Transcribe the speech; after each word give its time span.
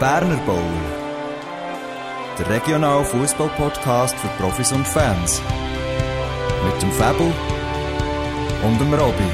Berner 0.00 0.36
Bowl. 0.46 0.62
Der 2.38 2.48
regionale 2.48 3.04
Fußball-Podcast 3.04 4.14
für 4.14 4.28
Profis 4.40 4.70
und 4.70 4.86
Fans. 4.86 5.42
Mit 6.64 6.80
dem 6.80 6.92
Fabel 6.92 7.32
und 8.64 8.80
dem 8.80 8.94
Robby. 8.94 9.28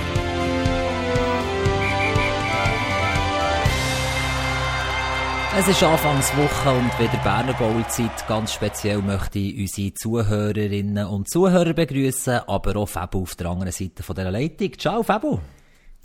Es 5.59 5.69
ist 5.69 5.83
Anfangswoche 5.83 6.71
und 6.71 6.99
wieder 6.99 7.23
Berner 7.23 7.53
Bowl-Zeit. 7.53 8.27
Ganz 8.27 8.55
speziell 8.55 9.03
möchte 9.03 9.39
ich 9.39 9.61
unsere 9.61 9.93
Zuhörerinnen 9.93 11.07
und 11.07 11.29
Zuhörer 11.29 11.75
begrüßen, 11.75 12.41
aber 12.47 12.77
auch 12.77 12.89
Fabu 12.89 13.25
auf 13.25 13.35
der 13.35 13.49
anderen 13.49 13.71
Seite 13.71 14.03
von 14.03 14.17
dieser 14.17 14.31
Leitung. 14.31 14.73
Ciao, 14.79 15.03
Fabu! 15.03 15.41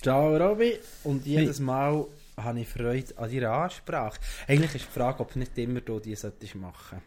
Ciao, 0.02 0.36
Robby. 0.36 0.73
Und 1.05 1.26
jedes 1.26 1.62
Mal 1.62 2.05
habe 2.43 2.59
ich 2.61 2.67
Freude 2.67 3.17
an 3.17 3.31
deiner 3.31 3.52
Ansprache. 3.52 4.20
Eigentlich 4.48 4.75
ist 4.75 4.85
die 4.93 4.99
Frage, 4.99 5.20
ob 5.21 5.35
nicht 5.35 5.57
immer 5.57 5.81
du 5.81 5.99
die 5.99 6.16
solltest 6.16 6.55
machen. 6.55 6.99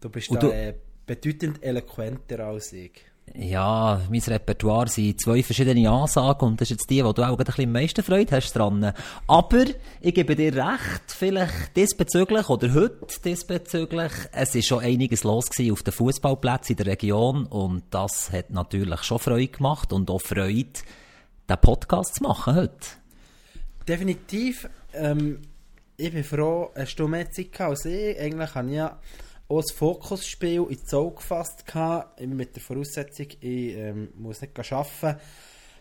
Du 0.00 0.08
bist 0.08 0.30
Und 0.30 0.42
da 0.42 0.46
du- 0.48 0.52
äh, 0.52 0.74
bedeutend 1.06 1.62
eloquenter 1.62 2.40
als 2.46 2.72
ich. 2.72 2.92
Ja, 3.34 4.00
mein 4.10 4.20
Repertoire 4.22 4.88
sind 4.88 5.20
zwei 5.20 5.42
verschiedene 5.42 5.90
Ansagen 5.90 6.48
und 6.48 6.60
das 6.60 6.70
ist 6.70 6.78
jetzt 6.78 6.88
die, 6.90 7.04
wo 7.04 7.12
du 7.12 7.22
auch 7.22 7.36
gerade 7.36 7.40
ein 7.40 7.44
bisschen 7.44 7.64
am 7.66 7.72
meisten 7.72 8.02
Freude 8.02 8.34
hast 8.36 8.52
dran. 8.54 8.92
Aber 9.26 9.64
ich 10.00 10.14
gebe 10.14 10.34
dir 10.34 10.54
recht, 10.54 11.02
vielleicht 11.08 11.76
diesbezüglich 11.76 12.48
oder 12.48 12.72
heute 12.72 13.06
diesbezüglich, 13.22 14.12
es 14.32 14.54
ist 14.54 14.66
schon 14.66 14.82
einiges 14.82 15.24
los 15.24 15.50
gewesen 15.50 15.72
auf 15.72 15.82
den 15.82 15.92
Fußballplätzen 15.92 16.72
in 16.72 16.76
der 16.78 16.86
Region 16.86 17.44
und 17.44 17.82
das 17.90 18.32
hat 18.32 18.48
natürlich 18.48 19.02
schon 19.02 19.18
Freude 19.18 19.48
gemacht 19.48 19.92
und 19.92 20.10
auch 20.10 20.22
Freude, 20.22 20.80
den 21.50 21.58
Podcast 21.60 22.14
zu 22.14 22.22
machen 22.22 22.54
heute. 22.54 22.78
Definitiv. 23.88 24.68
Ähm, 24.92 25.40
ich 25.96 26.12
bin 26.12 26.22
froh, 26.22 26.70
hast 26.76 26.96
du 26.96 27.08
mehr 27.08 27.30
Zeit 27.30 27.52
gehabt 27.52 27.70
als 27.70 27.86
ich. 27.86 28.20
Eigentlich 28.20 28.54
habe 28.54 28.68
ich 28.68 28.74
ja 28.74 29.00
auch 29.48 29.62
das 29.62 29.72
Fokusspiel 29.72 30.66
ins 30.68 30.92
Auge 30.92 31.16
gefasst. 31.16 31.66
gehabt, 31.66 32.20
mit 32.20 32.54
der 32.54 32.62
Voraussetzung, 32.62 33.28
ich 33.40 33.76
ähm, 33.76 34.10
muss 34.18 34.42
nicht 34.42 34.72
arbeiten. 34.72 35.18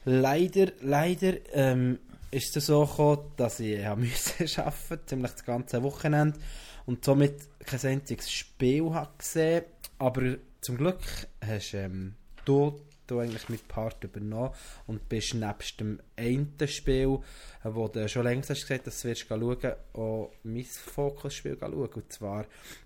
Leider, 0.05 0.71
leider 0.79 1.33
ähm, 1.53 1.99
ist 2.31 2.55
es 2.55 2.67
so 2.67 2.85
gekommen, 2.85 3.31
dass 3.35 3.59
ich 3.59 3.81
ja 3.81 3.93
müssen 3.97 4.61
arbeiten 4.61 5.05
ziemlich 5.05 5.31
das 5.31 5.43
ganze 5.43 5.83
Wochenende 5.83 6.39
und 6.85 7.03
somit 7.03 7.35
kein 7.65 7.91
einziges 7.91 8.31
Spiel 8.31 8.93
habe 8.93 9.11
gesehen. 9.17 9.65
Aber 9.99 10.37
zum 10.61 10.77
Glück 10.77 11.01
hast 11.45 11.73
ähm, 11.73 12.15
du, 12.45 12.79
du 13.07 13.19
eigentlich 13.19 13.49
mit 13.49 13.67
Part 13.67 14.03
übernommen 14.03 14.51
und 14.85 15.07
bist 15.09 15.33
nebst 15.33 15.79
dem 15.79 15.99
einen 16.15 16.55
Spiel, 16.67 17.19
äh, 17.63 17.69
wo 17.69 17.87
du 17.87 18.07
schon 18.07 18.23
längst 18.23 18.49
hast 18.49 18.61
gesagt, 18.61 18.87
dass 18.87 19.01
du 19.01 19.09
wirst 19.09 19.27
schauen, 19.27 19.57
auch 19.93 20.31
mein 20.43 20.63
Fokusspiel 20.63 21.57
schauen. 21.59 21.73
Und 21.73 22.13
zwar 22.13 22.45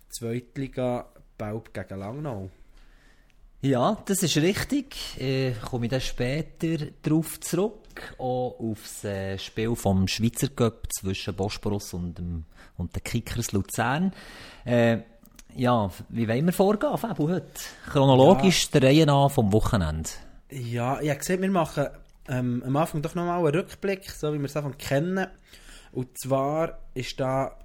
Zweitliga 0.10 1.08
Baub 1.38 1.74
gegen 1.74 2.00
Langnau. 2.00 2.50
Ja, 3.64 4.02
das 4.06 4.24
ist 4.24 4.38
richtig. 4.38 4.96
Äh, 5.20 5.52
komme 5.52 5.86
ich 5.86 5.92
dann 5.92 6.02
später 6.02 6.88
darauf 7.04 7.40
zurück. 7.40 8.16
Auch 8.18 8.60
auf 8.60 8.80
das 8.82 9.04
äh, 9.04 9.38
Spiel 9.38 9.76
vom 9.76 10.08
Schweizer 10.08 10.48
Cup 10.48 10.88
zwischen 10.92 11.36
Bosporus 11.36 11.94
und, 11.94 12.18
dem, 12.18 12.46
und 12.78 12.96
den 12.96 13.04
Kickers 13.04 13.52
Luzern. 13.52 14.14
Äh, 14.66 15.00
ja, 15.56 15.90
wie 16.10 16.28
wollen 16.28 16.46
wir 16.46 16.54
vorgehen, 16.54 16.98
Fabu, 16.98 17.30
heute? 17.30 17.48
Chronologisch 17.90 18.70
der 18.72 18.84
Reihe 18.84 19.06
nach 19.06 19.30
vom 19.30 19.52
Wochenende. 19.52 20.10
Ja, 20.50 21.00
ich 21.02 21.10
habe 21.10 21.20
gesehen, 21.20 21.42
wir 21.42 21.52
machen 21.52 21.88
ähm, 22.28 22.64
am 22.66 22.76
Anfang 22.76 23.02
doch 23.02 23.16
nochmal 23.16 23.40
einen 23.40 23.56
Rückblick, 23.56 24.10
so 24.10 24.34
wie 24.34 24.40
wir 24.40 24.46
es 24.46 24.54
davon 24.54 24.78
kennen. 24.78 25.28
Und 25.92 26.18
zwar 26.18 26.80
ist 26.94 27.20
da 27.20 27.58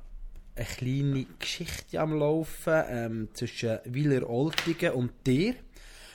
eine 0.57 0.65
kleine 0.65 1.27
Geschichte 1.39 2.01
am 2.01 2.19
Laufen 2.19 2.83
ähm, 2.89 3.29
zwischen 3.35 3.79
Wieler 3.85 4.29
Oltigen 4.29 4.93
und 4.93 5.13
dir. 5.27 5.55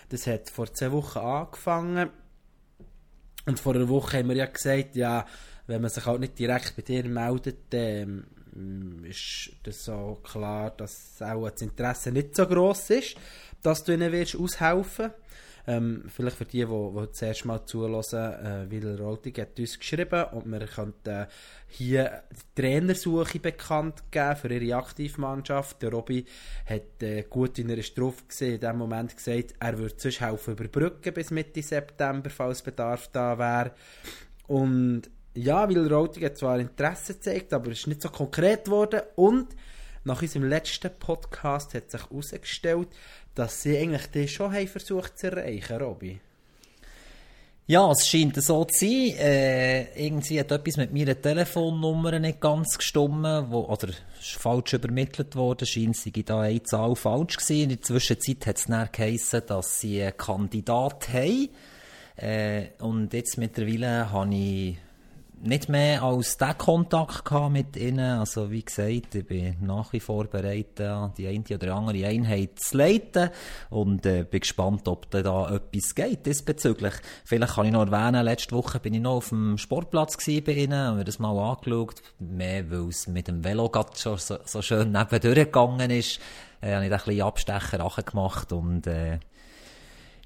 Das 0.10 0.28
hat 0.28 0.50
vor 0.50 0.74
zwei 0.74 0.92
Wochen 0.92 1.20
angefangen. 1.20 2.10
Und 3.46 3.60
vor 3.60 3.76
einer 3.76 3.88
Woche 3.90 4.18
haben 4.18 4.30
wir 4.30 4.36
ja 4.36 4.46
gesagt, 4.46 4.96
ja, 4.96 5.26
wenn 5.68 5.82
man 5.82 5.90
sich 5.90 6.06
halt 6.06 6.20
nicht 6.20 6.38
direkt 6.38 6.76
bei 6.76 6.82
dir 6.82 7.06
meldet, 7.06 7.74
ähm, 7.74 8.26
ist 9.04 9.52
das 9.64 9.86
so 9.86 10.20
klar, 10.24 10.72
dass 10.72 11.22
auch 11.22 11.50
das 11.50 11.62
Interesse 11.62 12.12
nicht 12.12 12.36
so 12.36 12.46
gross 12.46 12.90
ist, 12.90 13.16
dass 13.62 13.84
du 13.84 13.94
ihnen 13.94 14.12
wirst 14.12 14.36
aushelfen 14.36 15.12
ähm, 15.68 16.04
vielleicht 16.08 16.38
für 16.38 16.46
die, 16.46 16.66
die, 16.66 17.26
erste 17.26 17.48
Mal 17.48 17.66
zulassen, 17.66 18.20
äh, 18.20 18.70
Wieler 18.70 18.98
Roltig 19.00 19.40
hat 19.40 19.60
uns 19.60 19.78
geschrieben 19.78 20.26
und 20.32 20.46
wir 20.48 20.66
könnten 20.66 21.28
hier 21.68 22.24
die 22.32 22.62
Trainersuche 22.62 23.40
bekannt 23.40 24.04
geben 24.12 24.36
für 24.36 24.54
ihre 24.54 24.78
Aktivmannschaft. 24.78 25.82
Der 25.82 25.92
Robby 25.92 26.26
hat 26.66 27.04
äh, 27.04 27.24
gut 27.24 27.60
in 27.60 27.72
einer 27.72 27.84
Strophe 27.84 28.24
gesehen, 28.28 28.56
in 28.56 28.62
dem 28.62 28.78
Moment 28.78 29.16
gesagt, 29.16 29.54
er 29.60 29.78
würde 29.78 29.96
sonst 29.98 30.22
helfen 30.22 30.54
überbrücken 30.54 31.14
bis 31.14 31.32
Mitte 31.32 31.62
September, 31.62 32.30
falls 32.30 32.62
Bedarf 32.62 33.10
da 33.10 33.38
wäre. 33.38 33.72
Und 34.48 35.10
ja, 35.34 35.70
weil 35.70 35.92
Routing 35.92 36.26
hat 36.26 36.38
zwar 36.38 36.60
Interesse 36.60 37.14
gezeigt, 37.14 37.54
aber 37.54 37.72
es 37.72 37.80
ist 37.80 37.88
nicht 37.88 38.02
so 38.02 38.10
konkret 38.10 38.66
geworden. 38.66 39.02
Und 39.16 39.48
nach 40.04 40.22
unserem 40.22 40.50
letzten 40.50 40.92
Podcast 40.98 41.74
hat 41.74 41.92
sich 41.92 42.02
herausgestellt, 42.02 42.90
dass 43.36 43.62
sie 43.62 43.78
eigentlich 43.78 44.08
den 44.08 44.28
schon 44.28 44.54
haben 44.54 44.68
versucht 44.68 45.18
zu 45.18 45.28
erreichen, 45.28 45.78
Robby. 45.78 46.20
Ja, 47.68 47.90
es 47.92 48.06
scheint 48.06 48.36
so 48.36 48.66
zu 48.66 48.86
sein. 48.86 49.16
Äh, 49.18 50.06
irgendwie 50.06 50.40
hat 50.40 50.52
etwas 50.52 50.76
mit 50.76 50.92
meiner 50.92 51.22
Telefonnummer 51.22 52.20
nicht 52.20 52.42
ganz 52.42 52.78
gestimmt, 52.78 53.24
wo, 53.50 53.62
oder 53.62 53.90
ist 54.20 54.32
falsch 54.38 54.74
übermittelt 54.74 55.38
worden. 55.38 55.66
Scheint 55.66 55.96
sei 55.96 56.12
da 56.26 56.42
eine 56.42 56.64
Zahl 56.64 56.96
falsch 56.98 57.38
gewesen. 57.38 57.64
In 57.64 57.70
der 57.70 57.82
Zwischenzeit 57.82 58.46
hat 58.48 58.58
es 58.58 58.66
dann 58.66 58.90
geheissen, 58.92 59.44
dass 59.48 59.80
sie 59.80 60.02
einen 60.02 60.18
Kandidat 60.18 61.08
haben. 61.14 61.50
Äh, 62.18 62.72
und 62.80 63.14
jetzt 63.14 63.38
mittlerweile 63.38 64.12
habe 64.12 64.36
ich 64.36 64.78
nicht 65.44 65.70
mehr 65.70 66.04
als 66.04 66.38
den 66.38 66.58
Kontakt 66.58 67.32
mit 67.50 67.76
ihnen. 67.76 68.20
Also, 68.20 68.52
wie 68.52 68.64
gesagt, 68.64 69.16
ich 69.16 69.26
bin 69.26 69.58
nach 69.62 69.92
wie 69.94 70.00
vor 70.00 70.26
bereit, 70.26 70.80
die 71.18 71.28
eine 71.28 71.44
oder 71.56 71.76
andere 71.76 72.06
Einheit 72.06 72.60
zu 72.60 72.78
leiten. 72.78 73.30
Und 73.70 74.06
äh, 74.06 74.24
bin 74.24 74.42
gespannt, 74.42 74.88
ob 74.88 75.10
da, 75.10 75.22
da 75.22 75.56
etwas 75.56 75.96
geht 75.96 76.26
diesbezüglich. 76.26 76.94
Vielleicht 77.26 77.56
kann 77.56 77.66
ich 77.66 77.72
noch 77.72 77.86
erwähnen, 77.86 78.24
letzte 78.24 78.56
Woche 78.56 78.80
bin 78.80 78.94
ich 78.94 79.02
noch 79.02 79.16
auf 79.16 79.30
dem 79.30 79.58
Sportplatz 79.58 80.18
gewesen 80.18 80.44
bei 80.44 80.54
ihnen, 80.54 80.78
haben 80.78 80.98
mir 80.98 81.06
das 81.06 81.20
mal 81.20 81.38
angeschaut. 81.38 82.02
Mehr, 82.20 82.70
weil 82.70 82.90
es 82.90 83.08
mit 83.08 83.28
dem 83.28 83.44
Velo 83.44 83.72
schon 83.96 84.18
so, 84.18 84.38
so 84.46 84.62
schön 84.62 84.92
nebendurch 84.92 85.36
gegangen 85.36 85.90
ist. 85.90 86.20
Äh, 86.62 86.76
habe 86.76 86.86
ich 86.86 86.90
da 86.90 86.98
ein 86.98 87.04
bisschen 87.04 87.22
Abstecher 87.22 88.04
gemacht 88.04 88.54
und 88.54 88.86
äh, 88.88 89.20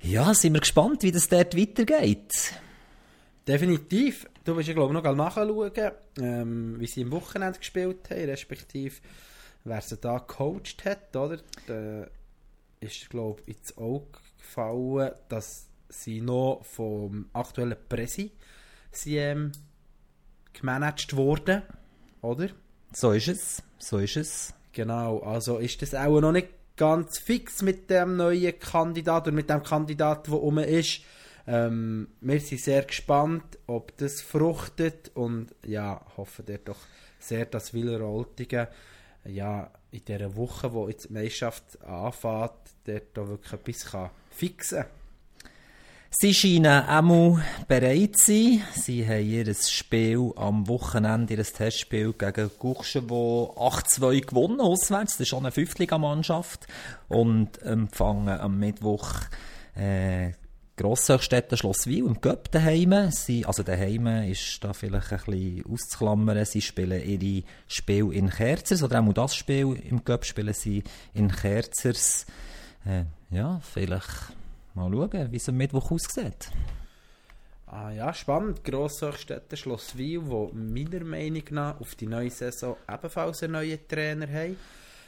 ja, 0.01 0.33
sind 0.33 0.53
wir 0.53 0.59
gespannt, 0.59 1.03
wie 1.03 1.11
das 1.11 1.29
dort 1.29 1.57
weitergeht. 1.57 2.53
Definitiv. 3.47 4.27
Du 4.43 4.55
bist 4.55 4.67
ja, 4.67 4.73
glaube 4.73 4.95
ich, 4.95 5.03
noch 5.03 5.15
nachschauen, 5.15 5.71
ähm, 6.19 6.79
wie 6.79 6.87
sie 6.87 7.01
im 7.01 7.11
Wochenende 7.11 7.59
gespielt 7.59 8.09
haben, 8.09 8.25
respektive 8.25 8.95
wer 9.63 9.81
sie 9.81 9.97
da 9.97 10.19
gecoacht 10.19 10.85
hat, 10.85 11.15
oder? 11.15 11.39
Da 11.67 12.07
ist, 12.79 13.09
glaube 13.09 13.41
ich, 13.45 13.57
ins 13.57 13.77
Auge 13.77 14.19
gefallen, 14.37 15.11
dass 15.29 15.67
sie 15.89 16.21
noch 16.21 16.61
vom 16.63 17.29
aktuellen 17.33 17.77
Presi 17.89 18.31
sie, 18.91 19.17
ähm, 19.17 19.51
gemanagt 20.53 21.15
wurden, 21.15 21.61
oder? 22.21 22.49
So 22.93 23.11
ist 23.11 23.27
es, 23.27 23.63
so 23.77 23.97
ist 23.97 24.17
es. 24.17 24.53
Genau, 24.71 25.19
also 25.19 25.57
ist 25.57 25.81
das 25.81 25.93
auch 25.95 26.19
noch 26.19 26.31
nicht 26.31 26.49
ganz 26.77 27.19
fix 27.19 27.61
mit 27.61 27.89
dem 27.89 28.17
neuen 28.17 28.57
Kandidat 28.59 29.27
oder 29.27 29.35
mit 29.35 29.49
dem 29.49 29.63
Kandidat, 29.63 30.27
der 30.27 30.33
rum 30.33 30.57
ist. 30.59 31.01
Ähm, 31.47 32.07
wir 32.21 32.39
sind 32.39 32.61
sehr 32.61 32.83
gespannt, 32.83 33.59
ob 33.67 33.95
das 33.97 34.21
fruchtet 34.21 35.11
und 35.13 35.53
ja, 35.65 36.01
hoffen 36.17 36.47
wir 36.47 36.57
doch 36.57 36.79
sehr, 37.19 37.45
dass 37.45 37.73
Wieler 37.73 38.01
Oltigen 38.01 38.67
ja, 39.25 39.71
in 39.91 40.05
dieser 40.05 40.35
Woche, 40.35 40.73
wo 40.73 40.87
jetzt 40.87 41.09
die 41.09 41.13
Meisterschaft 41.13 41.81
anfängt, 41.83 42.51
dort 42.85 43.03
da 43.13 43.27
wirklich 43.27 43.53
etwas 43.53 43.85
kann 43.85 44.09
fixen 44.29 44.81
kann. 44.81 44.89
Sie 46.17 46.33
scheinen 46.33 46.65
einmal 46.65 47.43
bereit 47.67 48.17
zu 48.17 48.31
sein. 48.31 48.63
Sie 48.73 49.05
haben 49.05 49.29
ihr 49.29 49.53
Spiel 49.53 50.31
am 50.37 50.65
Wochenende, 50.69 51.33
ihr 51.33 51.43
Testspiel 51.43 52.13
gegen 52.13 52.49
Guchschewo 52.57 53.53
8-2 53.57 54.25
gewonnen, 54.25 54.61
auswärts. 54.61 55.13
Das 55.13 55.21
ist 55.21 55.27
schon 55.27 55.39
eine 55.39 55.51
Fünftligamannschaft. 55.51 56.67
Und 57.09 57.61
empfangen 57.63 58.39
am 58.39 58.57
Mittwoch 58.59 59.11
äh, 59.75 60.31
Grosshöchstädter 60.77 61.55
Schloss 61.55 61.87
Wil 61.87 62.05
im 62.05 62.19
Göpp 62.19 62.51
daheim. 62.51 63.09
Sie, 63.09 63.45
also 63.45 63.63
daheim 63.63 64.07
ist 64.29 64.61
da 64.61 64.73
vielleicht 64.73 65.13
ein 65.13 65.19
bisschen 65.25 65.65
auszuklammern. 65.71 66.43
Sie 66.43 66.61
spielen 66.61 67.01
ihre 67.01 67.45
Spiel 67.67 68.11
in 68.11 68.29
Kerzers, 68.29 68.83
oder 68.83 68.99
auch 69.01 69.13
das 69.13 69.35
Spiel 69.35 69.73
im 69.89 70.03
Göpp 70.03 70.25
spielen 70.25 70.53
sie 70.53 70.83
in 71.13 71.31
Kerzers. 71.31 72.25
Äh, 72.85 73.05
ja, 73.29 73.61
vielleicht 73.61 74.33
mal 74.73 74.91
schauen, 74.91 75.31
wie 75.31 75.37
es 75.37 75.47
am 75.47 75.55
Mittwoch 75.55 75.91
aussieht. 75.91 76.51
Ah 77.67 77.91
ja, 77.91 78.13
spannend. 78.13 78.63
Grosshochstädte 78.63 79.55
Schloss 79.55 79.97
Wil, 79.97 80.27
wo 80.27 80.51
meiner 80.53 81.05
Meinung 81.05 81.43
nach 81.51 81.79
auf 81.79 81.95
die 81.95 82.05
neue 82.05 82.29
Saison 82.29 82.75
ebenfalls 82.89 83.43
einen 83.43 83.53
neuen 83.53 83.87
Trainer 83.87 84.27
haben. 84.27 84.57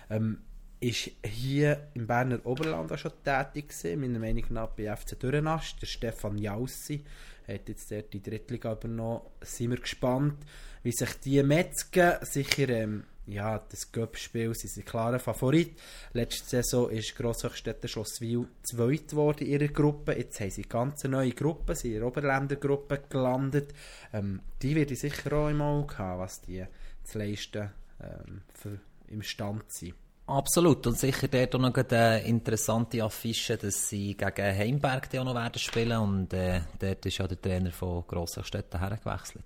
Ähm, 0.09 0.37
ist 0.79 1.11
hier 1.23 1.89
im 1.93 2.07
Berner 2.07 2.45
Oberland 2.45 2.91
auch 2.91 2.97
schon 2.97 3.11
tätig 3.23 3.69
gewesen, 3.69 4.01
meiner 4.01 4.19
Meinung 4.19 4.45
nach 4.49 4.69
bei 4.69 4.95
FC 4.95 5.19
Dürrenast. 5.19 5.81
Der 5.81 5.87
Stefan 5.87 6.37
Jaussi 6.37 7.03
hat 7.47 7.67
jetzt 7.69 7.91
dort 7.91 8.13
die 8.13 8.21
Drittliga 8.21 8.73
übernommen. 8.73 9.21
Sind 9.41 9.71
wir 9.71 9.79
gespannt, 9.79 10.37
wie 10.83 10.91
sich 10.91 11.13
die 11.23 11.41
Metzgen 11.41 12.13
sicher 12.21 12.69
ähm, 12.69 13.03
ja, 13.27 13.59
das 13.59 13.91
Göppspiel 13.91 14.53
sind 14.53 14.77
ein 14.77 14.85
klarer 14.85 15.19
Favorit. 15.19 15.77
Letzte 16.13 16.61
Saison 16.61 16.89
ist 16.89 17.15
Grosshochstädter 17.15 17.89
Schloss 17.89 18.21
Wil 18.21 18.47
zweit 18.63 19.09
geworden 19.09 19.45
in 19.45 19.51
ihrer 19.51 19.67
Gruppe. 19.67 20.17
Jetzt 20.17 20.39
haben 20.39 20.49
sie 20.49 20.61
eine 20.61 20.69
ganz 20.69 21.03
neue 21.03 21.31
Gruppe, 21.31 21.75
sie 21.75 21.89
sind 21.89 21.93
in 21.93 21.99
der 21.99 22.07
Oberländergruppe 22.07 23.03
gelandet. 23.09 23.73
Ähm, 24.13 24.41
die 24.61 24.75
werde 24.75 24.93
ich 24.93 24.99
sicher 24.99 25.33
auch 25.33 25.49
im 25.49 25.61
Auge 25.61 25.97
haben, 25.97 26.21
was 26.21 26.41
die 26.41 26.65
zu 27.03 27.19
leisten 27.19 27.69
ähm, 28.01 28.43
für, 28.53 28.79
im 29.09 29.21
Stand 29.21 29.71
sind. 29.73 29.95
Absolut. 30.27 30.85
Und 30.85 30.99
sicher 30.99 31.29
dort 31.29 31.55
auch 31.55 31.59
noch 31.59 31.73
eine 31.73 32.21
interessante 32.23 33.01
Affische, 33.01 33.57
dass 33.57 33.87
sie 33.89 34.15
gegen 34.15 34.57
Heimberg 34.57 35.07
auch 35.17 35.23
noch 35.23 35.33
werden 35.33 35.57
spielen. 35.57 35.97
Und 35.97 36.33
äh, 36.33 36.61
dort 36.79 37.05
ist 37.05 37.17
ja 37.17 37.27
der 37.27 37.41
Trainer 37.41 37.71
von 37.71 38.03
Grosshochstädten 38.05 38.79
hergewechselt. 38.79 39.45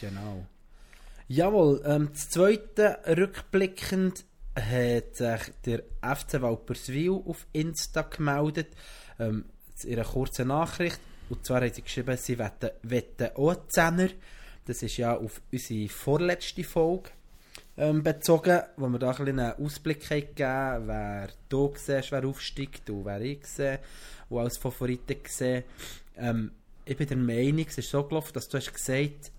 Genau. 0.00 0.46
Jawohl, 1.26 1.82
ähm, 1.84 2.10
das 2.12 2.30
zweite 2.30 2.98
rückblickend 3.06 4.24
hat 4.54 5.16
sich 5.16 5.52
der 5.64 5.82
FC 6.00 6.40
Walperswil 6.40 7.20
auf 7.26 7.46
Insta 7.52 8.02
gemeldet. 8.02 8.68
Ähm, 9.18 9.46
in 9.82 9.94
einer 9.94 10.04
kurzen 10.04 10.48
Nachricht. 10.48 11.00
Und 11.28 11.44
zwar 11.44 11.64
hat 11.64 11.74
sie 11.74 11.82
geschrieben, 11.82 12.16
sie 12.16 12.38
wetten, 12.38 12.70
wetten 12.82 13.30
auch 13.34 13.56
Zehner. 13.68 14.10
Das 14.66 14.82
ist 14.82 14.96
ja 14.96 15.16
auf 15.16 15.40
unsere 15.50 15.88
vorletzte 15.88 16.62
Folge 16.62 17.10
ähm, 17.76 18.02
bezogen, 18.02 18.62
wo 18.76 18.88
wir 18.88 18.98
da 18.98 19.10
ein 19.10 19.28
einen 19.28 19.52
Ausblick 19.52 20.10
haben 20.10 20.20
gegeben 20.20 20.88
wer 20.88 21.28
du 21.48 21.72
siehst, 21.76 22.12
wer 22.12 22.24
aufsteigt 22.24 22.88
und 22.90 23.04
wer 23.04 23.20
ich 23.20 23.46
sehe, 23.46 23.80
und 24.28 24.40
als 24.40 24.58
Favoriten 24.58 25.22
gesehen. 25.22 25.64
Ähm, 26.16 26.52
ich 26.84 26.96
bin 26.96 27.08
der 27.08 27.16
Meinung, 27.16 27.66
es 27.66 27.78
ist 27.78 27.90
so 27.90 28.04
gelaufen, 28.04 28.32
dass 28.34 28.48
du 28.48 28.58
hast 28.58 28.72
gesagt, 28.72 29.32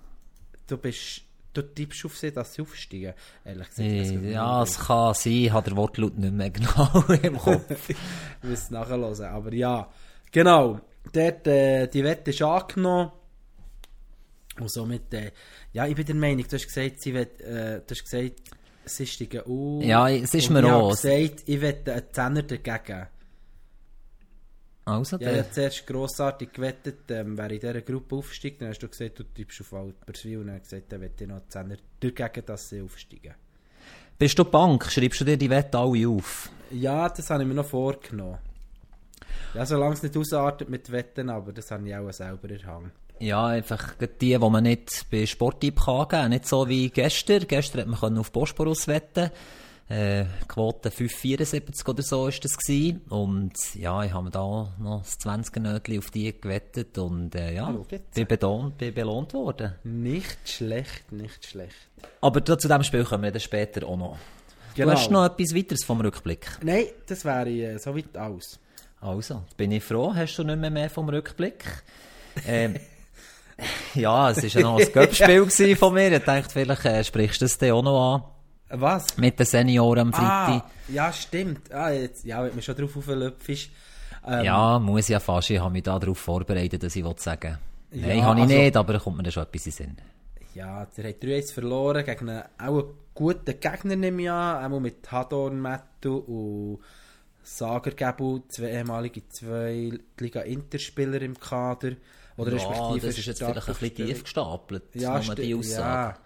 du 0.68 0.78
bist 0.78 1.22
du 1.56 1.62
tippst 1.62 2.06
auf 2.06 2.18
sie, 2.18 2.32
dass 2.32 2.54
sie 2.54 2.62
aufsteigen. 2.62 3.14
Ehrlich 3.44 3.70
gesagt, 3.70 3.90
äh, 3.90 4.32
ja, 4.32 4.64
es 4.64 4.78
kann 4.78 5.14
sein, 5.14 5.34
ich 5.34 5.52
habe 5.52 5.70
der 5.70 5.78
Wortlaut 5.78 6.18
nicht 6.18 6.34
mehr 6.34 6.50
genau 6.52 7.04
im 7.22 7.38
Kopf. 7.38 7.90
ich 7.90 7.96
muss 8.44 8.70
nachhören, 8.70 9.22
aber 9.24 9.54
ja, 9.54 9.90
genau. 10.32 10.82
Dort, 11.14 11.48
äh, 11.48 11.88
die 11.88 12.04
Wette 12.04 12.32
ist 12.32 12.42
angenommen. 12.42 13.12
Und 14.60 14.72
somit, 14.72 15.14
äh, 15.14 15.32
ja, 15.74 15.86
ich 15.86 15.96
bin 15.96 16.06
der 16.06 16.16
Meinung, 16.16 16.46
du 16.48 16.56
hast 16.56 16.68
gesagt, 16.68 17.02
sie 17.02 17.14
wird, 17.14 17.42
äh, 17.42 17.82
du 17.86 17.92
hast 17.92 18.04
gesagt, 18.04 18.42
sie 18.86 19.06
steigen 19.06 19.42
auf. 19.42 19.84
Ja, 19.84 20.10
es 20.10 20.34
ist 20.34 20.50
mir 20.50 20.66
auch. 20.66 20.94
Ich 20.94 21.04
habe 21.04 21.20
gesagt, 21.20 21.44
ich 21.50 21.62
wette 21.62 21.94
einen 21.94 22.14
Zehner 22.14 22.44
dagegen. 22.44 23.08
Also, 24.88 25.18
ja, 25.18 25.32
ich 25.32 25.40
habe 25.40 25.52
zuerst 25.52 25.88
grossartig 25.88 26.54
gewettet, 26.54 27.10
ähm, 27.10 27.38
wer 27.38 27.50
in 27.50 27.60
dieser 27.60 27.82
Gruppe 27.82 28.18
aufsteigt. 28.18 28.62
Dann 28.62 28.70
hast 28.70 28.80
du 28.80 28.88
gesagt, 28.88 29.18
du 29.18 29.24
tippst 29.24 29.62
auf 29.62 29.74
Alperswil. 29.74 30.40
Und 30.40 30.48
dann 30.48 30.60
hast 30.60 30.72
du 30.72 30.76
gesagt, 30.76 30.92
dann 30.92 31.02
wette 31.02 31.24
ich 31.24 31.30
noch 31.30 31.38
einen 31.38 31.50
Zehner 31.50 31.78
dagegen, 32.00 32.46
dass 32.46 32.70
sie 32.70 32.82
aufsteigen. 32.82 33.34
Bist 34.18 34.38
du 34.38 34.46
Bank? 34.46 34.86
Schreibst 34.90 35.20
du 35.20 35.26
dir 35.26 35.38
die 35.38 35.50
Wette 35.50 35.78
alle 35.78 36.08
auf? 36.08 36.50
Ja, 36.70 37.10
das 37.10 37.30
habe 37.30 37.42
ich 37.42 37.50
mir 37.50 37.56
noch 37.56 37.66
vorgenommen. 37.66 38.38
Ja, 39.56 39.66
solange 39.66 39.96
es 39.96 40.04
nicht 40.04 40.16
ausartet 40.16 40.70
mit 40.70 40.92
Wetten, 40.92 41.30
aber 41.30 41.52
das 41.52 41.72
habe 41.72 41.88
ich 41.88 41.96
auch 41.96 42.12
selber 42.12 42.50
erhangen. 42.50 42.92
Ja, 43.20 43.48
einfach 43.48 43.96
die, 44.00 44.08
die 44.18 44.38
man 44.38 44.64
nicht 44.64 45.06
bei 45.10 45.26
Sporttyp 45.26 45.80
kann 45.86 46.08
geben. 46.08 46.30
Nicht 46.30 46.48
so 46.48 46.68
wie 46.68 46.90
gestern. 46.90 47.48
Gestern 47.48 47.82
hat 47.82 48.02
man 48.02 48.18
auf 48.18 48.32
Bosporus 48.32 48.88
wetten 48.88 49.32
äh, 49.90 50.26
Quote 50.48 50.90
5,74 50.90 51.88
oder 51.88 52.04
so 52.04 52.28
ist 52.28 52.44
das 52.44 52.58
gewesen. 52.58 53.02
Und 53.10 53.54
ja, 53.76 54.04
ich 54.04 54.14
habe 54.14 54.30
da 54.32 54.74
noch 54.80 55.02
das 55.04 55.18
20 55.20 55.58
Nötchen 55.58 56.00
auf 56.00 56.12
die 56.12 56.40
gewettet 56.40 56.98
und 56.98 57.36
äh, 57.36 57.54
ja, 57.54 57.72
bin, 58.14 58.28
belohnt, 58.28 58.78
bin 58.78 58.94
belohnt 58.94 59.34
worden. 59.34 59.76
Nicht 59.84 60.50
schlecht, 60.50 61.12
nicht 61.12 61.46
schlecht. 61.46 61.76
Aber 62.22 62.44
zu 62.44 62.56
diesem 62.56 62.84
Spiel 62.84 63.04
kommen 63.04 63.24
wir 63.24 63.32
dann 63.32 63.42
später 63.42 63.86
auch 63.88 63.98
noch. 63.98 64.18
Genau. 64.74 64.92
Du 64.92 64.98
hast 64.98 65.12
noch 65.12 65.26
etwas 65.26 65.56
weiteres 65.56 65.86
vom 65.86 66.02
Rückblick? 66.02 66.48
Nein, 66.62 66.86
das 67.08 67.24
wäre 67.24 67.50
äh, 67.50 67.78
soweit 67.78 68.18
aus. 68.18 68.60
Also, 69.00 69.44
bin 69.56 69.72
ich 69.72 69.84
froh. 69.84 70.14
Hast 70.14 70.36
du 70.38 70.44
nicht 70.44 70.60
mehr, 70.60 70.72
mehr 70.72 70.90
vom 70.90 71.08
Rückblick? 71.08 71.64
ähm, 72.48 72.76
ja, 73.96 74.32
es 74.32 74.38
war 74.38 74.62
ja 74.62 74.62
noch 74.62 74.80
ein 74.80 74.92
Göppspiel 74.92 75.76
von 75.78 75.94
mir. 75.94 76.12
Ich 76.12 76.24
dachte, 76.24 76.50
vielleicht 76.50 76.86
äh, 76.86 77.04
sprichst 77.04 77.42
du 77.42 77.46
es 77.46 77.58
dir 77.58 77.76
auch 77.76 77.84
noch 77.84 78.16
an. 78.16 78.80
Was? 78.80 79.18
Mit 79.18 79.40
den 79.40 79.46
Senioren 79.46 80.08
am 80.08 80.14
Freitag. 80.14 80.64
Ah, 80.64 80.72
ja, 80.90 81.14
stimmt. 81.14 81.72
Ah, 81.72 81.92
jetzt, 81.92 82.26
ja, 82.26 82.44
wenn 82.44 82.54
man 82.54 82.62
schon 82.62 82.76
drauf 82.76 82.98
auflöpft 82.98 83.70
ähm, 84.28 84.44
Ja, 84.44 84.80
muss 84.80 85.08
ja 85.08 85.20
fast. 85.20 85.50
Ich 85.52 85.60
habe 85.60 85.72
mich 85.72 85.84
darauf 85.84 86.18
vorbereitet, 86.18 86.84
dass 86.84 86.96
ich 86.96 87.06
sagen 87.18 87.58
ja, 87.92 88.08
Nein, 88.08 88.24
habe 88.24 88.40
ich 88.40 88.44
also, 88.44 88.56
nicht, 88.56 88.78
aber 88.78 88.94
da 88.94 89.00
kommt 89.00 89.18
mir 89.18 89.24
dann 89.24 89.32
schon 89.32 89.44
etwas 89.44 89.66
in 89.68 89.72
Sinn. 89.72 89.98
Ja, 90.54 90.86
der 90.98 91.10
hat 91.10 91.22
3-1 91.22 91.54
verloren 91.54 92.04
gegen 92.04 92.30
einen, 92.30 92.44
auch 92.58 92.80
einen 92.80 92.94
guten 93.14 93.60
Gegner, 93.60 93.96
nehme 93.96 94.22
ich 94.24 94.30
an. 94.30 94.64
Einmal 94.64 94.80
mit 94.80 95.10
Hadorn, 95.12 95.62
Mettu 95.62 96.18
und 96.18 96.80
Sager 97.44 97.92
Gebu, 97.92 98.40
zwei 98.50 98.72
ehemalige 98.72 99.28
zwei 99.30 99.92
Liga 100.20 100.42
Interspieler 100.42 101.22
im 101.22 101.40
Kader. 101.40 101.92
Oder 102.38 102.52
ja, 102.52 102.58
respektive 102.58 103.08
das 103.08 103.18
ist 103.18 103.26
jetzt 103.26 103.40
vielleicht 103.40 103.68
ein 103.68 103.76
bisschen 103.76 103.96
tief 103.96 104.24
gestapelt, 104.24 104.84
ja, 104.94 105.20
die 105.20 105.56
Aussage. 105.56 106.18
Ja. 106.18 106.20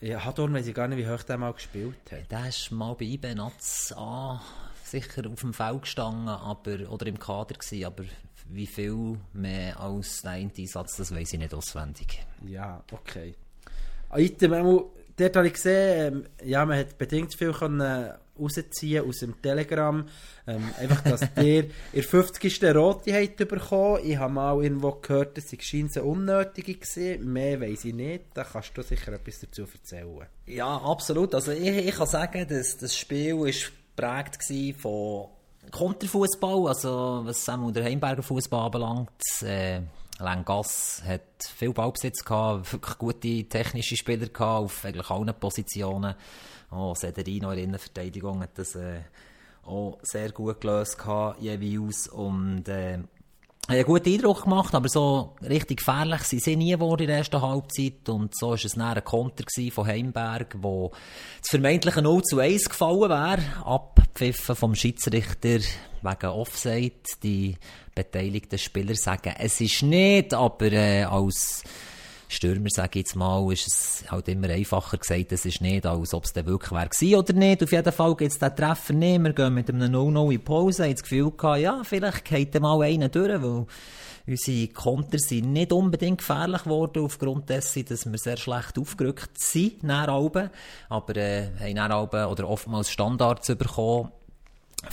Ja, 0.00 0.24
Hadorn 0.24 0.52
weiß 0.52 0.66
ich 0.66 0.74
gar 0.74 0.88
nicht, 0.88 0.98
wie 0.98 1.08
hoch 1.08 1.22
der 1.22 1.38
mal 1.38 1.52
gespielt 1.52 1.94
hat. 2.10 2.30
Der 2.30 2.48
ist 2.48 2.70
mal 2.70 2.94
bei 2.94 3.04
IB 3.04 3.34
Nats 3.34 3.92
an, 3.92 4.40
sicher 4.82 5.22
auf 5.30 5.40
dem 5.40 5.54
Feld 5.54 5.82
gestanden 5.82 6.28
aber, 6.28 6.90
oder 6.90 7.06
im 7.06 7.18
Kader 7.18 7.54
gewesen, 7.54 7.84
aber 7.84 8.04
wie 8.48 8.66
viel 8.66 9.18
mehr 9.32 9.80
als 9.80 10.22
der 10.22 10.32
Einsatz, 10.32 10.96
das 10.96 11.14
weiß 11.14 11.32
ich 11.32 11.38
nicht 11.38 11.54
auswendig. 11.54 12.24
Ja, 12.44 12.82
okay. 12.92 13.34
Item, 14.14 14.52
dort 15.16 15.36
habe 15.36 15.46
ich 15.46 15.54
gesehen, 15.54 16.26
ähm, 16.42 16.48
ja, 16.48 16.64
man 16.66 16.78
hat 16.78 16.98
bedingt 16.98 17.34
viel 17.34 17.52
können 17.52 18.12
rausziehen 18.38 19.06
aus 19.06 19.18
dem 19.18 19.40
Telegram. 19.40 20.06
Ähm, 20.46 20.70
einfach, 20.78 21.02
dass 21.02 21.22
ihr 21.42 21.70
ihr 21.92 22.02
50. 22.02 22.64
Rote 22.74 23.14
habt 23.14 23.36
bekommen. 23.36 24.00
Ich 24.04 24.16
habe 24.16 24.32
mal 24.32 24.62
irgendwo 24.62 24.92
gehört, 24.92 25.36
dass 25.36 25.52
es 25.52 25.64
scheint 25.64 25.96
unnötig 25.96 26.80
war. 26.80 27.18
Mehr 27.18 27.60
weiß 27.60 27.84
ich 27.86 27.94
nicht. 27.94 28.24
Da 28.34 28.44
kannst 28.44 28.76
du 28.76 28.82
sicher 28.82 29.12
etwas 29.12 29.40
dazu 29.40 29.62
erzählen. 29.62 30.26
Ja, 30.46 30.76
absolut. 30.76 31.34
Also 31.34 31.52
ich, 31.52 31.86
ich 31.86 31.94
kann 31.94 32.06
sagen, 32.06 32.46
dass 32.48 32.76
das 32.76 32.96
Spiel 32.96 33.36
war 33.38 33.46
geprägt 33.46 34.80
von 34.80 35.28
Konterfußball, 35.70 36.68
also 36.68 37.22
was 37.24 37.44
Samuel 37.44 37.72
der 37.72 37.84
Heimberger 37.84 38.22
Fußball 38.22 38.66
anbelangt. 38.66 39.10
Äh, 39.42 39.80
Lengas 40.18 41.02
hat 41.04 41.22
viel 41.56 41.72
Ballbesitz 41.72 42.24
gehabt, 42.24 42.72
wirklich 42.72 42.98
gute 42.98 43.44
technische 43.48 43.96
Spieler 43.96 44.26
gehabt, 44.26 44.64
auf 44.64 44.84
eigentlich 44.84 45.10
allen 45.10 45.34
Positionen. 45.34 46.14
Oh, 46.74 46.94
Sederino 46.94 47.50
in 47.50 47.56
der 47.56 47.64
Innenverteidigung 47.64 48.42
hat 48.42 48.58
das 48.58 48.74
äh, 48.74 49.00
auch 49.64 49.98
sehr 50.02 50.32
gut 50.32 50.60
gelöst 50.60 50.98
gehabt, 50.98 51.40
jeweils. 51.40 52.08
Und, 52.08 52.68
äh, 52.68 52.98
einen 53.66 53.84
guten 53.84 54.12
Eindruck 54.12 54.42
gemacht, 54.42 54.74
aber 54.74 54.90
so 54.90 55.36
richtig 55.40 55.78
gefährlich 55.78 56.22
sind 56.24 56.42
sie 56.42 56.56
nie 56.56 56.72
geworden 56.72 57.02
in 57.02 57.08
der 57.08 57.18
ersten 57.18 57.40
Halbzeit. 57.40 58.06
Und 58.10 58.36
so 58.36 58.48
war 58.48 58.54
es 58.56 58.74
dann 58.74 58.82
ein 58.82 59.04
Konter 59.04 59.44
von 59.72 59.86
Heimberg, 59.86 60.56
wo 60.60 60.90
das 61.40 61.48
vermeintliche 61.48 62.02
0 62.02 62.22
zu 62.24 62.40
1 62.40 62.68
gefallen 62.68 63.08
wäre. 63.08 63.42
Abpfiffen 63.64 64.54
vom 64.54 64.74
Schiedsrichter 64.74 65.60
wegen 66.02 66.26
Offside. 66.26 67.00
Die 67.22 67.56
beteiligten 67.94 68.58
Spieler 68.58 68.96
sagen, 68.96 69.34
es 69.38 69.60
ist 69.62 69.82
nicht, 69.82 70.34
aber 70.34 70.70
äh, 70.72 71.04
als 71.04 71.62
Stürmer, 72.34 72.68
sage 72.68 72.98
ich 72.98 73.06
jetzt 73.06 73.16
mal, 73.16 73.52
ist 73.52 73.66
es 73.66 74.04
halt 74.10 74.28
immer 74.28 74.48
einfacher 74.48 74.98
gesagt, 74.98 75.32
es 75.32 75.44
ist 75.46 75.60
nicht, 75.60 75.86
als 75.86 76.12
ob 76.12 76.24
es 76.24 76.32
dann 76.32 76.46
wirklich 76.46 76.72
wäre 76.72 77.18
oder 77.18 77.32
nicht. 77.32 77.62
Auf 77.62 77.72
jeden 77.72 77.92
Fall 77.92 78.14
gibt 78.16 78.32
es 78.32 78.38
den 78.38 78.54
Treffer 78.54 78.92
nicht. 78.92 79.22
Wir 79.22 79.32
gehen 79.32 79.54
mit 79.54 79.70
einem 79.70 79.94
0-0 79.94 80.32
in 80.32 80.44
Pause. 80.44 80.82
Ich 80.82 80.86
habe 80.86 80.94
das 80.94 81.02
Gefühl 81.02 81.30
gehabt, 81.30 81.60
ja, 81.60 81.82
vielleicht 81.84 82.24
geht 82.24 82.60
mal 82.60 82.82
einer 82.82 83.08
durch, 83.08 83.42
weil 83.42 83.66
unsere 84.26 84.68
Konter 84.68 85.18
sind 85.18 85.52
nicht 85.52 85.72
unbedingt 85.72 86.18
gefährlich 86.18 86.64
geworden, 86.64 87.04
aufgrund 87.04 87.48
dessen, 87.48 87.84
dass 87.84 88.06
wir 88.06 88.18
sehr 88.18 88.36
schlecht 88.36 88.78
aufgerückt 88.78 89.38
sind, 89.38 89.82
nach 89.82 90.08
Aber 90.88 91.16
äh, 91.16 91.48
haben 91.58 91.74
nach 91.74 92.30
oder 92.30 92.48
oftmals 92.48 92.90
Standards 92.90 93.48
bekommen 93.54 94.10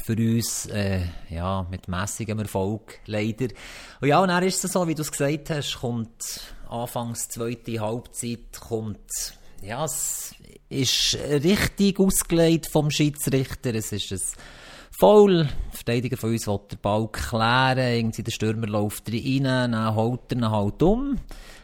für 0.03 0.15
uns, 0.15 0.67
äh, 0.67 1.01
ja, 1.29 1.65
mit 1.69 1.88
mäßigem 1.88 2.39
Erfolg, 2.39 3.00
leider. 3.05 3.48
Und 4.00 4.07
ja, 4.07 4.21
und 4.21 4.29
dann 4.29 4.43
ist 4.43 4.63
es 4.63 4.71
so, 4.71 4.88
wie 4.88 4.95
du 4.95 5.01
es 5.01 5.12
gesagt 5.12 5.50
hast, 5.50 5.79
kommt 5.79 6.41
anfangs 6.71 7.27
zweite 7.27 7.79
Halbzeit, 7.79 8.59
kommt, 8.59 8.99
ja, 9.61 9.85
es 9.85 10.33
ist 10.69 11.17
richtig 11.29 11.99
ausgelegt 11.99 12.67
vom 12.71 12.89
Schiedsrichter, 12.89 13.75
es 13.75 13.91
ist 13.91 14.11
ein 14.11 14.21
Foul. 14.91 15.43
Der 15.43 15.49
Verteidiger 15.71 16.17
von 16.17 16.31
uns 16.31 16.47
will 16.47 16.59
den 16.71 16.79
Ball 16.81 17.07
klären, 17.07 17.77
irgendwie 17.77 18.23
der 18.23 18.31
Stürmer 18.31 18.67
läuft 18.67 19.11
rein, 19.11 19.43
dann 19.43 19.95
holt 19.95 20.31
er 20.31 20.37
ihn 20.37 20.49
halt 20.49 20.81
um. 20.83 21.17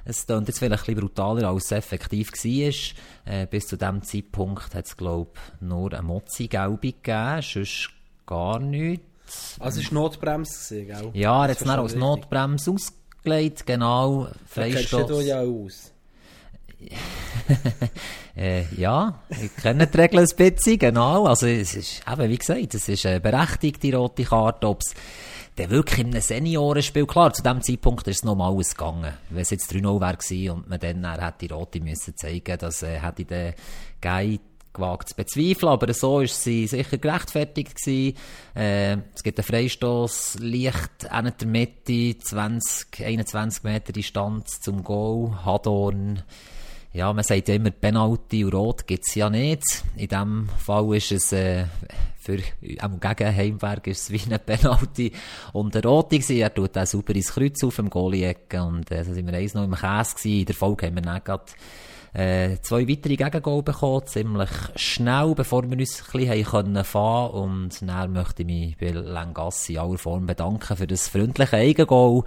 Es 0.05 0.25
klingt 0.25 0.47
jetzt 0.47 0.59
vielleicht 0.59 0.83
ein 0.83 0.95
bisschen 0.95 1.07
brutaler, 1.07 1.49
als 1.49 1.65
es 1.65 1.71
effektiv 1.71 2.31
war. 2.31 3.33
Äh, 3.33 3.47
bis 3.47 3.67
zu 3.67 3.77
diesem 3.77 4.01
Zeitpunkt 4.03 4.73
hat 4.73 4.85
es, 4.85 4.95
glaube 4.95 5.31
ich, 5.33 5.61
nur 5.61 5.93
eine 5.93 6.01
Mozzi-Gelbe 6.01 6.93
gegeben, 6.93 7.41
sonst 7.41 7.89
gar 8.25 8.59
nichts. 8.59 9.57
Also 9.59 9.81
es 9.81 9.87
war 9.87 10.01
Notbremse, 10.01 10.85
gell? 10.85 11.11
Ja, 11.13 11.43
er 11.45 11.51
hat 11.51 11.61
es 11.61 11.67
dann 11.67 11.79
als 11.79 11.93
verstehe 11.93 12.75
ich 12.75 12.96
ausgelegt, 13.27 13.65
genau. 13.65 14.25
Du 14.25 14.31
Freistoß. 14.47 15.19
dich 15.19 15.27
ja 15.27 15.41
aus. 15.41 15.91
Äh, 18.39 18.65
ja, 18.75 19.23
ich 19.31 19.55
kenne 19.55 19.87
die 19.87 19.97
Regeln 19.97 20.23
ein 20.23 20.35
bisschen, 20.35 20.77
genau. 20.77 21.25
Also, 21.25 21.47
es 21.47 21.73
ist, 21.73 22.03
eben, 22.07 22.29
wie 22.29 22.37
gesagt, 22.37 22.75
es 22.75 22.87
ist 22.87 23.07
eine 23.07 23.19
berechtigte 23.19 23.95
rote 23.95 24.25
Karte, 24.25 24.67
ob 24.67 24.81
es 24.81 24.93
dann 25.55 25.71
wirklich 25.71 26.01
in 26.01 26.11
einem 26.11 26.21
Seniorenspiel, 26.21 27.07
klar, 27.07 27.33
zu 27.33 27.41
dem 27.41 27.63
Zeitpunkt 27.63 28.07
ist 28.07 28.17
es 28.17 28.23
noch 28.23 28.35
mal 28.35 28.51
alles 28.51 28.75
gegangen. 28.75 29.11
Wenn 29.31 29.41
es 29.41 29.49
jetzt 29.49 29.71
3-0 29.73 29.99
wäre 29.99 30.53
und 30.53 30.69
man 30.69 30.79
dann, 30.79 31.01
dann 31.01 31.19
hätte 31.19 31.47
die 31.47 31.53
rote 31.53 31.79
müssen 31.79 32.15
zeigen, 32.15 32.59
das 32.59 32.83
äh, 32.83 32.99
hätte 32.99 33.25
der 33.25 33.55
Guy 33.99 34.39
gewagt 34.77 35.09
zu 35.09 35.15
bezweifeln, 35.15 35.71
aber 35.71 35.93
so 35.93 36.21
ist 36.21 36.41
sie 36.41 36.67
sicher 36.67 36.97
gerechtfertigt 36.97 37.75
gewesen. 37.75 38.17
Äh, 38.55 38.97
es 39.13 39.23
gibt 39.23 39.37
einen 39.37 39.45
Freistoß, 39.45 40.37
leicht 40.39 41.11
an 41.11 41.33
der 41.39 41.47
Mitte, 41.47 42.17
20, 42.17 43.05
21 43.05 43.63
Meter 43.63 43.91
Distanz 43.91 44.61
zum 44.61 44.83
Goal, 44.83 45.45
Hadorn, 45.45 46.23
ja, 46.97 47.13
man 47.13 47.23
sagt 47.23 47.47
ja 47.47 47.53
immer, 47.53 47.69
Penalty 47.69 48.43
und 48.43 48.55
Rot 48.55 48.87
gibt's 48.87 49.13
ja 49.13 49.29
nicht. 49.29 49.63
In 49.95 50.07
diesem 50.07 50.49
Fall 50.57 50.95
ist 50.95 51.11
es, 51.11 51.31
äh, 51.31 51.65
für, 52.17 52.39
am 52.79 52.99
gegen 52.99 53.35
Heimberg 53.35 53.85
ist 53.85 54.01
es 54.01 54.11
wie 54.11 54.25
eine 54.25 54.39
Penalty 54.39 55.11
und 55.53 55.75
eine 55.75 55.87
Rote. 55.87 56.19
Er 56.33 56.51
tut 56.51 56.75
auch 56.75 56.87
sauber 56.87 57.13
ins 57.13 57.33
Kreuz 57.33 57.63
auf 57.63 57.75
dem 57.75 57.91
Goalie-Ecke 57.91 58.63
und, 58.63 58.91
äh, 58.91 59.03
so 59.03 59.13
sind 59.13 59.27
wir 59.27 59.37
eins 59.37 59.53
noch 59.53 59.63
im 59.63 59.75
Käse 59.75 60.15
gewesen. 60.15 60.39
In 60.39 60.45
der 60.45 60.55
Folge 60.55 60.87
haben 60.87 60.95
wir 60.95 61.01
dann 61.03 61.23
grad, 61.23 61.55
äh, 62.17 62.57
zwei 62.63 62.87
weitere 62.87 63.15
Gegengol 63.15 63.61
bekommen, 63.61 64.07
ziemlich 64.07 64.49
schnell, 64.75 65.35
bevor 65.35 65.69
wir 65.69 65.77
uns 65.77 66.03
ein 66.11 66.19
bisschen 66.19 66.45
können 66.45 66.83
fahren 66.83 67.31
und 67.31 67.87
dann 67.87 68.11
möchte 68.11 68.41
ich 68.41 68.47
mich 68.47 68.77
bei 68.77 68.89
Langassi 68.89 69.73
in 69.73 69.79
aller 69.79 69.99
Form 69.99 70.25
bedanken 70.25 70.75
für 70.75 70.87
das 70.87 71.07
freundliche 71.09 71.57
Eigengoal. 71.57 72.23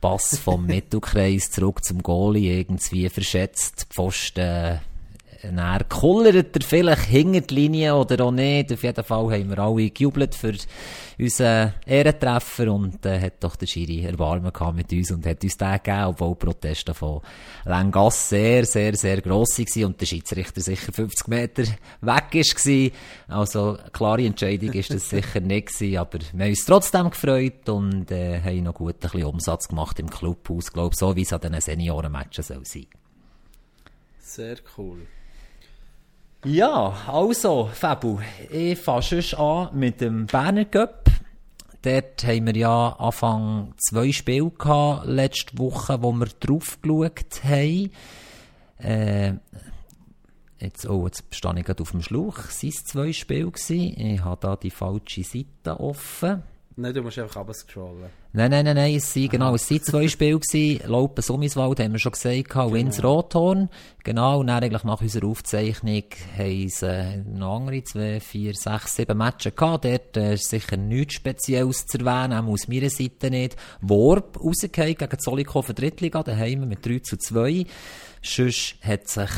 Pass 0.00 0.36
vom 0.38 0.66
Mittelkreis 0.66 1.52
zurück 1.52 1.84
zum 1.84 2.02
Goalie, 2.02 2.58
irgendwie 2.58 3.08
verschätzt, 3.08 3.86
Pfosten, 3.90 4.80
dann 5.42 5.88
kullert 5.88 6.56
er 6.56 6.62
vielleicht 6.62 7.04
hinter 7.04 7.42
die 7.42 7.54
Linie 7.54 7.94
oder 7.94 8.24
auch 8.24 8.32
nicht. 8.32 8.72
Auf 8.72 8.82
jeden 8.82 9.04
Fall 9.04 9.32
haben 9.32 9.50
wir 9.50 9.58
alle 9.60 9.90
gejubelt 9.90 10.34
für 10.34 10.54
unseren 11.16 11.74
Ehrentreffer 11.86 12.72
und 12.72 13.06
äh, 13.06 13.20
hat 13.20 13.34
doch 13.40 13.54
der 13.54 13.66
Schiri 13.66 14.04
Erbarmen 14.04 14.52
gehabt 14.52 14.76
mit 14.76 14.92
uns 14.92 15.12
und 15.12 15.24
hat 15.26 15.42
uns 15.44 15.56
den 15.56 15.72
gegeben, 15.72 16.04
obwohl 16.06 16.34
die 16.34 16.46
Proteste 16.46 16.92
von 16.92 17.20
Lengass 17.64 18.30
sehr, 18.30 18.64
sehr, 18.64 18.96
sehr 18.96 19.20
gross 19.20 19.58
waren 19.58 19.84
und 19.84 20.00
der 20.00 20.06
Schiedsrichter 20.06 20.60
sicher 20.60 20.92
50 20.92 21.28
Meter 21.28 21.62
weg 22.00 22.30
gewesen. 22.30 22.92
Also, 23.28 23.78
klare 23.92 24.26
Entscheidung 24.26 24.72
ist 24.72 24.92
das 24.92 25.08
sicher 25.08 25.40
nicht 25.40 25.68
gewesen, 25.68 25.98
aber 25.98 26.18
wir 26.32 26.44
haben 26.44 26.50
uns 26.50 26.64
trotzdem 26.64 27.10
gefreut 27.10 27.68
und 27.68 28.10
äh, 28.10 28.40
haben 28.40 28.64
noch 28.64 28.74
gut 28.74 28.94
ein 28.94 29.00
bisschen 29.00 29.24
Umsatz 29.24 29.68
gemacht 29.68 30.00
im 30.00 30.10
Clubhaus, 30.10 30.72
glaube 30.72 30.96
so 30.96 31.14
wie 31.14 31.22
es 31.22 31.32
an 31.32 31.40
diesen 31.40 31.60
Seniorenmatchen 31.60 32.42
soll 32.42 32.64
sein. 32.64 32.86
Sehr 34.18 34.56
cool. 34.76 35.06
Ja, 36.44 36.94
also, 37.08 37.68
Fabu, 37.72 38.20
ich 38.48 38.78
fange 38.78 39.02
schon 39.02 39.38
an 39.40 39.76
mit 39.76 40.00
dem 40.00 40.26
Berner 40.26 40.66
Cup. 40.66 41.10
Dort 41.82 42.24
haben 42.24 42.46
wir 42.46 42.56
ja 42.56 42.90
Anfang 42.90 43.74
zwei 43.76 44.12
Spiele 44.12 44.50
gehabt, 44.50 45.06
letzte 45.06 45.58
Woche, 45.58 46.00
wo 46.00 46.12
wir 46.12 46.28
drauf 46.38 46.78
geschaut 46.80 47.42
haben. 47.42 47.90
Äh, 48.78 49.32
jetzt, 50.60 50.88
oh, 50.88 51.06
jetzt 51.06 51.24
stehe 51.34 51.58
ich 51.58 51.64
gerade 51.64 51.82
auf 51.82 51.90
dem 51.90 52.02
Schlauch. 52.02 52.38
Sind 52.50 52.72
es 52.74 52.84
zwei 52.84 53.12
Spiele? 53.12 53.50
Ich 53.68 54.24
habe 54.24 54.40
da 54.40 54.54
die 54.54 54.70
falsche 54.70 55.24
Seite 55.24 55.80
offen. 55.80 56.44
Nein, 56.80 56.94
du 56.94 57.02
musst 57.02 57.18
einfach 57.18 57.40
runterscrollen. 57.40 58.08
Nein, 58.32 58.52
nein, 58.52 58.64
nein, 58.64 58.76
nein, 58.76 58.94
es 58.94 59.12
sind, 59.12 59.32
genau, 59.32 59.52
es 59.56 59.66
sind 59.66 59.84
zwei 59.84 60.06
Spiele 60.06 60.38
gewesen. 60.38 60.80
Laupen 60.88 61.22
Summiswald 61.22 61.80
haben 61.80 61.90
wir 61.90 61.98
schon 61.98 62.12
gesagt, 62.12 62.50
genau. 62.50 62.72
Wins 62.72 63.02
Rothorn. 63.02 63.68
Genau, 64.04 64.38
und 64.38 64.46
dann 64.46 64.62
eigentlich 64.62 64.84
nach 64.84 65.00
unserer 65.00 65.26
Aufzeichnung 65.26 66.04
haben 66.36 66.68
sie 66.68 66.86
äh, 66.86 67.16
noch 67.16 67.56
andere, 67.56 67.82
zwei, 67.82 68.20
vier, 68.20 68.54
sechs, 68.54 68.94
sieben 68.94 69.18
Matches 69.18 69.56
gehabt. 69.56 69.86
Dort 69.86 70.16
äh, 70.16 70.34
ist 70.34 70.50
sicher 70.50 70.76
nichts 70.76 71.14
Spezielles 71.14 71.84
zu 71.84 71.98
erwähnen, 71.98 72.38
auch 72.38 72.46
aus 72.46 72.68
meiner 72.68 72.90
Seite 72.90 73.28
nicht. 73.28 73.56
Worp 73.80 74.38
rausgefallen 74.40 74.94
gegen 74.94 75.18
Zollikofen 75.18 75.74
Drittliga, 75.74 76.22
daheim 76.22 76.68
mit 76.68 76.86
3 76.86 77.00
zu 77.00 77.16
2. 77.16 77.66
Sonst 78.22 78.76
hat 78.82 79.08
sich 79.08 79.30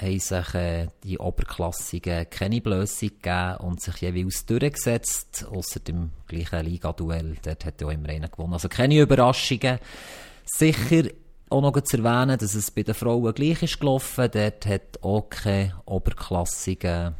haben 0.00 0.18
sich 0.18 0.54
äh, 0.54 0.88
die 1.04 1.18
Oberklassigen 1.18 2.28
keine 2.30 2.60
Blöße 2.60 3.08
gegeben 3.08 3.56
und 3.58 3.80
sich 3.80 3.96
jeweils 3.96 4.46
durchgesetzt, 4.46 5.46
außer 5.50 5.80
dem 5.80 6.10
gleichen 6.26 6.64
Liga-Duell. 6.64 7.36
Dort 7.42 7.64
hat 7.64 7.80
ja 7.80 7.86
auch 7.86 7.92
immer 7.92 8.08
einer 8.08 8.28
gewonnen. 8.28 8.54
Also 8.54 8.68
keine 8.68 9.00
Überraschungen. 9.00 9.78
Sicher 10.44 11.10
auch 11.50 11.62
noch 11.62 11.80
zu 11.80 11.96
erwähnen, 11.98 12.38
dass 12.38 12.54
es 12.54 12.70
bei 12.70 12.82
den 12.82 12.94
Frauen 12.94 13.34
gleich 13.34 13.62
ist 13.62 13.80
gelaufen. 13.80 14.28
Dort 14.32 14.66
hat 14.66 15.02
auch 15.02 15.28
keine 15.28 15.74
Oberklassigen 15.84 17.14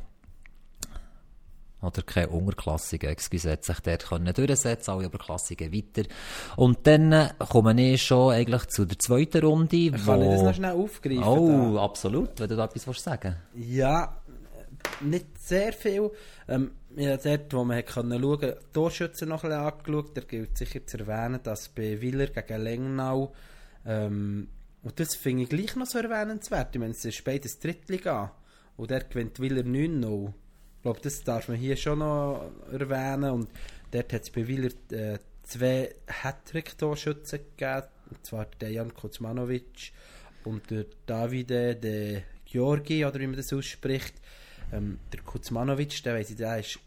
oder 1.81 2.03
keine 2.03 2.29
Unterklassigen, 2.29 3.11
excuse, 3.11 3.57
sich 3.61 3.81
dort 3.81 4.07
können 4.07 4.33
durchsetzen, 4.33 4.91
alle 4.91 5.07
Oberklassigen 5.07 5.73
weiter. 5.73 6.09
Und 6.57 6.87
dann 6.87 7.13
äh, 7.13 7.29
komme 7.39 7.81
ich 7.81 8.03
schon 8.03 8.33
eigentlich 8.33 8.67
zu 8.67 8.85
der 8.85 8.99
zweiten 8.99 9.45
Runde, 9.45 9.91
Kann 9.93 10.23
ich 10.23 10.29
das 10.29 10.43
noch 10.43 10.55
schnell 10.55 10.73
aufgreifen? 10.73 11.23
Oh, 11.23 11.75
da? 11.75 11.85
absolut, 11.85 12.41
wenn 12.41 12.49
du 12.49 12.57
da 12.57 12.65
etwas 12.65 12.87
willst 12.87 13.05
sagen 13.05 13.37
Ja, 13.55 14.21
äh, 14.27 15.05
nicht 15.05 15.39
sehr 15.39 15.73
viel. 15.73 16.11
Ähm, 16.49 16.73
ja, 16.97 17.17
dort, 17.17 17.55
wo 17.55 17.65
man 17.65 17.85
können 17.85 18.21
schauen 18.21 18.41
konnte, 18.41 18.59
Torschützen 18.73 19.29
noch 19.29 19.45
ein 19.45 19.51
bisschen 19.51 19.65
angeschaut. 19.65 20.17
Da 20.17 20.21
gilt 20.23 20.59
sicher 20.59 20.85
zu 20.85 20.99
erwähnen, 20.99 21.41
dass 21.43 21.69
bei 21.69 22.01
Willer 22.01 22.27
gegen 22.27 22.61
Lengnau, 22.63 23.33
ähm, 23.87 24.49
und 24.83 25.01
das 25.01 25.15
finde 25.15 25.43
ich 25.45 25.49
gleich 25.49 25.77
noch 25.77 25.87
so 25.87 25.99
erwähnenswert. 25.99 26.75
Ich 26.75 26.81
meine, 26.81 26.93
es 26.93 27.05
ist 27.05 27.25
beides 27.25 27.59
Drittliga. 27.59 28.33
Und 28.77 28.91
der 28.91 29.05
gewinnt 29.05 29.41
Willer 29.41 29.63
9-0. 29.63 30.33
Ich 30.79 30.83
glaube, 30.83 31.01
das 31.03 31.25
darf 31.25 31.49
man 31.49 31.57
hier 31.57 31.77
schon 31.77 31.99
noch 31.99 32.53
erwähnen. 32.71 33.31
Und 33.33 33.51
dort 33.91 34.13
hat 34.13 34.23
es 34.23 34.31
bei 34.31 34.47
Willer 34.47 34.71
äh, 34.93 35.19
zwei 35.43 35.93
Hattrick-Torschützen 36.07 37.41
gegeben. 37.57 37.89
Und 38.11 38.25
zwar 38.25 38.47
der 38.61 38.71
Jan 38.71 38.95
Kuzmanovic 38.95 39.93
und 40.45 40.71
der 40.71 40.87
Davide 41.05 41.75
de 41.75 42.23
Georgi, 42.45 43.05
oder 43.05 43.19
wie 43.19 43.27
man 43.27 43.37
das 43.37 43.53
ausspricht. 43.53 44.15
Ähm, 44.73 45.01
der 45.13 45.21
Kuzmanovic, 45.21 46.03
der 46.05 46.15
weiss 46.15 46.31
ich, 46.31 46.37
der 46.37 46.61
ist 46.61 46.79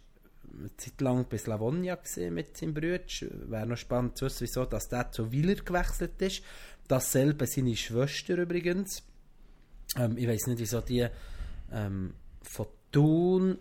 eine 0.57 0.75
Zeit 0.77 0.99
lang 1.01 1.25
bei 1.29 1.37
Slavonia 1.37 1.99
mit 2.29 2.57
seinem 2.57 2.73
Bruder. 2.73 2.99
Wäre 3.47 3.67
noch 3.67 3.77
spannend 3.77 4.17
zu 4.17 4.25
wissen, 4.25 4.41
wieso 4.41 4.65
dass 4.65 4.87
der 4.87 5.11
zu 5.11 5.31
Willer 5.31 5.55
gewechselt 5.55 6.21
ist. 6.21 6.43
Dasselbe 6.87 7.45
seine 7.45 7.75
Schwester 7.75 8.37
übrigens. 8.37 9.03
Ähm, 9.97 10.17
ich 10.17 10.27
weiß 10.27 10.47
nicht, 10.47 10.59
wieso 10.59 10.81
die 10.81 11.07
ähm, 11.71 12.13
von 12.41 12.67
Thun, 12.91 13.57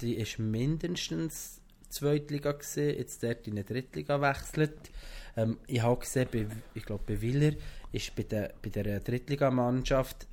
die 0.00 0.16
ist 0.16 0.38
mindestens 0.38 1.60
Zweitliga 1.88 2.52
gesehen, 2.52 2.98
jetzt 2.98 3.22
dort 3.22 3.46
in 3.46 3.54
eine 3.54 3.64
Drittliga 3.64 4.20
wechselt. 4.20 4.90
Ähm, 5.36 5.58
ich 5.66 5.82
habe 5.82 6.00
gesehen, 6.00 6.28
bei, 6.30 6.46
ich 6.74 6.84
glaube 6.84 7.04
bei 7.06 7.20
Willer 7.20 7.52
ist 7.92 8.14
bei 8.14 8.24
der, 8.24 8.52
bei 8.62 8.68
der 8.70 9.00
Drittligamannschaft 9.00 10.26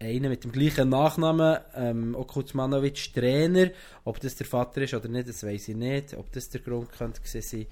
einer 0.00 0.28
mit 0.28 0.44
dem 0.44 0.52
gleichen 0.52 0.88
Nachnamen, 0.88 1.58
ähm, 1.74 2.14
Okuzmanovic, 2.14 3.12
Trainer. 3.14 3.70
Ob 4.04 4.20
das 4.20 4.36
der 4.36 4.46
Vater 4.46 4.82
ist 4.82 4.94
oder 4.94 5.08
nicht, 5.08 5.28
das 5.28 5.44
weiß 5.44 5.68
ich 5.68 5.76
nicht. 5.76 6.14
Ob 6.14 6.30
das 6.32 6.50
der 6.50 6.60
Grund 6.60 6.92
könnte 6.92 7.20
sein. 7.24 7.66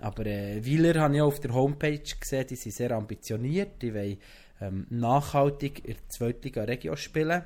Aber 0.00 0.26
äh, 0.26 0.64
Wieler 0.64 1.00
habe 1.00 1.14
ich 1.14 1.22
auch 1.22 1.28
auf 1.28 1.40
der 1.40 1.54
Homepage 1.54 1.98
gesehen, 1.98 2.46
die 2.48 2.56
sind 2.56 2.72
sehr 2.72 2.90
ambitioniert. 2.92 3.82
Die 3.82 3.94
wollen 3.94 4.18
ähm, 4.60 4.86
nachhaltig 4.90 5.80
in 5.80 5.94
der 5.94 6.08
Zweitliga 6.08 6.64
Regio 6.64 6.96
spielen. 6.96 7.42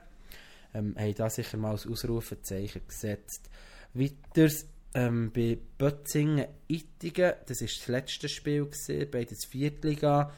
Ähm, 0.78 0.94
haben 0.96 1.14
da 1.14 1.28
sicher 1.30 1.56
mal 1.56 1.72
als 1.72 1.86
Ausrufezeichen 1.86 2.82
gesetzt. 2.86 3.50
Weiters 3.94 4.66
ähm, 4.94 5.30
bei 5.34 5.58
Bötzingen 5.76 6.46
Ittigen, 6.68 7.32
das 7.46 7.60
war 7.60 7.68
das 7.68 7.88
letzte 7.88 8.28
Spiel, 8.28 8.66
gewesen, 8.66 9.10
beides 9.10 9.44
Viertliga. 9.44 10.32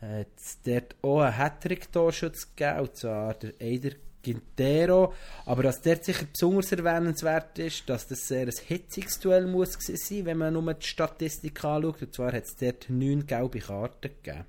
Äh, 0.00 0.24
dort 0.64 0.96
auch 1.02 1.20
einen 1.20 1.36
Hattrick-Torschutz 1.36 2.54
gegeben, 2.54 2.80
und 2.80 2.96
zwar 2.96 3.34
der 3.34 3.52
Eider 3.60 3.90
Quintero. 4.22 5.14
Aber 5.46 5.64
was 5.64 5.82
dort 5.82 6.04
sicher 6.04 6.26
besonders 6.32 6.72
erwähnenswert 6.72 7.58
ist, 7.58 7.88
dass 7.88 8.06
das 8.06 8.26
sehr 8.26 8.46
ein 8.46 8.54
hitziges 8.66 9.18
Duell 9.18 9.46
muss 9.46 9.72
sein, 9.72 10.24
wenn 10.24 10.38
man 10.38 10.54
nur 10.54 10.74
die 10.74 10.86
Statistik 10.86 11.64
anschaut. 11.64 12.02
Und 12.02 12.14
zwar 12.14 12.32
hat 12.32 12.44
es 12.44 12.56
dort 12.56 12.88
neun 12.88 13.26
gelbe 13.26 13.58
Karten 13.58 14.10
gegeben. 14.22 14.44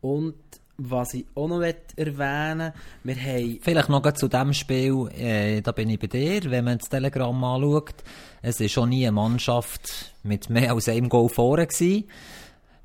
Und 0.00 0.36
was 0.78 1.14
ich 1.14 1.26
auch 1.34 1.48
noch 1.48 1.62
erwähnen 1.62 2.72
wir 3.02 3.16
haben... 3.16 3.58
Vielleicht 3.62 3.88
noch 3.88 4.12
zu 4.12 4.28
dem 4.28 4.52
Spiel, 4.52 5.08
äh, 5.16 5.62
da 5.62 5.72
bin 5.72 5.90
ich 5.90 5.98
bei 5.98 6.06
dir, 6.06 6.50
wenn 6.50 6.64
man 6.64 6.78
das 6.78 6.88
Telegramm 6.88 7.42
anschaut, 7.42 7.94
es 8.42 8.60
ist 8.60 8.72
schon 8.72 8.90
nie 8.90 9.06
eine 9.06 9.12
Mannschaft 9.12 10.14
mit 10.22 10.50
mehr 10.50 10.72
als 10.72 10.88
einem 10.88 11.08
Goal 11.08 11.28
vorne 11.28 11.66
gewesen. 11.66 12.04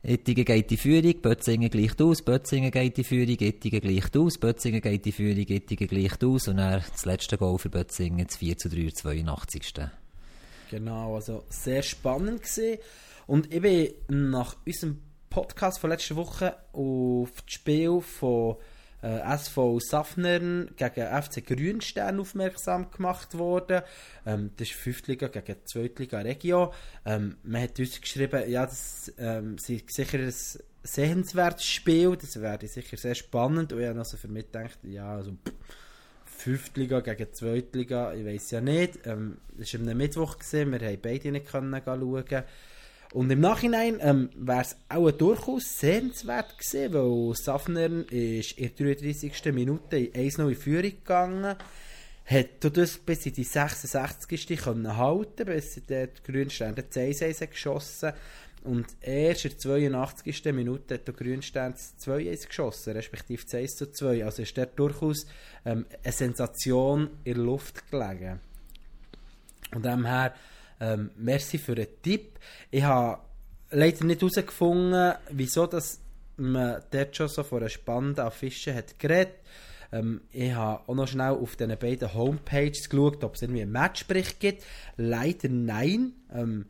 Ittigen 0.03 0.45
geht 0.45 0.71
die 0.71 0.77
Führung, 0.77 1.21
Bötzingen 1.21 1.69
gleicht 1.69 2.01
aus, 2.01 2.23
Bötzingen 2.23 2.71
geht 2.71 2.97
die 2.97 3.03
Führung, 3.03 3.37
Ittigen 3.39 3.81
gleicht 3.81 4.17
aus, 4.17 4.39
Bötzingen 4.39 4.81
geht 4.81 5.05
die 5.05 5.11
Führung, 5.11 5.45
Ittigen 5.47 5.87
gleicht 5.87 6.23
aus 6.23 6.47
und 6.47 6.57
dann 6.57 6.81
das 6.91 7.05
letzte 7.05 7.37
Goal 7.37 7.59
für 7.59 7.69
Bötzingen, 7.69 8.25
das 8.25 8.37
4 8.37 8.57
zu 8.57 8.69
3, 8.69 8.89
82. 8.93 9.73
Genau, 10.71 11.15
also 11.15 11.43
sehr 11.49 11.83
spannend 11.83 12.41
gewesen. 12.41 12.79
Und 13.27 13.53
ich 13.53 13.61
bin 13.61 13.93
nach 14.07 14.55
unserem 14.65 14.99
Podcast 15.31 15.79
von 15.79 15.89
letzter 15.89 16.17
Woche 16.17 16.57
auf 16.73 17.31
das 17.41 17.53
Spiel 17.53 18.01
von 18.01 18.57
äh, 19.01 19.19
SV 19.33 19.79
Safnern 19.79 20.69
gegen 20.75 21.23
FC 21.23 21.47
Grünstern 21.47 22.19
aufmerksam 22.19 22.91
gemacht 22.91 23.37
worden. 23.37 23.81
Ähm, 24.25 24.51
das 24.57 24.67
ist 24.67 24.77
5. 24.77 25.07
Liga 25.07 25.29
gegen 25.29 25.55
2. 25.63 25.91
Liga 25.97 26.19
Regio. 26.19 26.73
Ähm, 27.05 27.37
man 27.43 27.63
hat 27.63 27.79
uns 27.79 27.99
geschrieben, 27.99 28.49
ja, 28.49 28.65
das 28.65 29.11
ähm, 29.17 29.55
ist 29.55 29.91
sicher 29.91 30.19
ein 30.19 30.33
sehenswertes 30.83 31.65
Spiel, 31.65 32.17
das 32.17 32.39
wäre 32.41 32.67
sicher 32.67 32.97
sehr 32.97 33.15
spannend. 33.15 33.71
Und 33.71 33.79
ich 33.79 33.87
habe 33.87 33.99
also 33.99 34.17
für 34.17 34.27
mich 34.27 34.51
gedacht, 34.51 34.79
ja, 34.83 35.15
also 35.15 35.31
pff, 35.31 35.53
5. 36.25 36.75
Liga 36.75 36.99
gegen 36.99 37.33
2. 37.33 37.63
Liga, 37.71 38.13
ich 38.13 38.25
weiß 38.25 38.51
ja 38.51 38.59
nicht. 38.59 39.07
Ähm, 39.07 39.37
das 39.57 39.73
war 39.73 39.89
am 39.89 39.97
Mittwoch, 39.97 40.37
gewesen, 40.37 40.73
wir 40.73 40.85
haben 40.85 40.99
beide 41.01 41.31
nicht 41.31 41.47
können 41.47 41.81
schauen. 41.85 42.43
Und 43.13 43.29
im 43.29 43.41
Nachhinein 43.41 43.97
ähm, 43.99 44.29
wäre 44.35 44.61
es 44.61 44.77
auch 44.87 45.11
durchaus 45.11 45.63
sehenswert 45.79 46.57
gewesen, 46.57 46.93
weil 46.93 47.35
Safner 47.35 48.09
ist 48.11 48.57
in 48.57 48.71
der 48.77 48.95
33. 48.95 49.53
Minute 49.53 49.97
in 49.97 50.31
1-0 50.31 50.47
in 50.47 50.55
Führung 50.55 50.91
gegangen, 50.91 51.55
hat 52.25 52.77
das 52.77 52.97
bis 52.97 53.25
in 53.25 53.33
die 53.33 53.43
66. 53.43 54.57
können 54.61 54.95
halten, 54.95 55.45
bis 55.45 55.81
der 55.89 56.07
Grünstein 56.23 56.75
den 56.75 56.85
1 56.95 57.39
geschossen 57.39 58.13
und 58.63 58.85
erst 59.01 59.45
in 59.45 59.51
der 59.51 59.59
82. 59.59 60.45
Minute 60.53 60.93
hat 60.93 61.07
der 61.07 61.15
Grünstein 61.15 61.73
2-1 61.73 62.47
geschossen, 62.47 62.93
respektive 62.93 63.41
1-2. 63.41 64.23
Also 64.23 64.43
ist 64.43 64.57
dort 64.57 64.77
durchaus 64.77 65.25
ähm, 65.65 65.85
eine 66.03 66.13
Sensation 66.13 67.09
in 67.23 67.33
der 67.33 67.43
Luft 67.43 67.89
gelegen. 67.89 68.39
Und 69.73 69.83
dem 69.83 70.07
ähm, 70.81 71.11
merci 71.15 71.57
für 71.57 71.75
den 71.75 71.87
Tipp. 72.01 72.39
Ich 72.71 72.83
habe 72.83 73.21
leider 73.69 74.03
nicht 74.03 74.21
herausgefunden, 74.21 75.13
wieso 75.29 75.67
dass 75.67 76.01
man 76.37 76.81
dort 76.91 77.15
schon 77.15 77.27
so 77.29 77.43
von 77.43 77.59
einer 77.59 77.69
spannenden 77.69 78.25
Affische 78.25 78.73
hat 78.73 78.97
geredet. 78.99 79.35
Ähm, 79.91 80.21
ich 80.31 80.51
habe 80.53 80.81
auch 80.87 80.95
noch 80.95 81.07
schnell 81.07 81.33
auf 81.33 81.55
diesen 81.55 81.77
beiden 81.77 82.13
Homepages 82.13 82.89
geschaut, 82.89 83.23
ob 83.23 83.35
es 83.35 83.43
irgendwie 83.43 83.61
einen 83.61 83.71
Matchbericht 83.71 84.39
gibt. 84.39 84.63
Leider 84.97 85.49
nein. 85.49 86.13
Ähm, 86.33 86.65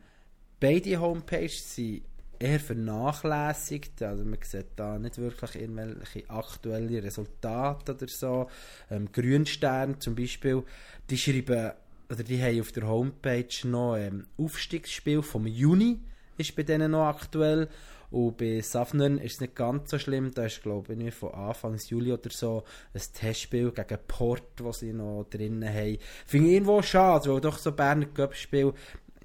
beide 0.60 1.00
Homepages 1.00 1.74
sind 1.74 2.02
eher 2.38 2.60
vernachlässigt. 2.60 4.02
Also 4.02 4.24
man 4.24 4.38
sieht 4.42 4.66
da 4.76 4.98
nicht 4.98 5.18
wirklich 5.18 5.54
irgendwelche 5.62 6.28
aktuellen 6.28 6.98
Resultate 6.98 7.94
oder 7.94 8.08
so. 8.08 8.48
Ähm, 8.90 9.10
Grünstern 9.10 10.00
zum 10.00 10.16
Beispiel, 10.16 10.64
die 11.08 11.18
schreiben 11.18 11.72
oder 12.12 12.22
die 12.22 12.42
haben 12.42 12.60
auf 12.60 12.72
der 12.72 12.86
Homepage 12.86 13.48
noch 13.64 13.94
ein 13.94 14.02
ähm, 14.02 14.26
Aufstiegsspiel 14.36 15.22
vom 15.22 15.46
Juni, 15.46 15.98
ist 16.36 16.54
bei 16.54 16.62
denen 16.62 16.90
noch 16.90 17.06
aktuell. 17.06 17.68
Und 18.10 18.36
bei 18.36 18.60
Safnern 18.60 19.16
ist 19.16 19.34
es 19.34 19.40
nicht 19.40 19.56
ganz 19.56 19.90
so 19.90 19.98
schlimm. 19.98 20.32
Da 20.34 20.44
ist, 20.44 20.62
glaube 20.62 20.92
ich, 20.92 21.14
von 21.14 21.32
Anfang 21.32 21.78
Juli 21.78 22.12
oder 22.12 22.28
so 22.28 22.64
ein 22.92 23.00
Testspiel 23.14 23.72
gegen 23.72 23.98
Port, 24.06 24.42
das 24.56 24.80
sie 24.80 24.92
noch 24.92 25.24
drinnen 25.30 25.66
haben. 25.66 25.96
Finde 26.26 26.48
ich 26.48 26.54
irgendwo 26.54 26.82
schade, 26.82 27.32
weil 27.32 27.40
doch 27.40 27.56
so 27.56 27.72
Berner 27.72 28.04
Cup-Spiel, 28.04 28.74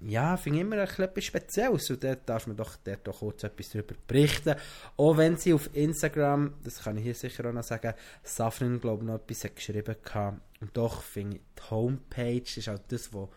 ja, 0.05 0.37
finde 0.37 0.59
ich 0.59 0.65
immer 0.65 0.85
bisschen 0.85 1.21
Spezielles. 1.21 1.89
Und 1.89 2.03
dort 2.03 2.27
darf 2.27 2.47
man 2.47 2.57
doch, 2.57 2.75
dort 2.83 3.07
doch 3.07 3.19
kurz 3.19 3.43
etwas 3.43 3.69
darüber 3.69 3.95
berichten. 4.07 4.55
Auch 4.97 5.17
wenn 5.17 5.37
sie 5.37 5.53
auf 5.53 5.69
Instagram, 5.73 6.53
das 6.63 6.83
kann 6.83 6.97
ich 6.97 7.03
hier 7.03 7.15
sicher 7.15 7.47
auch 7.49 7.53
noch 7.53 7.63
sagen, 7.63 7.93
Safnern, 8.23 8.79
glaube 8.79 9.03
ich, 9.03 9.07
noch 9.07 9.15
etwas 9.15 9.43
hat 9.43 9.55
geschrieben 9.55 9.95
hat 10.13 10.33
und 10.59 10.75
doch 10.75 11.01
finde 11.03 11.37
ich, 11.37 11.41
die 11.55 11.69
Homepage 11.69 12.41
ist 12.55 12.67
halt 12.67 12.83
das, 12.89 13.13
was 13.13 13.29